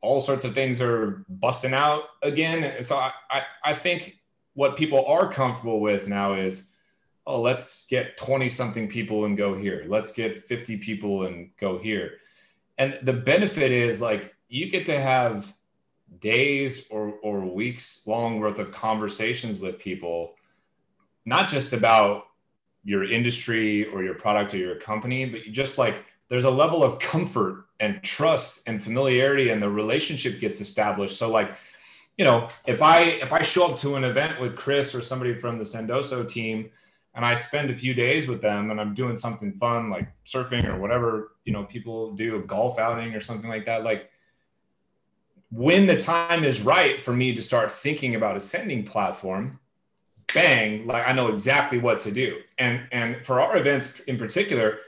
all 0.00 0.20
sorts 0.20 0.44
of 0.44 0.54
things 0.54 0.80
are 0.80 1.24
busting 1.28 1.74
out 1.74 2.04
again. 2.22 2.84
So 2.84 2.96
I, 2.96 3.12
I, 3.30 3.42
I 3.64 3.72
think 3.74 4.18
what 4.56 4.76
people 4.76 5.04
are 5.06 5.30
comfortable 5.30 5.80
with 5.80 6.08
now 6.08 6.32
is 6.32 6.70
oh 7.26 7.40
let's 7.40 7.86
get 7.86 8.16
20 8.16 8.48
something 8.48 8.88
people 8.88 9.24
and 9.24 9.36
go 9.36 9.54
here. 9.54 9.84
Let's 9.86 10.12
get 10.12 10.44
50 10.44 10.78
people 10.78 11.26
and 11.26 11.50
go 11.60 11.78
here. 11.78 12.14
And 12.78 12.98
the 13.02 13.12
benefit 13.12 13.70
is 13.70 14.00
like 14.00 14.34
you 14.48 14.70
get 14.70 14.86
to 14.86 14.98
have 14.98 15.54
days 16.20 16.86
or, 16.88 17.14
or 17.22 17.44
weeks 17.44 18.06
long 18.06 18.40
worth 18.40 18.58
of 18.58 18.72
conversations 18.72 19.60
with 19.60 19.78
people 19.78 20.34
not 21.24 21.48
just 21.48 21.72
about 21.72 22.24
your 22.84 23.04
industry 23.04 23.84
or 23.84 24.04
your 24.04 24.14
product 24.14 24.54
or 24.54 24.58
your 24.58 24.76
company 24.76 25.26
but 25.26 25.40
just 25.50 25.76
like 25.76 26.04
there's 26.28 26.44
a 26.44 26.50
level 26.50 26.82
of 26.82 26.98
comfort 26.98 27.66
and 27.78 28.02
trust 28.02 28.62
and 28.66 28.82
familiarity 28.82 29.50
and 29.50 29.62
the 29.62 29.68
relationship 29.68 30.40
gets 30.40 30.60
established. 30.60 31.18
So 31.18 31.30
like 31.30 31.56
you 32.16 32.24
know, 32.24 32.48
if 32.66 32.80
I 32.80 33.00
if 33.00 33.32
I 33.32 33.42
show 33.42 33.66
up 33.66 33.78
to 33.80 33.96
an 33.96 34.04
event 34.04 34.40
with 34.40 34.56
Chris 34.56 34.94
or 34.94 35.02
somebody 35.02 35.34
from 35.34 35.58
the 35.58 35.64
Sendoso 35.64 36.26
team 36.26 36.70
and 37.14 37.24
I 37.24 37.34
spend 37.34 37.70
a 37.70 37.76
few 37.76 37.94
days 37.94 38.26
with 38.26 38.40
them 38.40 38.70
and 38.70 38.80
I'm 38.80 38.94
doing 38.94 39.16
something 39.16 39.52
fun 39.54 39.90
like 39.90 40.08
surfing 40.24 40.66
or 40.66 40.80
whatever, 40.80 41.32
you 41.44 41.52
know, 41.52 41.64
people 41.64 42.12
do 42.12 42.36
a 42.36 42.40
golf 42.40 42.78
outing 42.78 43.14
or 43.14 43.20
something 43.20 43.48
like 43.50 43.66
that, 43.66 43.84
like 43.84 44.10
when 45.50 45.86
the 45.86 46.00
time 46.00 46.44
is 46.44 46.60
right 46.60 47.00
for 47.00 47.12
me 47.12 47.34
to 47.34 47.42
start 47.42 47.70
thinking 47.70 48.14
about 48.14 48.36
a 48.36 48.40
sending 48.40 48.84
platform, 48.84 49.60
bang, 50.34 50.86
like 50.86 51.08
I 51.08 51.12
know 51.12 51.28
exactly 51.28 51.78
what 51.78 52.00
to 52.00 52.10
do. 52.10 52.38
And 52.58 52.82
and 52.92 53.24
for 53.24 53.40
our 53.40 53.56
events 53.56 54.00
in 54.00 54.16
particular, 54.16 54.78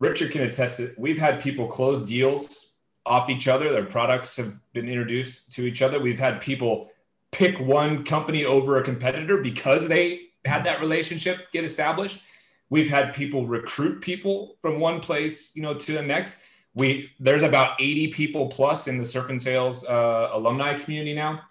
Richard 0.00 0.32
can 0.32 0.42
attest 0.42 0.78
that 0.78 0.98
we've 0.98 1.18
had 1.18 1.42
people 1.42 1.68
close 1.68 2.02
deals 2.02 2.73
off 3.06 3.28
each 3.28 3.48
other. 3.48 3.72
Their 3.72 3.84
products 3.84 4.36
have 4.36 4.56
been 4.72 4.88
introduced 4.88 5.52
to 5.52 5.62
each 5.62 5.82
other. 5.82 5.98
We've 5.98 6.18
had 6.18 6.40
people 6.40 6.90
pick 7.32 7.58
one 7.58 8.04
company 8.04 8.44
over 8.44 8.78
a 8.78 8.84
competitor 8.84 9.40
because 9.42 9.88
they 9.88 10.28
had 10.44 10.64
that 10.64 10.80
relationship 10.80 11.50
get 11.52 11.64
established. 11.64 12.22
We've 12.70 12.90
had 12.90 13.14
people 13.14 13.46
recruit 13.46 14.00
people 14.00 14.56
from 14.60 14.80
one 14.80 15.00
place, 15.00 15.54
you 15.54 15.62
know, 15.62 15.74
to 15.74 15.92
the 15.92 16.02
next. 16.02 16.38
We 16.74 17.10
there's 17.20 17.42
about 17.42 17.80
80 17.80 18.12
people 18.12 18.48
plus 18.48 18.88
in 18.88 18.98
the 18.98 19.04
Surf 19.04 19.30
and 19.30 19.40
Sales 19.40 19.86
uh, 19.86 20.30
alumni 20.32 20.78
community 20.78 21.14
now. 21.14 21.42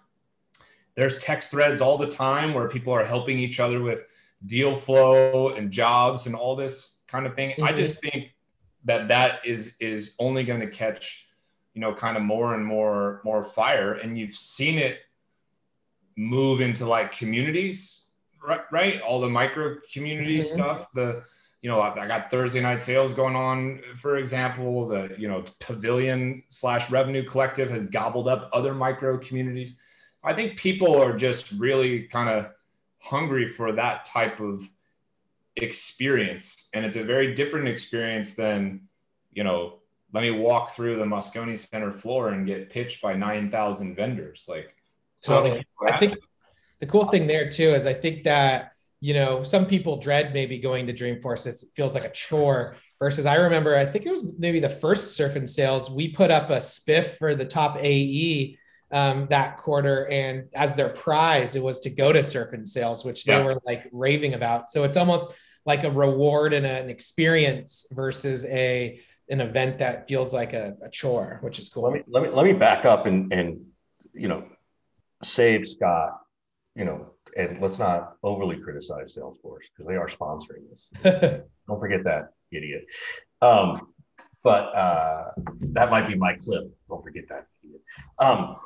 There's 0.96 1.22
text 1.22 1.50
threads 1.50 1.80
all 1.80 1.98
the 1.98 2.08
time 2.08 2.54
where 2.54 2.68
people 2.68 2.92
are 2.92 3.04
helping 3.04 3.38
each 3.38 3.58
other 3.58 3.80
with 3.80 4.04
deal 4.44 4.76
flow 4.76 5.48
and 5.50 5.70
jobs 5.70 6.26
and 6.26 6.36
all 6.36 6.56
this 6.56 6.98
kind 7.06 7.26
of 7.26 7.34
thing. 7.34 7.50
Mm-hmm. 7.50 7.64
I 7.64 7.72
just 7.72 8.00
think 8.00 8.34
that 8.84 9.08
that 9.08 9.44
is 9.44 9.76
is 9.80 10.14
only 10.18 10.44
going 10.44 10.60
to 10.60 10.68
catch, 10.68 11.23
you 11.74 11.80
know, 11.80 11.92
kind 11.92 12.16
of 12.16 12.22
more 12.22 12.54
and 12.54 12.64
more 12.64 13.20
more 13.24 13.42
fire, 13.42 13.94
and 13.94 14.16
you've 14.16 14.36
seen 14.36 14.78
it 14.78 15.00
move 16.16 16.60
into 16.60 16.86
like 16.86 17.16
communities, 17.16 18.04
right? 18.42 18.60
right? 18.70 19.00
All 19.00 19.20
the 19.20 19.28
micro 19.28 19.76
community 19.92 20.40
mm-hmm. 20.40 20.54
stuff. 20.54 20.92
The 20.94 21.24
you 21.64 21.70
know, 21.70 21.80
I 21.80 22.06
got 22.06 22.30
Thursday 22.30 22.60
night 22.60 22.82
sales 22.82 23.14
going 23.14 23.34
on, 23.34 23.80
for 23.96 24.18
example. 24.18 24.86
The 24.86 25.14
you 25.18 25.28
know 25.28 25.44
Pavilion 25.60 26.42
slash 26.48 26.90
Revenue 26.90 27.24
Collective 27.24 27.70
has 27.70 27.88
gobbled 27.88 28.28
up 28.28 28.50
other 28.52 28.74
micro 28.74 29.18
communities. 29.18 29.74
I 30.22 30.34
think 30.34 30.58
people 30.58 31.00
are 31.00 31.16
just 31.16 31.52
really 31.52 32.02
kind 32.02 32.28
of 32.28 32.50
hungry 32.98 33.46
for 33.46 33.72
that 33.72 34.06
type 34.06 34.40
of 34.40 34.68
experience, 35.56 36.68
and 36.72 36.84
it's 36.84 36.96
a 36.96 37.02
very 37.02 37.34
different 37.34 37.68
experience 37.68 38.36
than 38.36 38.82
you 39.32 39.42
know. 39.42 39.78
Let 40.14 40.22
me 40.22 40.30
walk 40.30 40.70
through 40.70 40.96
the 40.96 41.04
Moscone 41.04 41.58
Center 41.58 41.92
floor 41.92 42.28
and 42.28 42.46
get 42.46 42.70
pitched 42.70 43.02
by 43.02 43.14
nine 43.14 43.50
thousand 43.50 43.96
vendors. 43.96 44.46
Like 44.48 44.72
Totally. 45.24 45.64
I 45.86 45.96
think 45.98 46.18
the 46.80 46.86
cool 46.86 47.06
thing 47.06 47.26
there 47.26 47.50
too 47.50 47.70
is 47.74 47.86
I 47.86 47.94
think 47.94 48.24
that 48.24 48.72
you 49.00 49.12
know 49.12 49.42
some 49.42 49.66
people 49.66 49.96
dread 49.98 50.32
maybe 50.32 50.58
going 50.58 50.86
to 50.86 50.92
Dreamforce. 50.92 51.46
It 51.46 51.56
feels 51.74 51.94
like 51.94 52.04
a 52.04 52.10
chore. 52.10 52.76
Versus, 53.00 53.26
I 53.26 53.34
remember 53.34 53.76
I 53.76 53.84
think 53.84 54.06
it 54.06 54.10
was 54.12 54.22
maybe 54.38 54.60
the 54.60 54.68
first 54.68 55.16
Surf 55.16 55.34
and 55.34 55.50
Sales. 55.50 55.90
We 55.90 56.12
put 56.12 56.30
up 56.30 56.48
a 56.48 56.58
spiff 56.58 57.18
for 57.18 57.34
the 57.34 57.44
top 57.44 57.76
AE 57.78 58.56
um, 58.92 59.26
that 59.30 59.58
quarter, 59.58 60.08
and 60.08 60.48
as 60.54 60.74
their 60.74 60.90
prize, 60.90 61.56
it 61.56 61.62
was 61.62 61.80
to 61.80 61.90
go 61.90 62.12
to 62.12 62.22
Surf 62.22 62.52
and 62.52 62.66
Sales, 62.66 63.04
which 63.04 63.26
yeah. 63.26 63.38
they 63.38 63.44
were 63.44 63.60
like 63.66 63.88
raving 63.90 64.34
about. 64.34 64.70
So 64.70 64.84
it's 64.84 64.96
almost 64.96 65.34
like 65.66 65.82
a 65.82 65.90
reward 65.90 66.52
and 66.52 66.64
an 66.64 66.88
experience 66.88 67.86
versus 67.90 68.44
a 68.46 69.00
an 69.28 69.40
event 69.40 69.78
that 69.78 70.06
feels 70.08 70.34
like 70.34 70.52
a, 70.52 70.76
a 70.82 70.88
chore, 70.90 71.38
which 71.40 71.58
is 71.58 71.68
cool. 71.68 71.84
Let 71.84 71.92
me 71.92 72.02
let 72.06 72.22
me 72.22 72.28
let 72.30 72.44
me 72.44 72.52
back 72.52 72.84
up 72.84 73.06
and 73.06 73.32
and 73.32 73.64
you 74.12 74.28
know 74.28 74.44
save 75.22 75.66
Scott, 75.66 76.20
you 76.74 76.84
know, 76.84 77.12
and 77.36 77.60
let's 77.60 77.78
not 77.78 78.16
overly 78.22 78.56
criticize 78.56 79.16
Salesforce 79.16 79.66
because 79.74 79.88
they 79.88 79.96
are 79.96 80.08
sponsoring 80.08 80.68
this. 80.70 80.90
Don't 81.68 81.80
forget 81.80 82.04
that, 82.04 82.30
idiot. 82.52 82.86
Um, 83.40 83.94
but 84.42 84.74
uh, 84.74 85.30
that 85.60 85.90
might 85.90 86.06
be 86.06 86.14
my 86.14 86.34
clip. 86.34 86.70
Don't 86.88 87.02
forget 87.02 87.24
that. 87.30 87.46
Um, 88.18 88.56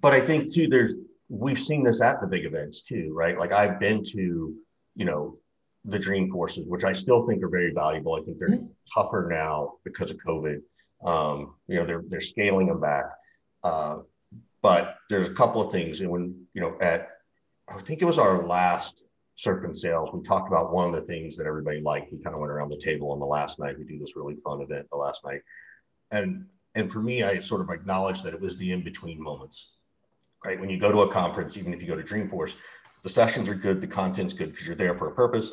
but 0.00 0.12
I 0.12 0.20
think 0.20 0.52
too, 0.52 0.68
there's 0.68 0.94
we've 1.28 1.58
seen 1.58 1.82
this 1.82 2.02
at 2.02 2.20
the 2.20 2.26
big 2.26 2.44
events 2.44 2.82
too, 2.82 3.12
right? 3.14 3.38
Like 3.38 3.52
I've 3.52 3.80
been 3.80 4.04
to, 4.04 4.54
you 4.94 5.04
know, 5.04 5.38
the 5.84 5.98
Dreamforces, 5.98 6.66
which 6.66 6.84
I 6.84 6.92
still 6.92 7.26
think 7.26 7.42
are 7.42 7.48
very 7.48 7.72
valuable. 7.72 8.14
I 8.14 8.22
think 8.22 8.38
they're 8.38 8.50
mm-hmm. 8.50 8.66
tougher 8.94 9.28
now 9.30 9.74
because 9.84 10.10
of 10.10 10.16
COVID. 10.18 10.60
Um, 11.04 11.54
you 11.66 11.76
know, 11.76 11.84
they're 11.84 12.04
they're 12.08 12.20
scaling 12.20 12.68
them 12.68 12.80
back. 12.80 13.06
Uh, 13.64 13.98
but 14.62 14.96
there's 15.10 15.28
a 15.28 15.34
couple 15.34 15.60
of 15.60 15.72
things. 15.72 16.00
And 16.00 16.10
when, 16.10 16.46
you 16.54 16.60
know, 16.60 16.76
at, 16.80 17.08
I 17.68 17.80
think 17.80 18.00
it 18.00 18.04
was 18.04 18.18
our 18.18 18.46
last 18.46 19.02
surf 19.36 19.64
and 19.64 19.76
sales, 19.76 20.10
we 20.12 20.22
talked 20.22 20.48
about 20.48 20.72
one 20.72 20.86
of 20.86 20.94
the 20.94 21.06
things 21.06 21.36
that 21.36 21.46
everybody 21.46 21.80
liked. 21.80 22.12
We 22.12 22.18
kind 22.22 22.34
of 22.34 22.40
went 22.40 22.52
around 22.52 22.68
the 22.68 22.76
table 22.76 23.10
on 23.10 23.18
the 23.18 23.26
last 23.26 23.58
night. 23.58 23.76
We 23.76 23.84
do 23.84 23.98
this 23.98 24.14
really 24.14 24.36
fun 24.36 24.60
event 24.60 24.86
the 24.90 24.96
last 24.96 25.24
night. 25.24 25.40
And, 26.12 26.46
and 26.76 26.90
for 26.90 27.00
me, 27.00 27.24
I 27.24 27.40
sort 27.40 27.60
of 27.60 27.70
acknowledged 27.70 28.22
that 28.24 28.34
it 28.34 28.40
was 28.40 28.56
the 28.56 28.70
in-between 28.70 29.20
moments, 29.20 29.72
right? 30.44 30.60
When 30.60 30.70
you 30.70 30.78
go 30.78 30.92
to 30.92 31.00
a 31.00 31.12
conference, 31.12 31.56
even 31.56 31.74
if 31.74 31.82
you 31.82 31.88
go 31.88 31.96
to 31.96 32.02
Dreamforce, 32.02 32.54
the 33.02 33.08
sessions 33.08 33.48
are 33.48 33.54
good, 33.54 33.80
the 33.80 33.86
content's 33.86 34.34
good 34.34 34.52
because 34.52 34.66
you're 34.66 34.76
there 34.76 34.96
for 34.96 35.08
a 35.08 35.12
purpose. 35.12 35.52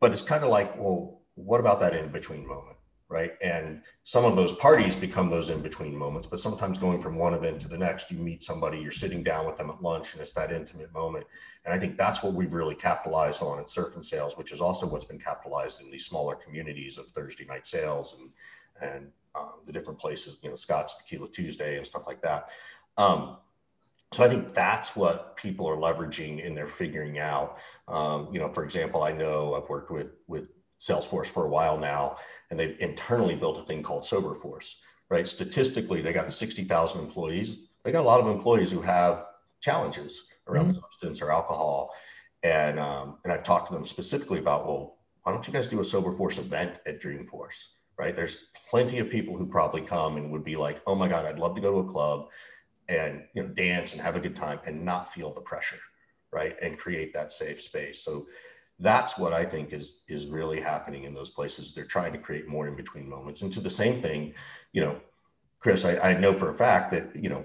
But 0.00 0.12
it's 0.12 0.22
kind 0.22 0.42
of 0.42 0.50
like, 0.50 0.76
well, 0.78 1.20
what 1.34 1.60
about 1.60 1.80
that 1.80 1.94
in-between 1.94 2.46
moment? 2.46 2.76
right? 3.12 3.32
And 3.42 3.82
some 4.04 4.24
of 4.24 4.36
those 4.36 4.54
parties 4.54 4.96
become 4.96 5.28
those 5.28 5.50
in 5.50 5.60
between 5.60 5.94
moments, 5.94 6.26
but 6.26 6.40
sometimes 6.40 6.78
going 6.78 7.00
from 7.00 7.16
one 7.16 7.34
event 7.34 7.60
to 7.60 7.68
the 7.68 7.76
next, 7.76 8.10
you 8.10 8.16
meet 8.16 8.42
somebody, 8.42 8.78
you're 8.78 8.90
sitting 8.90 9.22
down 9.22 9.44
with 9.44 9.58
them 9.58 9.68
at 9.68 9.82
lunch, 9.82 10.14
and 10.14 10.22
it's 10.22 10.30
that 10.32 10.50
intimate 10.50 10.90
moment. 10.94 11.26
And 11.66 11.74
I 11.74 11.78
think 11.78 11.98
that's 11.98 12.22
what 12.22 12.32
we've 12.32 12.54
really 12.54 12.74
capitalized 12.74 13.42
on 13.42 13.60
at 13.60 13.68
Surf 13.68 13.96
and 13.96 14.04
Sales, 14.04 14.38
which 14.38 14.50
is 14.50 14.62
also 14.62 14.86
what's 14.86 15.04
been 15.04 15.18
capitalized 15.18 15.82
in 15.82 15.90
these 15.90 16.06
smaller 16.06 16.34
communities 16.34 16.96
of 16.96 17.10
Thursday 17.10 17.44
night 17.44 17.66
sales 17.66 18.16
and 18.18 18.30
and 18.80 19.12
um, 19.34 19.60
the 19.66 19.72
different 19.72 19.98
places, 19.98 20.38
you 20.42 20.48
know, 20.48 20.56
Scott's 20.56 20.96
Tequila 20.96 21.28
Tuesday 21.28 21.76
and 21.76 21.86
stuff 21.86 22.02
like 22.06 22.20
that. 22.22 22.48
Um, 22.96 23.36
so 24.12 24.22
I 24.22 24.28
think 24.28 24.54
that's 24.54 24.94
what 24.94 25.36
people 25.36 25.68
are 25.68 25.76
leveraging 25.76 26.46
and 26.46 26.56
they're 26.56 26.66
figuring 26.66 27.18
out. 27.18 27.58
Um, 27.88 28.28
you 28.32 28.38
know, 28.38 28.48
for 28.52 28.64
example, 28.64 29.02
I 29.02 29.12
know 29.12 29.54
I've 29.54 29.68
worked 29.68 29.90
with 29.90 30.12
with 30.26 30.48
Salesforce 30.80 31.26
for 31.26 31.46
a 31.46 31.48
while 31.48 31.78
now, 31.78 32.16
and 32.50 32.58
they've 32.58 32.76
internally 32.80 33.36
built 33.36 33.58
a 33.58 33.62
thing 33.62 33.82
called 33.82 34.02
SoberForce, 34.02 34.72
right? 35.10 35.26
Statistically, 35.28 36.02
they 36.02 36.12
got 36.12 36.32
60,000 36.32 37.00
employees. 37.00 37.68
They 37.84 37.92
got 37.92 38.00
a 38.00 38.06
lot 38.06 38.20
of 38.20 38.26
employees 38.26 38.72
who 38.72 38.80
have 38.80 39.26
challenges 39.60 40.24
around 40.48 40.66
mm-hmm. 40.66 40.80
substance 40.80 41.22
or 41.22 41.30
alcohol. 41.30 41.94
And, 42.42 42.80
um, 42.80 43.18
and 43.22 43.32
I've 43.32 43.44
talked 43.44 43.68
to 43.68 43.74
them 43.74 43.86
specifically 43.86 44.40
about, 44.40 44.66
well, 44.66 44.98
why 45.22 45.32
don't 45.32 45.46
you 45.46 45.52
guys 45.52 45.68
do 45.68 45.78
a 45.78 45.84
SoberForce 45.84 46.38
event 46.38 46.80
at 46.84 47.00
Dreamforce, 47.00 47.66
right? 47.96 48.14
There's 48.14 48.48
plenty 48.68 48.98
of 48.98 49.08
people 49.08 49.36
who 49.36 49.46
probably 49.46 49.82
come 49.82 50.16
and 50.16 50.32
would 50.32 50.42
be 50.42 50.56
like, 50.56 50.82
oh 50.88 50.96
my 50.96 51.06
God, 51.06 51.26
I'd 51.26 51.38
love 51.38 51.54
to 51.54 51.60
go 51.60 51.70
to 51.70 51.88
a 51.88 51.92
club 51.92 52.28
and, 52.88 53.24
you 53.34 53.42
know, 53.42 53.48
dance 53.48 53.92
and 53.92 54.02
have 54.02 54.16
a 54.16 54.20
good 54.20 54.36
time 54.36 54.60
and 54.66 54.84
not 54.84 55.12
feel 55.12 55.32
the 55.32 55.40
pressure, 55.40 55.78
right? 56.30 56.56
And 56.62 56.78
create 56.78 57.12
that 57.14 57.32
safe 57.32 57.60
space. 57.62 58.04
So 58.04 58.26
that's 58.78 59.16
what 59.16 59.32
I 59.32 59.44
think 59.44 59.72
is 59.72 60.02
is 60.08 60.26
really 60.26 60.60
happening 60.60 61.04
in 61.04 61.14
those 61.14 61.30
places. 61.30 61.72
They're 61.72 61.84
trying 61.84 62.12
to 62.12 62.18
create 62.18 62.48
more 62.48 62.66
in 62.66 62.74
between 62.74 63.08
moments. 63.08 63.42
And 63.42 63.52
to 63.52 63.60
the 63.60 63.70
same 63.70 64.02
thing, 64.02 64.34
you 64.72 64.80
know, 64.80 65.00
Chris, 65.60 65.84
I, 65.84 65.96
I 65.98 66.18
know 66.18 66.34
for 66.34 66.48
a 66.48 66.54
fact 66.54 66.90
that 66.92 67.14
you 67.14 67.28
know, 67.28 67.44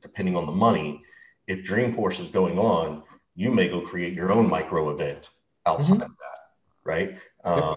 depending 0.00 0.36
on 0.36 0.46
the 0.46 0.52
money, 0.52 1.02
if 1.48 1.64
Dreamforce 1.64 2.20
is 2.20 2.28
going 2.28 2.58
on, 2.58 3.02
you 3.34 3.50
may 3.50 3.68
go 3.68 3.80
create 3.80 4.12
your 4.12 4.30
own 4.30 4.48
micro 4.48 4.90
event 4.90 5.30
outside 5.66 5.94
mm-hmm. 5.94 6.02
of 6.02 6.10
that, 6.10 6.38
right? 6.84 7.18
Um, 7.44 7.76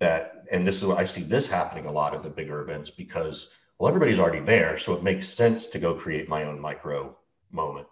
that 0.00 0.44
and 0.50 0.66
this 0.66 0.78
is 0.78 0.86
what 0.86 0.98
I 0.98 1.04
see 1.04 1.22
this 1.22 1.48
happening 1.48 1.86
a 1.86 1.92
lot 1.92 2.14
at 2.14 2.22
the 2.22 2.30
bigger 2.30 2.60
events 2.62 2.90
because 2.90 3.52
well, 3.80 3.88
everybody's 3.88 4.18
already 4.18 4.40
there, 4.40 4.78
so 4.78 4.92
it 4.92 5.02
makes 5.02 5.26
sense 5.26 5.66
to 5.68 5.78
go 5.78 5.94
create 5.94 6.28
my 6.28 6.44
own 6.44 6.60
micro 6.60 7.16
moment. 7.50 7.86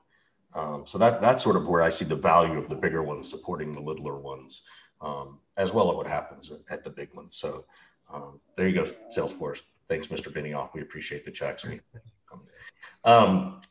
Um, 0.54 0.84
so 0.86 0.98
that 0.98 1.22
that's 1.22 1.42
sort 1.42 1.56
of 1.56 1.66
where 1.66 1.80
I 1.80 1.88
see 1.88 2.04
the 2.04 2.14
value 2.14 2.58
of 2.58 2.68
the 2.68 2.74
bigger 2.74 3.02
ones 3.02 3.30
supporting 3.30 3.72
the 3.72 3.80
littler 3.80 4.18
ones, 4.18 4.62
um, 5.00 5.38
as 5.56 5.72
well 5.72 5.90
as 5.90 5.96
what 5.96 6.06
happens 6.06 6.50
at, 6.50 6.60
at 6.70 6.84
the 6.84 6.90
big 6.90 7.14
ones. 7.14 7.38
So 7.38 7.64
um, 8.12 8.38
there 8.54 8.68
you 8.68 8.74
go, 8.74 8.86
Salesforce. 9.16 9.62
Thanks, 9.88 10.08
Mr. 10.08 10.30
Benioff. 10.30 10.74
We 10.74 10.82
appreciate 10.82 11.24
the 11.24 11.30
checks. 11.30 11.64
Um, 13.04 13.62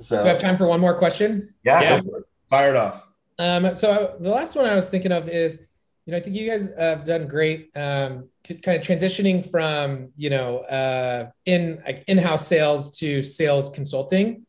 so, 0.00 0.22
we 0.22 0.28
have 0.28 0.40
time 0.40 0.58
for 0.58 0.66
one 0.66 0.80
more 0.80 0.98
question. 0.98 1.54
Yeah, 1.62 1.82
yeah. 1.82 2.00
fire 2.48 2.70
it 2.70 2.76
off. 2.76 3.04
Um, 3.38 3.76
so 3.76 4.16
the 4.18 4.30
last 4.30 4.56
one 4.56 4.66
I 4.66 4.74
was 4.74 4.90
thinking 4.90 5.12
of 5.12 5.28
is, 5.28 5.66
you 6.10 6.16
know, 6.16 6.18
I 6.18 6.24
think 6.24 6.34
you 6.34 6.50
guys 6.50 6.74
have 6.76 7.04
done 7.04 7.28
great, 7.28 7.70
um, 7.76 8.28
kind 8.42 8.76
of 8.76 8.82
transitioning 8.84 9.48
from, 9.48 10.08
you 10.16 10.28
know, 10.28 10.58
uh, 10.58 11.30
in 11.46 11.80
like 11.86 12.02
in-house 12.08 12.48
sales 12.48 12.98
to 12.98 13.22
sales 13.22 13.70
consulting. 13.70 14.44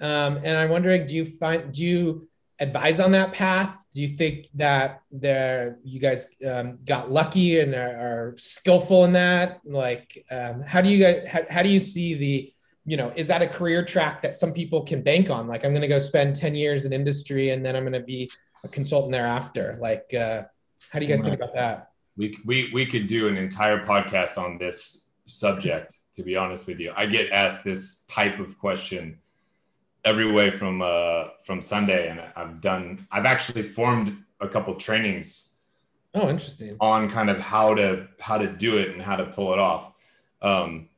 Um, 0.00 0.38
and 0.42 0.56
I'm 0.56 0.70
wondering, 0.70 1.04
do 1.04 1.14
you 1.14 1.26
find, 1.26 1.70
do 1.70 1.82
you 1.82 2.28
advise 2.60 2.98
on 2.98 3.12
that 3.12 3.34
path? 3.34 3.84
Do 3.92 4.00
you 4.00 4.08
think 4.08 4.48
that 4.54 5.02
there 5.10 5.80
you 5.84 6.00
guys 6.00 6.28
um, 6.50 6.78
got 6.86 7.10
lucky 7.10 7.60
and 7.60 7.74
are, 7.74 7.78
are, 7.78 8.34
skillful 8.38 9.04
in 9.04 9.12
that? 9.12 9.60
Like, 9.66 10.24
um, 10.30 10.62
how 10.62 10.80
do 10.80 10.88
you 10.88 10.98
guys, 10.98 11.28
how, 11.28 11.42
how 11.50 11.62
do 11.62 11.68
you 11.68 11.80
see 11.80 12.14
the, 12.14 12.54
you 12.86 12.96
know, 12.96 13.12
is 13.16 13.28
that 13.28 13.42
a 13.42 13.46
career 13.46 13.84
track 13.84 14.22
that 14.22 14.34
some 14.34 14.54
people 14.54 14.82
can 14.82 15.02
bank 15.02 15.28
on? 15.28 15.46
Like, 15.46 15.62
I'm 15.66 15.72
going 15.72 15.82
to 15.82 15.88
go 15.88 15.98
spend 15.98 16.36
10 16.36 16.54
years 16.54 16.86
in 16.86 16.92
industry 16.94 17.50
and 17.50 17.62
then 17.62 17.76
I'm 17.76 17.82
going 17.82 17.92
to 17.92 18.00
be 18.00 18.30
a 18.64 18.68
consultant 18.68 19.12
thereafter. 19.12 19.76
Like, 19.78 20.14
uh, 20.14 20.44
how 20.92 20.98
do 20.98 21.06
you 21.06 21.10
guys 21.10 21.22
think 21.22 21.34
about 21.34 21.54
that? 21.54 21.92
We, 22.18 22.38
we, 22.44 22.70
we 22.74 22.84
could 22.84 23.06
do 23.06 23.26
an 23.26 23.38
entire 23.38 23.86
podcast 23.86 24.36
on 24.36 24.58
this 24.58 25.08
subject, 25.24 25.94
to 26.16 26.22
be 26.22 26.36
honest 26.36 26.66
with 26.66 26.78
you. 26.80 26.92
I 26.94 27.06
get 27.06 27.32
asked 27.32 27.64
this 27.64 28.02
type 28.02 28.38
of 28.38 28.58
question 28.58 29.18
every 30.04 30.30
way 30.30 30.50
from 30.50 30.82
uh, 30.82 31.28
from 31.44 31.62
Sunday, 31.62 32.08
and 32.10 32.20
I've 32.36 32.60
done. 32.60 33.06
I've 33.10 33.24
actually 33.24 33.62
formed 33.62 34.22
a 34.40 34.48
couple 34.48 34.74
trainings. 34.74 35.54
Oh, 36.14 36.28
interesting. 36.28 36.76
On 36.78 37.10
kind 37.10 37.30
of 37.30 37.38
how 37.40 37.74
to 37.74 38.08
how 38.20 38.36
to 38.36 38.46
do 38.46 38.76
it 38.76 38.90
and 38.90 39.00
how 39.00 39.16
to 39.16 39.24
pull 39.24 39.54
it 39.54 39.58
off. 39.58 39.92
Um, 40.42 40.90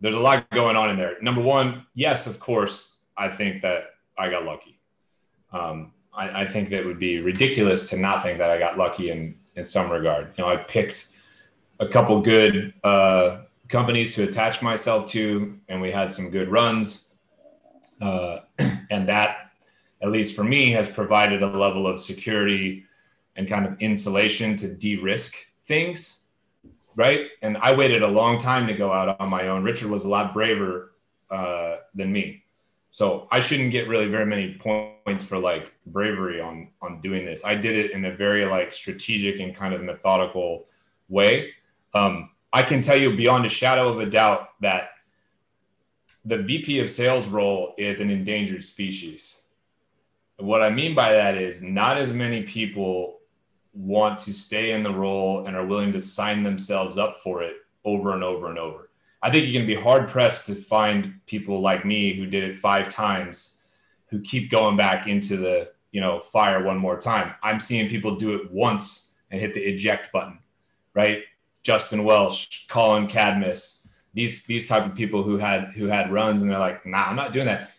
there's 0.00 0.14
a 0.14 0.20
lot 0.20 0.48
going 0.50 0.76
on 0.76 0.88
in 0.88 0.96
there. 0.96 1.16
Number 1.20 1.42
one, 1.42 1.84
yes, 1.94 2.26
of 2.26 2.40
course, 2.40 3.00
I 3.14 3.28
think 3.28 3.60
that 3.60 3.90
I 4.16 4.30
got 4.30 4.44
lucky. 4.46 4.80
Um, 5.52 5.92
I, 6.16 6.42
I, 6.42 6.46
think 6.46 6.70
that 6.70 6.80
it 6.80 6.86
would 6.86 6.98
be 6.98 7.20
ridiculous 7.20 7.88
to 7.90 7.96
not 7.96 8.22
think 8.22 8.38
that 8.38 8.50
I 8.50 8.58
got 8.58 8.78
lucky 8.78 9.10
in 9.10 9.36
in 9.56 9.66
some 9.66 9.90
regard. 9.90 10.32
You 10.36 10.44
know, 10.44 10.50
I 10.50 10.56
picked 10.56 11.08
a 11.80 11.88
couple 11.88 12.20
good 12.20 12.74
uh, 12.82 13.42
companies 13.68 14.14
to 14.16 14.24
attach 14.24 14.62
myself 14.62 15.08
to, 15.10 15.58
and 15.68 15.80
we 15.80 15.90
had 15.90 16.12
some 16.12 16.30
good 16.30 16.48
runs, 16.48 17.08
uh, 18.00 18.40
and 18.90 19.08
that, 19.08 19.50
at 20.02 20.10
least 20.10 20.34
for 20.36 20.44
me, 20.44 20.70
has 20.70 20.88
provided 20.88 21.42
a 21.42 21.46
level 21.46 21.86
of 21.86 22.00
security 22.00 22.84
and 23.36 23.48
kind 23.48 23.66
of 23.66 23.80
insulation 23.80 24.56
to 24.56 24.72
de-risk 24.72 25.34
things 25.64 26.24
right? 26.96 27.28
And 27.42 27.56
I 27.58 27.74
waited 27.74 28.02
a 28.02 28.08
long 28.08 28.38
time 28.38 28.66
to 28.66 28.74
go 28.74 28.92
out 28.92 29.20
on 29.20 29.28
my 29.28 29.48
own. 29.48 29.64
Richard 29.64 29.90
was 29.90 30.04
a 30.04 30.08
lot 30.08 30.32
braver 30.32 30.92
uh, 31.30 31.76
than 31.94 32.12
me, 32.12 32.43
so 32.94 33.26
I 33.32 33.40
shouldn't 33.40 33.72
get 33.72 33.88
really 33.88 34.06
very 34.06 34.24
many 34.24 34.54
points 34.54 35.24
for 35.24 35.36
like 35.36 35.74
bravery 35.84 36.40
on 36.40 36.68
on 36.80 37.00
doing 37.00 37.24
this. 37.24 37.44
I 37.44 37.56
did 37.56 37.74
it 37.74 37.90
in 37.90 38.04
a 38.04 38.14
very 38.14 38.44
like 38.44 38.72
strategic 38.72 39.40
and 39.40 39.52
kind 39.52 39.74
of 39.74 39.82
methodical 39.82 40.66
way. 41.08 41.54
Um, 41.92 42.30
I 42.52 42.62
can 42.62 42.82
tell 42.82 42.96
you 42.96 43.16
beyond 43.16 43.46
a 43.46 43.48
shadow 43.48 43.88
of 43.88 43.98
a 43.98 44.06
doubt 44.06 44.50
that 44.60 44.90
the 46.24 46.38
VP 46.38 46.78
of 46.78 46.88
sales 46.88 47.26
role 47.26 47.74
is 47.78 48.00
an 48.00 48.10
endangered 48.10 48.62
species. 48.62 49.42
What 50.36 50.62
I 50.62 50.70
mean 50.70 50.94
by 50.94 51.14
that 51.14 51.36
is 51.36 51.64
not 51.64 51.96
as 51.96 52.12
many 52.12 52.44
people 52.44 53.18
want 53.72 54.20
to 54.20 54.32
stay 54.32 54.70
in 54.70 54.84
the 54.84 54.94
role 54.94 55.48
and 55.48 55.56
are 55.56 55.66
willing 55.66 55.90
to 55.94 56.00
sign 56.00 56.44
themselves 56.44 56.96
up 56.96 57.16
for 57.24 57.42
it 57.42 57.56
over 57.84 58.14
and 58.14 58.22
over 58.22 58.50
and 58.50 58.58
over. 58.58 58.88
I 59.24 59.30
think 59.30 59.44
you're 59.44 59.54
going 59.54 59.68
to 59.68 59.74
be 59.74 59.80
hard 59.80 60.08
pressed 60.08 60.46
to 60.46 60.54
find 60.54 61.20
people 61.26 61.60
like 61.60 61.84
me 61.84 62.12
who 62.12 62.26
did 62.26 62.44
it 62.44 62.56
five 62.56 62.88
times 62.88 63.56
who 64.10 64.20
keep 64.20 64.50
going 64.50 64.76
back 64.76 65.08
into 65.08 65.36
the, 65.36 65.72
you 65.90 66.00
know, 66.00 66.20
fire 66.20 66.62
one 66.62 66.78
more 66.78 67.00
time. 67.00 67.34
I'm 67.42 67.58
seeing 67.58 67.88
people 67.88 68.16
do 68.16 68.34
it 68.36 68.52
once 68.52 69.16
and 69.30 69.40
hit 69.40 69.54
the 69.54 69.62
eject 69.62 70.12
button, 70.12 70.38
right? 70.94 71.22
Justin 71.62 72.04
Welsh, 72.04 72.66
Colin 72.68 73.08
Cadmus, 73.08 73.88
these 74.12 74.44
these 74.44 74.68
type 74.68 74.86
of 74.86 74.94
people 74.94 75.24
who 75.24 75.38
had 75.38 75.72
who 75.74 75.86
had 75.86 76.12
runs 76.12 76.42
and 76.42 76.50
they're 76.50 76.58
like, 76.58 76.86
nah, 76.86 77.06
I'm 77.06 77.16
not 77.16 77.32
doing 77.32 77.46
that 77.46 77.70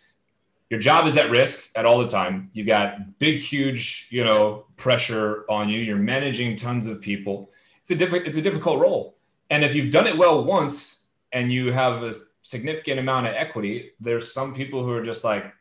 your 0.70 0.80
job 0.80 1.06
is 1.06 1.16
at 1.16 1.30
risk 1.30 1.70
at 1.76 1.86
all 1.86 1.98
the 1.98 2.08
time. 2.08 2.50
You've 2.52 2.66
got 2.66 3.18
big, 3.18 3.38
huge, 3.38 4.08
you 4.10 4.24
know, 4.24 4.66
pressure 4.76 5.44
on 5.48 5.68
you. 5.68 5.78
You're 5.78 5.96
managing 5.96 6.56
tons 6.56 6.86
of 6.86 7.00
people. 7.00 7.50
It's 7.82 7.90
a 7.90 7.94
different, 7.94 8.26
it's 8.26 8.38
a 8.38 8.42
difficult 8.42 8.80
role. 8.80 9.16
And 9.48 9.62
if 9.62 9.74
you've 9.74 9.92
done 9.92 10.08
it 10.08 10.18
well 10.18 10.44
once 10.44 11.05
and 11.32 11.52
you 11.52 11.72
have 11.72 12.02
a 12.02 12.14
significant 12.42 13.00
amount 13.00 13.26
of 13.26 13.34
equity, 13.34 13.92
there's 14.00 14.32
some 14.32 14.54
people 14.54 14.82
who 14.82 14.92
are 14.92 15.02
just 15.02 15.24
like, 15.24 15.52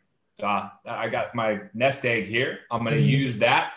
ah, 0.41 0.77
I 0.85 1.09
got 1.09 1.35
my 1.35 1.61
nest 1.73 2.05
egg 2.05 2.25
here. 2.25 2.59
I'm 2.69 2.83
going 2.83 2.93
to 2.95 3.01
mm-hmm. 3.01 3.09
use 3.09 3.39
that 3.39 3.73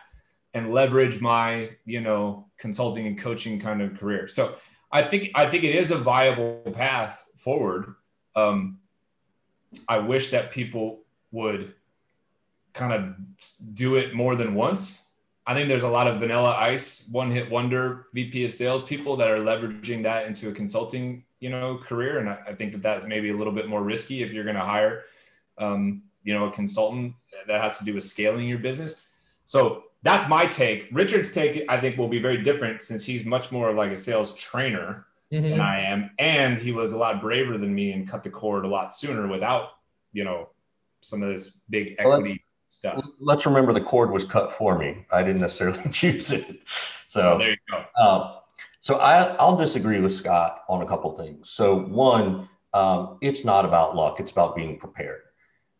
and 0.54 0.72
leverage 0.72 1.20
my, 1.20 1.70
you 1.84 2.00
know, 2.00 2.46
consulting 2.58 3.06
and 3.06 3.18
coaching 3.18 3.60
kind 3.60 3.82
of 3.82 3.98
career. 3.98 4.28
So 4.28 4.56
I 4.90 5.02
think 5.02 5.30
I 5.34 5.46
think 5.46 5.64
it 5.64 5.74
is 5.74 5.90
a 5.90 5.98
viable 5.98 6.62
path 6.72 7.24
forward. 7.36 7.94
Um, 8.34 8.78
I 9.88 9.98
wish 9.98 10.30
that 10.30 10.50
people 10.50 11.00
would 11.30 11.74
kind 12.72 12.92
of 12.92 13.14
do 13.74 13.96
it 13.96 14.14
more 14.14 14.36
than 14.36 14.54
once. 14.54 15.12
I 15.46 15.54
think 15.54 15.68
there's 15.68 15.82
a 15.82 15.88
lot 15.88 16.06
of 16.06 16.20
vanilla 16.20 16.54
ice, 16.58 17.08
one 17.10 17.30
hit 17.30 17.50
wonder 17.50 18.06
VP 18.12 18.44
of 18.44 18.54
sales 18.54 18.82
people 18.82 19.16
that 19.16 19.30
are 19.30 19.38
leveraging 19.38 20.02
that 20.02 20.26
into 20.26 20.48
a 20.48 20.52
consulting, 20.52 21.24
you 21.40 21.50
know, 21.50 21.78
career. 21.78 22.18
And 22.18 22.28
I, 22.28 22.38
I 22.48 22.54
think 22.54 22.72
that 22.72 22.82
that's 22.82 23.06
maybe 23.06 23.30
a 23.30 23.36
little 23.36 23.52
bit 23.52 23.68
more 23.68 23.82
risky 23.82 24.22
if 24.22 24.32
you're 24.32 24.44
going 24.44 24.56
to 24.56 24.62
hire, 24.62 25.04
um, 25.58 26.02
you 26.22 26.34
know, 26.34 26.46
a 26.46 26.52
consultant 26.52 27.14
that 27.46 27.62
has 27.62 27.78
to 27.78 27.84
do 27.84 27.94
with 27.94 28.04
scaling 28.04 28.48
your 28.48 28.58
business. 28.58 29.08
So 29.44 29.84
that's 30.02 30.28
my 30.28 30.46
take. 30.46 30.88
Richard's 30.92 31.32
take, 31.32 31.64
I 31.68 31.80
think, 31.80 31.96
will 31.96 32.08
be 32.08 32.20
very 32.20 32.42
different 32.42 32.82
since 32.82 33.04
he's 33.04 33.24
much 33.24 33.50
more 33.50 33.70
of 33.70 33.76
like 33.76 33.90
a 33.90 33.98
sales 33.98 34.34
trainer 34.34 35.06
mm-hmm. 35.32 35.50
than 35.50 35.60
I 35.60 35.80
am, 35.80 36.10
and 36.18 36.58
he 36.58 36.72
was 36.72 36.92
a 36.92 36.98
lot 36.98 37.20
braver 37.20 37.58
than 37.58 37.74
me 37.74 37.92
and 37.92 38.08
cut 38.08 38.22
the 38.22 38.30
cord 38.30 38.64
a 38.64 38.68
lot 38.68 38.94
sooner 38.94 39.26
without, 39.26 39.70
you 40.12 40.24
know, 40.24 40.50
some 41.00 41.22
of 41.22 41.30
this 41.30 41.60
big 41.68 41.96
equity 41.98 42.30
well, 42.30 42.38
stuff. 42.70 43.04
Let's 43.20 43.46
remember 43.46 43.72
the 43.72 43.80
cord 43.80 44.10
was 44.10 44.24
cut 44.24 44.52
for 44.52 44.78
me. 44.78 45.06
I 45.10 45.22
didn't 45.22 45.40
necessarily 45.40 45.88
choose 45.90 46.30
it. 46.30 46.62
So 47.08 47.34
oh, 47.34 47.38
there 47.38 47.50
you 47.50 47.56
go. 47.70 47.84
Um, 48.00 48.37
so 48.80 48.96
I, 48.98 49.34
I'll 49.36 49.56
disagree 49.56 50.00
with 50.00 50.12
Scott 50.12 50.62
on 50.68 50.82
a 50.82 50.86
couple 50.86 51.16
things. 51.16 51.50
So 51.50 51.80
one, 51.80 52.48
um, 52.74 53.18
it's 53.20 53.44
not 53.44 53.64
about 53.64 53.96
luck; 53.96 54.20
it's 54.20 54.32
about 54.32 54.56
being 54.56 54.78
prepared. 54.78 55.22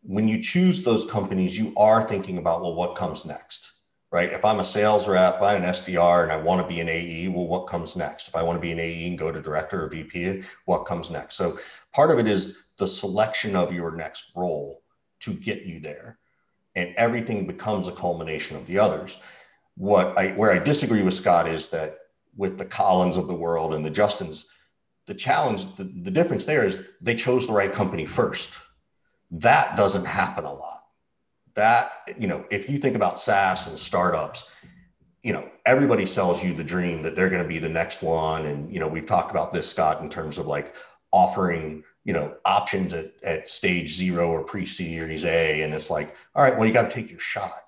When 0.01 0.27
you 0.27 0.41
choose 0.41 0.81
those 0.81 1.09
companies, 1.09 1.57
you 1.57 1.73
are 1.77 2.07
thinking 2.07 2.37
about 2.37 2.61
well, 2.61 2.75
what 2.75 2.95
comes 2.95 3.25
next, 3.25 3.71
right? 4.11 4.31
If 4.31 4.43
I'm 4.43 4.59
a 4.59 4.65
sales 4.65 5.07
rep, 5.07 5.41
I'm 5.41 5.63
an 5.63 5.69
SDR, 5.69 6.23
and 6.23 6.31
I 6.31 6.37
want 6.37 6.61
to 6.61 6.67
be 6.67 6.79
an 6.79 6.89
AE, 6.89 7.29
well, 7.29 7.47
what 7.47 7.67
comes 7.67 7.95
next? 7.95 8.27
If 8.27 8.35
I 8.35 8.43
want 8.43 8.57
to 8.57 8.61
be 8.61 8.71
an 8.71 8.79
AE 8.79 9.07
and 9.07 9.17
go 9.19 9.31
to 9.31 9.41
director 9.41 9.85
or 9.85 9.89
VP, 9.89 10.43
what 10.65 10.85
comes 10.85 11.09
next? 11.09 11.35
So 11.35 11.59
part 11.93 12.11
of 12.11 12.19
it 12.19 12.27
is 12.27 12.57
the 12.77 12.87
selection 12.87 13.55
of 13.55 13.73
your 13.73 13.91
next 13.91 14.31
role 14.35 14.81
to 15.21 15.33
get 15.33 15.63
you 15.63 15.79
there. 15.79 16.17
And 16.75 16.93
everything 16.95 17.45
becomes 17.45 17.87
a 17.87 17.91
culmination 17.91 18.55
of 18.55 18.65
the 18.67 18.79
others. 18.79 19.17
What 19.75 20.17
I 20.17 20.31
where 20.31 20.51
I 20.51 20.59
disagree 20.59 21.01
with 21.01 21.13
Scott 21.13 21.47
is 21.47 21.67
that 21.67 21.98
with 22.39 22.57
the 22.57 22.65
Collins 22.65 23.17
of 23.17 23.27
the 23.27 23.33
world 23.35 23.73
and 23.73 23.85
the 23.85 23.91
Justins, 23.91 24.45
the 25.07 25.13
challenge, 25.13 25.75
the, 25.75 25.83
the 25.83 26.09
difference 26.09 26.45
there 26.45 26.65
is 26.65 26.81
they 27.01 27.13
chose 27.13 27.45
the 27.45 27.51
right 27.51 27.73
company 27.73 28.05
first. 28.05 28.51
That 29.29 29.75
doesn't 29.75 30.05
happen 30.05 30.45
a 30.45 30.53
lot. 30.53 30.83
That, 31.55 31.91
you 32.17 32.27
know, 32.27 32.45
if 32.49 32.69
you 32.69 32.79
think 32.79 32.95
about 32.95 33.19
SaaS 33.19 33.67
and 33.67 33.77
startups, 33.77 34.49
you 35.21 35.33
know, 35.33 35.49
everybody 35.65 36.05
sells 36.05 36.41
you 36.41 36.53
the 36.53 36.63
dream 36.63 37.03
that 37.03 37.13
they're 37.13 37.29
going 37.29 37.43
to 37.43 37.47
be 37.47 37.59
the 37.59 37.67
next 37.67 38.01
one. 38.01 38.45
And, 38.45 38.71
you 38.73 38.79
know, 38.79 38.87
we've 38.87 39.05
talked 39.05 39.31
about 39.31 39.51
this, 39.51 39.69
Scott, 39.69 40.01
in 40.01 40.09
terms 40.09 40.37
of 40.37 40.47
like 40.47 40.73
offering 41.11 41.83
you 42.05 42.13
know 42.13 42.33
options 42.45 42.93
at, 42.93 43.11
at 43.23 43.49
stage 43.49 43.93
zero 43.93 44.29
or 44.29 44.43
pre-series 44.43 45.25
A, 45.25 45.61
and 45.61 45.73
it's 45.73 45.89
like, 45.89 46.15
all 46.33 46.41
right, 46.41 46.57
well, 46.57 46.65
you 46.65 46.73
got 46.73 46.89
to 46.89 46.95
take 46.95 47.11
your 47.11 47.19
shot. 47.19 47.65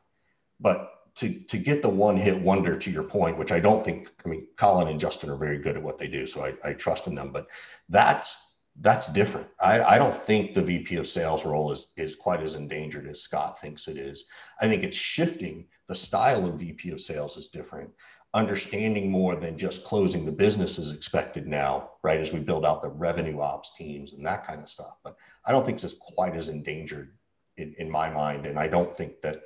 But 0.60 0.90
to 1.22 1.40
to 1.40 1.58
get 1.58 1.82
the 1.82 1.90
one 1.90 2.18
hit 2.18 2.40
wonder, 2.40 2.78
to 2.78 2.92
your 2.92 3.04
point, 3.04 3.38
which 3.38 3.52
I 3.52 3.60
don't 3.60 3.86
think, 3.86 4.12
I 4.26 4.30
mean, 4.30 4.48
Colin 4.58 4.88
and 4.88 5.00
Justin 5.00 5.30
are 5.30 5.38
very 5.38 5.60
good 5.60 5.78
at 5.78 5.84
what 5.84 5.98
they 5.98 6.08
do, 6.08 6.26
so 6.26 6.44
I, 6.44 6.54
I 6.68 6.74
trust 6.74 7.08
in 7.08 7.16
them. 7.16 7.32
But 7.32 7.48
that's 7.90 8.56
that's 8.80 9.08
different. 9.08 9.48
I, 9.60 9.82
I 9.82 9.98
don't 9.98 10.16
think 10.16 10.54
the 10.54 10.64
VP 10.64 10.96
of 10.96 11.08
sales 11.08 11.46
role 11.46 11.72
is 11.72 11.88
is 11.96 12.16
quite 12.16 12.42
as 12.42 12.56
endangered 12.56 13.08
as 13.08 13.22
Scott 13.22 13.60
thinks 13.60 13.88
it 13.88 13.98
is. 13.98 14.26
I 14.60 14.68
think 14.68 14.84
it's 14.84 14.98
shifting. 14.98 15.68
The 15.88 15.96
style 15.96 16.48
of 16.48 16.60
VP 16.60 16.92
of 16.92 17.00
sales 17.00 17.38
is 17.38 17.48
different 17.48 17.92
understanding 18.34 19.12
more 19.12 19.36
than 19.36 19.58
just 19.58 19.84
closing 19.84 20.26
the 20.26 20.32
business 20.32 20.80
is 20.80 20.92
expected 20.92 21.48
now, 21.48 21.92
right? 22.02 22.22
As 22.22 22.32
we 22.32 22.40
build 22.40 22.66
out 22.66 22.82
the 22.82 22.90
revenue 22.90 23.42
ops 23.42 23.76
teams 23.76 24.14
and 24.14 24.26
that 24.26 24.48
kind 24.48 24.62
of 24.62 24.70
stuff. 24.70 24.98
But 25.04 25.18
I 25.46 25.52
don't 25.52 25.66
think 25.66 25.84
it's 25.84 25.94
quite 25.94 26.36
as 26.36 26.48
endangered 26.48 27.18
in, 27.58 27.76
in 27.78 27.90
my 27.90 28.10
mind. 28.10 28.46
And 28.46 28.58
I 28.58 28.68
don't 28.68 28.96
think 28.96 29.22
that 29.22 29.42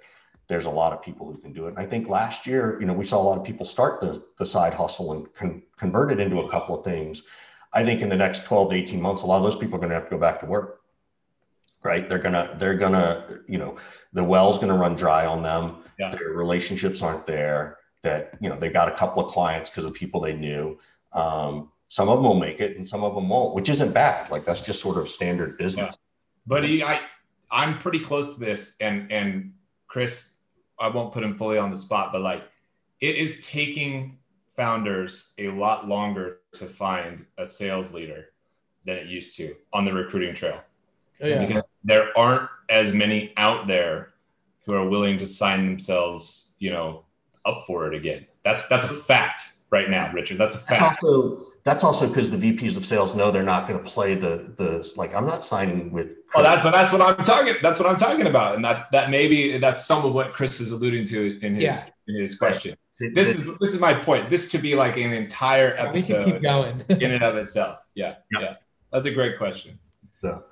there's 0.48 0.66
a 0.66 0.70
lot 0.70 0.94
of 0.94 1.02
people 1.02 1.32
who 1.32 1.38
can 1.38 1.54
do 1.54 1.66
it. 1.66 1.70
And 1.70 1.80
I 1.80 1.86
think 1.86 2.08
last 2.08 2.46
year, 2.46 2.78
you 2.80 2.86
know, 2.86 2.94
we 2.94 3.06
saw 3.06 3.20
a 3.20 3.24
lot 3.24 3.38
of 3.38 3.44
people 3.44 3.66
start 3.66 4.02
the, 4.02 4.24
the 4.38 4.46
side 4.46 4.74
hustle 4.74 5.14
and 5.14 5.34
con- 5.34 5.64
convert 5.78 6.12
it 6.12 6.20
into 6.20 6.42
a 6.42 6.50
couple 6.50 6.78
of 6.78 6.86
things. 6.86 7.24
I 7.74 7.84
think 7.84 8.02
in 8.02 8.10
the 8.10 8.16
next 8.16 8.46
12 8.46 8.70
to 8.70 8.76
18 8.76 9.02
months, 9.02 9.24
a 9.24 9.26
lot 9.26 9.38
of 9.38 9.44
those 9.44 9.56
people 9.56 9.76
are 9.76 9.80
going 9.80 9.90
to 9.90 9.96
have 9.96 10.06
to 10.06 10.12
go 10.12 10.18
back 10.18 10.40
to 10.42 10.46
work. 10.46 10.82
Right. 11.84 12.10
They're 12.10 12.20
gonna, 12.20 12.56
they're 12.58 12.78
gonna, 12.78 13.42
you 13.48 13.60
know, 13.60 13.78
the 14.12 14.24
well's 14.24 14.58
gonna 14.58 14.76
run 14.76 14.96
dry 14.96 15.28
on 15.28 15.44
them. 15.44 15.84
Yeah. 16.00 16.10
Their 16.10 16.30
relationships 16.30 17.04
aren't 17.04 17.28
there 17.28 17.78
that 18.06 18.38
you 18.40 18.50
know 18.50 18.56
they 18.56 18.70
got 18.70 18.88
a 18.88 18.96
couple 18.96 19.26
of 19.26 19.32
clients 19.32 19.70
because 19.70 19.84
of 19.84 19.94
people 19.94 20.22
they 20.22 20.34
knew. 20.34 20.80
Um, 21.12 21.72
some 21.90 22.08
of 22.08 22.18
them 22.18 22.26
will 22.26 22.40
make 22.40 22.62
it, 22.62 22.78
and 22.78 22.88
some 22.88 23.04
of 23.04 23.14
them 23.14 23.28
won't, 23.28 23.54
which 23.54 23.68
isn't 23.68 23.94
bad. 23.94 24.32
Like 24.32 24.46
that's 24.46 24.62
just 24.62 24.80
sort 24.80 24.98
of 24.98 25.10
standard 25.10 25.58
business. 25.58 25.92
Yeah. 25.92 26.00
But 26.48 26.64
he, 26.64 26.84
I, 26.84 27.02
I'm 27.52 27.80
pretty 27.80 28.00
close 28.00 28.36
to 28.36 28.40
this, 28.40 28.76
and 28.80 29.12
and 29.12 29.54
Chris, 29.88 30.35
I 30.80 30.90
won't 30.90 31.14
put 31.14 31.24
him 31.24 31.36
fully 31.38 31.58
on 31.58 31.72
the 31.72 31.78
spot, 31.78 32.12
but 32.12 32.22
like 32.22 32.44
it 33.02 33.16
is 33.16 33.46
taking 33.46 34.18
founders 34.56 35.34
a 35.38 35.50
lot 35.50 35.88
longer 35.88 36.40
to 36.54 36.66
find 36.66 37.26
a 37.38 37.46
sales 37.46 37.94
leader 37.94 38.28
than 38.86 38.98
it 38.98 39.08
used 39.08 39.36
to 39.38 39.56
on 39.74 39.86
the 39.86 39.94
recruiting 39.94 40.34
trail. 40.34 40.62
Oh, 41.22 41.28
yeah. 41.28 41.46
Because 41.46 41.64
there 41.84 42.18
aren't 42.18 42.50
as 42.70 42.94
many 42.94 43.34
out 43.38 43.68
there 43.68 44.14
who 44.66 44.74
are 44.74 44.88
willing 44.88 45.18
to 45.18 45.28
sign 45.28 45.66
themselves, 45.66 46.54
you 46.60 46.72
know, 46.72 47.04
up 47.46 47.66
for 47.68 47.88
it 47.88 47.96
again. 47.96 48.26
That's 48.44 48.68
that's 48.68 48.90
a 48.90 48.94
fact 48.94 49.54
right 49.70 49.90
now, 49.90 50.12
Richard. 50.14 50.38
That's 50.38 50.56
a 50.56 50.60
fact. 50.60 51.04
Also 51.04 51.48
that's 51.66 51.84
also 51.84 52.08
because 52.08 52.30
the 52.30 52.38
VPs 52.38 52.78
of 52.78 52.86
sales 52.86 53.16
know 53.16 53.32
they're 53.32 53.44
not 53.44 53.68
going 53.68 53.84
to 53.84 53.90
play 53.90 54.14
the 54.14 54.54
the 54.56 54.90
like 54.96 55.16
I'm 55.16 55.26
not 55.26 55.44
signing 55.44 55.92
with. 55.92 56.10
Chris. 56.28 56.36
Oh, 56.36 56.44
that's 56.44 56.64
that's 56.64 56.94
what 56.94 57.02
I'm 57.02 57.26
talking. 57.26 57.56
That's 57.62 57.80
what 57.80 57.90
I'm 57.90 57.98
talking 57.98 58.28
about, 58.28 58.56
and 58.56 58.64
that 58.64 58.92
that 58.92 59.10
maybe 59.10 59.58
that's 59.58 59.84
some 59.84 60.06
of 60.06 60.14
what 60.14 60.32
Chris 60.32 60.62
is 60.62 60.72
alluding 60.72 61.08
to 61.08 61.40
in 61.42 61.56
his 61.56 61.64
yeah. 61.64 61.80
in 62.08 62.22
his 62.22 62.38
question. 62.38 62.78
This 63.00 63.36
is 63.36 63.58
this 63.58 63.74
is 63.74 63.80
my 63.80 63.96
point. 63.96 64.30
This 64.30 64.48
could 64.48 64.62
be 64.62 64.76
like 64.76 64.96
an 64.96 65.12
entire 65.12 65.76
episode 65.76 66.26
keep 66.26 66.42
going. 66.44 66.84
in 66.88 67.12
and 67.12 67.24
of 67.24 67.36
itself. 67.36 67.80
Yeah, 67.96 68.16
yeah. 68.32 68.40
yeah. 68.40 68.56
That's 68.94 69.08
a 69.08 69.12
great 69.12 69.38
question. 69.40 69.80
So, 70.22 70.44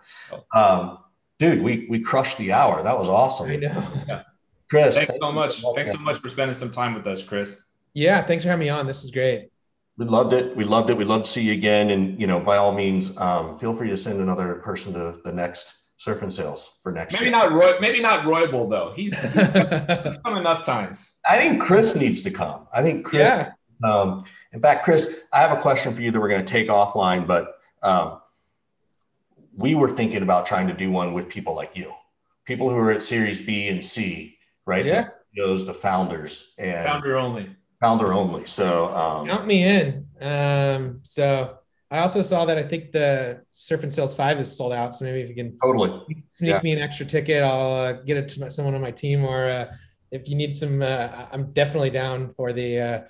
um, 0.53 0.97
dude, 1.37 1.61
we 1.61 1.85
we 1.89 1.99
crushed 1.99 2.39
the 2.39 2.53
hour. 2.53 2.81
That 2.81 2.97
was 2.97 3.07
awesome. 3.07 3.51
I 3.51 3.57
know. 3.57 4.23
Chris, 4.67 4.95
Thanks 4.95 5.11
thank 5.11 5.21
so 5.21 5.31
much. 5.31 5.63
Thanks 5.75 5.91
so 5.91 5.99
much 5.99 6.17
for 6.17 6.29
spending 6.29 6.55
some 6.55 6.71
time 6.71 6.95
with 6.95 7.05
us, 7.05 7.23
Chris. 7.23 7.65
Yeah, 7.93 8.23
thanks 8.23 8.43
for 8.43 8.49
having 8.49 8.65
me 8.65 8.69
on. 8.69 8.87
This 8.87 9.03
was 9.03 9.11
great. 9.11 9.52
We 9.97 10.05
loved 10.05 10.33
it. 10.33 10.55
We 10.55 10.63
loved 10.63 10.89
it. 10.89 10.97
We'd 10.97 11.07
love 11.07 11.23
to 11.23 11.29
see 11.29 11.43
you 11.43 11.53
again. 11.53 11.91
And 11.91 12.19
you 12.19 12.27
know, 12.27 12.39
by 12.39 12.57
all 12.57 12.73
means, 12.73 13.15
um, 13.17 13.57
feel 13.57 13.73
free 13.73 13.89
to 13.89 13.97
send 13.97 14.19
another 14.19 14.55
person 14.55 14.93
to 14.93 15.19
the 15.23 15.31
next 15.31 15.73
surf 15.97 16.21
and 16.21 16.33
sales 16.33 16.73
for 16.81 16.91
next 16.91 17.13
Maybe 17.13 17.25
year. 17.25 17.31
not 17.31 17.51
Roy. 17.51 17.73
Maybe 17.79 18.01
not 18.01 18.21
Roybal 18.21 18.69
though. 18.69 18.91
He's, 18.95 19.19
he's 19.21 20.17
come 20.17 20.37
enough 20.37 20.65
times. 20.65 21.15
I 21.29 21.37
think 21.37 21.61
Chris 21.61 21.95
needs 21.95 22.21
to 22.23 22.31
come. 22.31 22.67
I 22.73 22.81
think 22.81 23.05
Chris. 23.05 23.21
yeah. 23.21 23.51
Um, 23.83 24.25
in 24.51 24.61
fact, 24.61 24.83
Chris, 24.83 25.21
I 25.31 25.39
have 25.39 25.57
a 25.57 25.61
question 25.61 25.93
for 25.93 26.01
you 26.01 26.11
that 26.11 26.19
we're 26.19 26.29
going 26.29 26.45
to 26.45 26.51
take 26.51 26.67
offline, 26.67 27.25
but 27.25 27.55
um, 27.81 28.21
we 29.55 29.75
were 29.75 29.91
thinking 29.91 30.23
about 30.23 30.45
trying 30.45 30.67
to 30.67 30.73
do 30.73 30.91
one 30.91 31.13
with 31.13 31.29
people 31.29 31.55
like 31.55 31.75
you, 31.75 31.91
people 32.45 32.69
who 32.69 32.77
are 32.77 32.91
at 32.91 33.01
Series 33.01 33.39
B 33.39 33.67
and 33.67 33.83
C, 33.83 34.37
right? 34.65 34.85
Yeah. 34.85 35.05
Those 35.35 35.65
the 35.65 35.73
founders 35.73 36.53
and 36.59 36.87
Founder 36.87 37.17
only. 37.17 37.55
Founder 37.83 38.13
only. 38.13 38.45
So 38.45 38.87
um, 38.95 39.27
Count 39.27 39.45
me 39.45 39.63
in. 39.63 40.07
Um, 40.21 41.01
so 41.03 41.57
I 41.91 41.99
also 41.99 42.21
saw 42.21 42.45
that 42.45 42.57
I 42.57 42.63
think 42.63 42.91
the 42.93 43.41
Surf 43.53 43.83
and 43.83 43.91
Sales 43.91 44.15
5 44.15 44.39
is 44.39 44.55
sold 44.57 44.71
out. 44.71 44.95
So 44.95 45.03
maybe 45.05 45.19
if 45.21 45.29
you 45.29 45.35
can 45.35 45.57
totally. 45.61 45.89
sneak 46.29 46.53
Yeah. 46.53 46.61
me 46.63 46.71
an 46.71 46.79
extra 46.79 47.05
ticket, 47.05 47.43
I'll 47.43 47.73
uh, 47.73 47.93
get 47.93 48.15
it 48.17 48.29
to 48.29 48.39
my, 48.41 48.47
someone 48.47 48.73
on 48.73 48.81
my 48.81 48.91
team. 48.91 49.25
Or 49.25 49.49
uh, 49.49 49.65
if 50.11 50.29
you 50.29 50.35
need 50.35 50.55
some, 50.55 50.81
uh, 50.81 51.27
I'm 51.31 51.51
definitely 51.51 51.89
down 51.89 52.33
for 52.37 52.53
the 52.53 52.79
uh, 52.79 53.01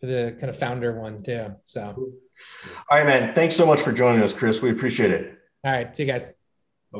for 0.00 0.06
the 0.06 0.36
kind 0.40 0.48
of 0.48 0.58
founder 0.58 0.98
one 0.98 1.22
too. 1.22 1.54
So, 1.66 1.82
All 2.90 2.98
right, 2.98 3.06
man. 3.06 3.34
Thanks 3.34 3.54
so 3.56 3.66
much 3.66 3.80
for 3.82 3.92
joining 3.92 4.22
us, 4.22 4.32
Chris. 4.32 4.62
We 4.62 4.70
appreciate 4.70 5.10
it. 5.10 5.36
all 5.64 5.72
right, 5.72 5.94
see 5.94 6.04
you 6.04 6.12
guys. 6.12 6.32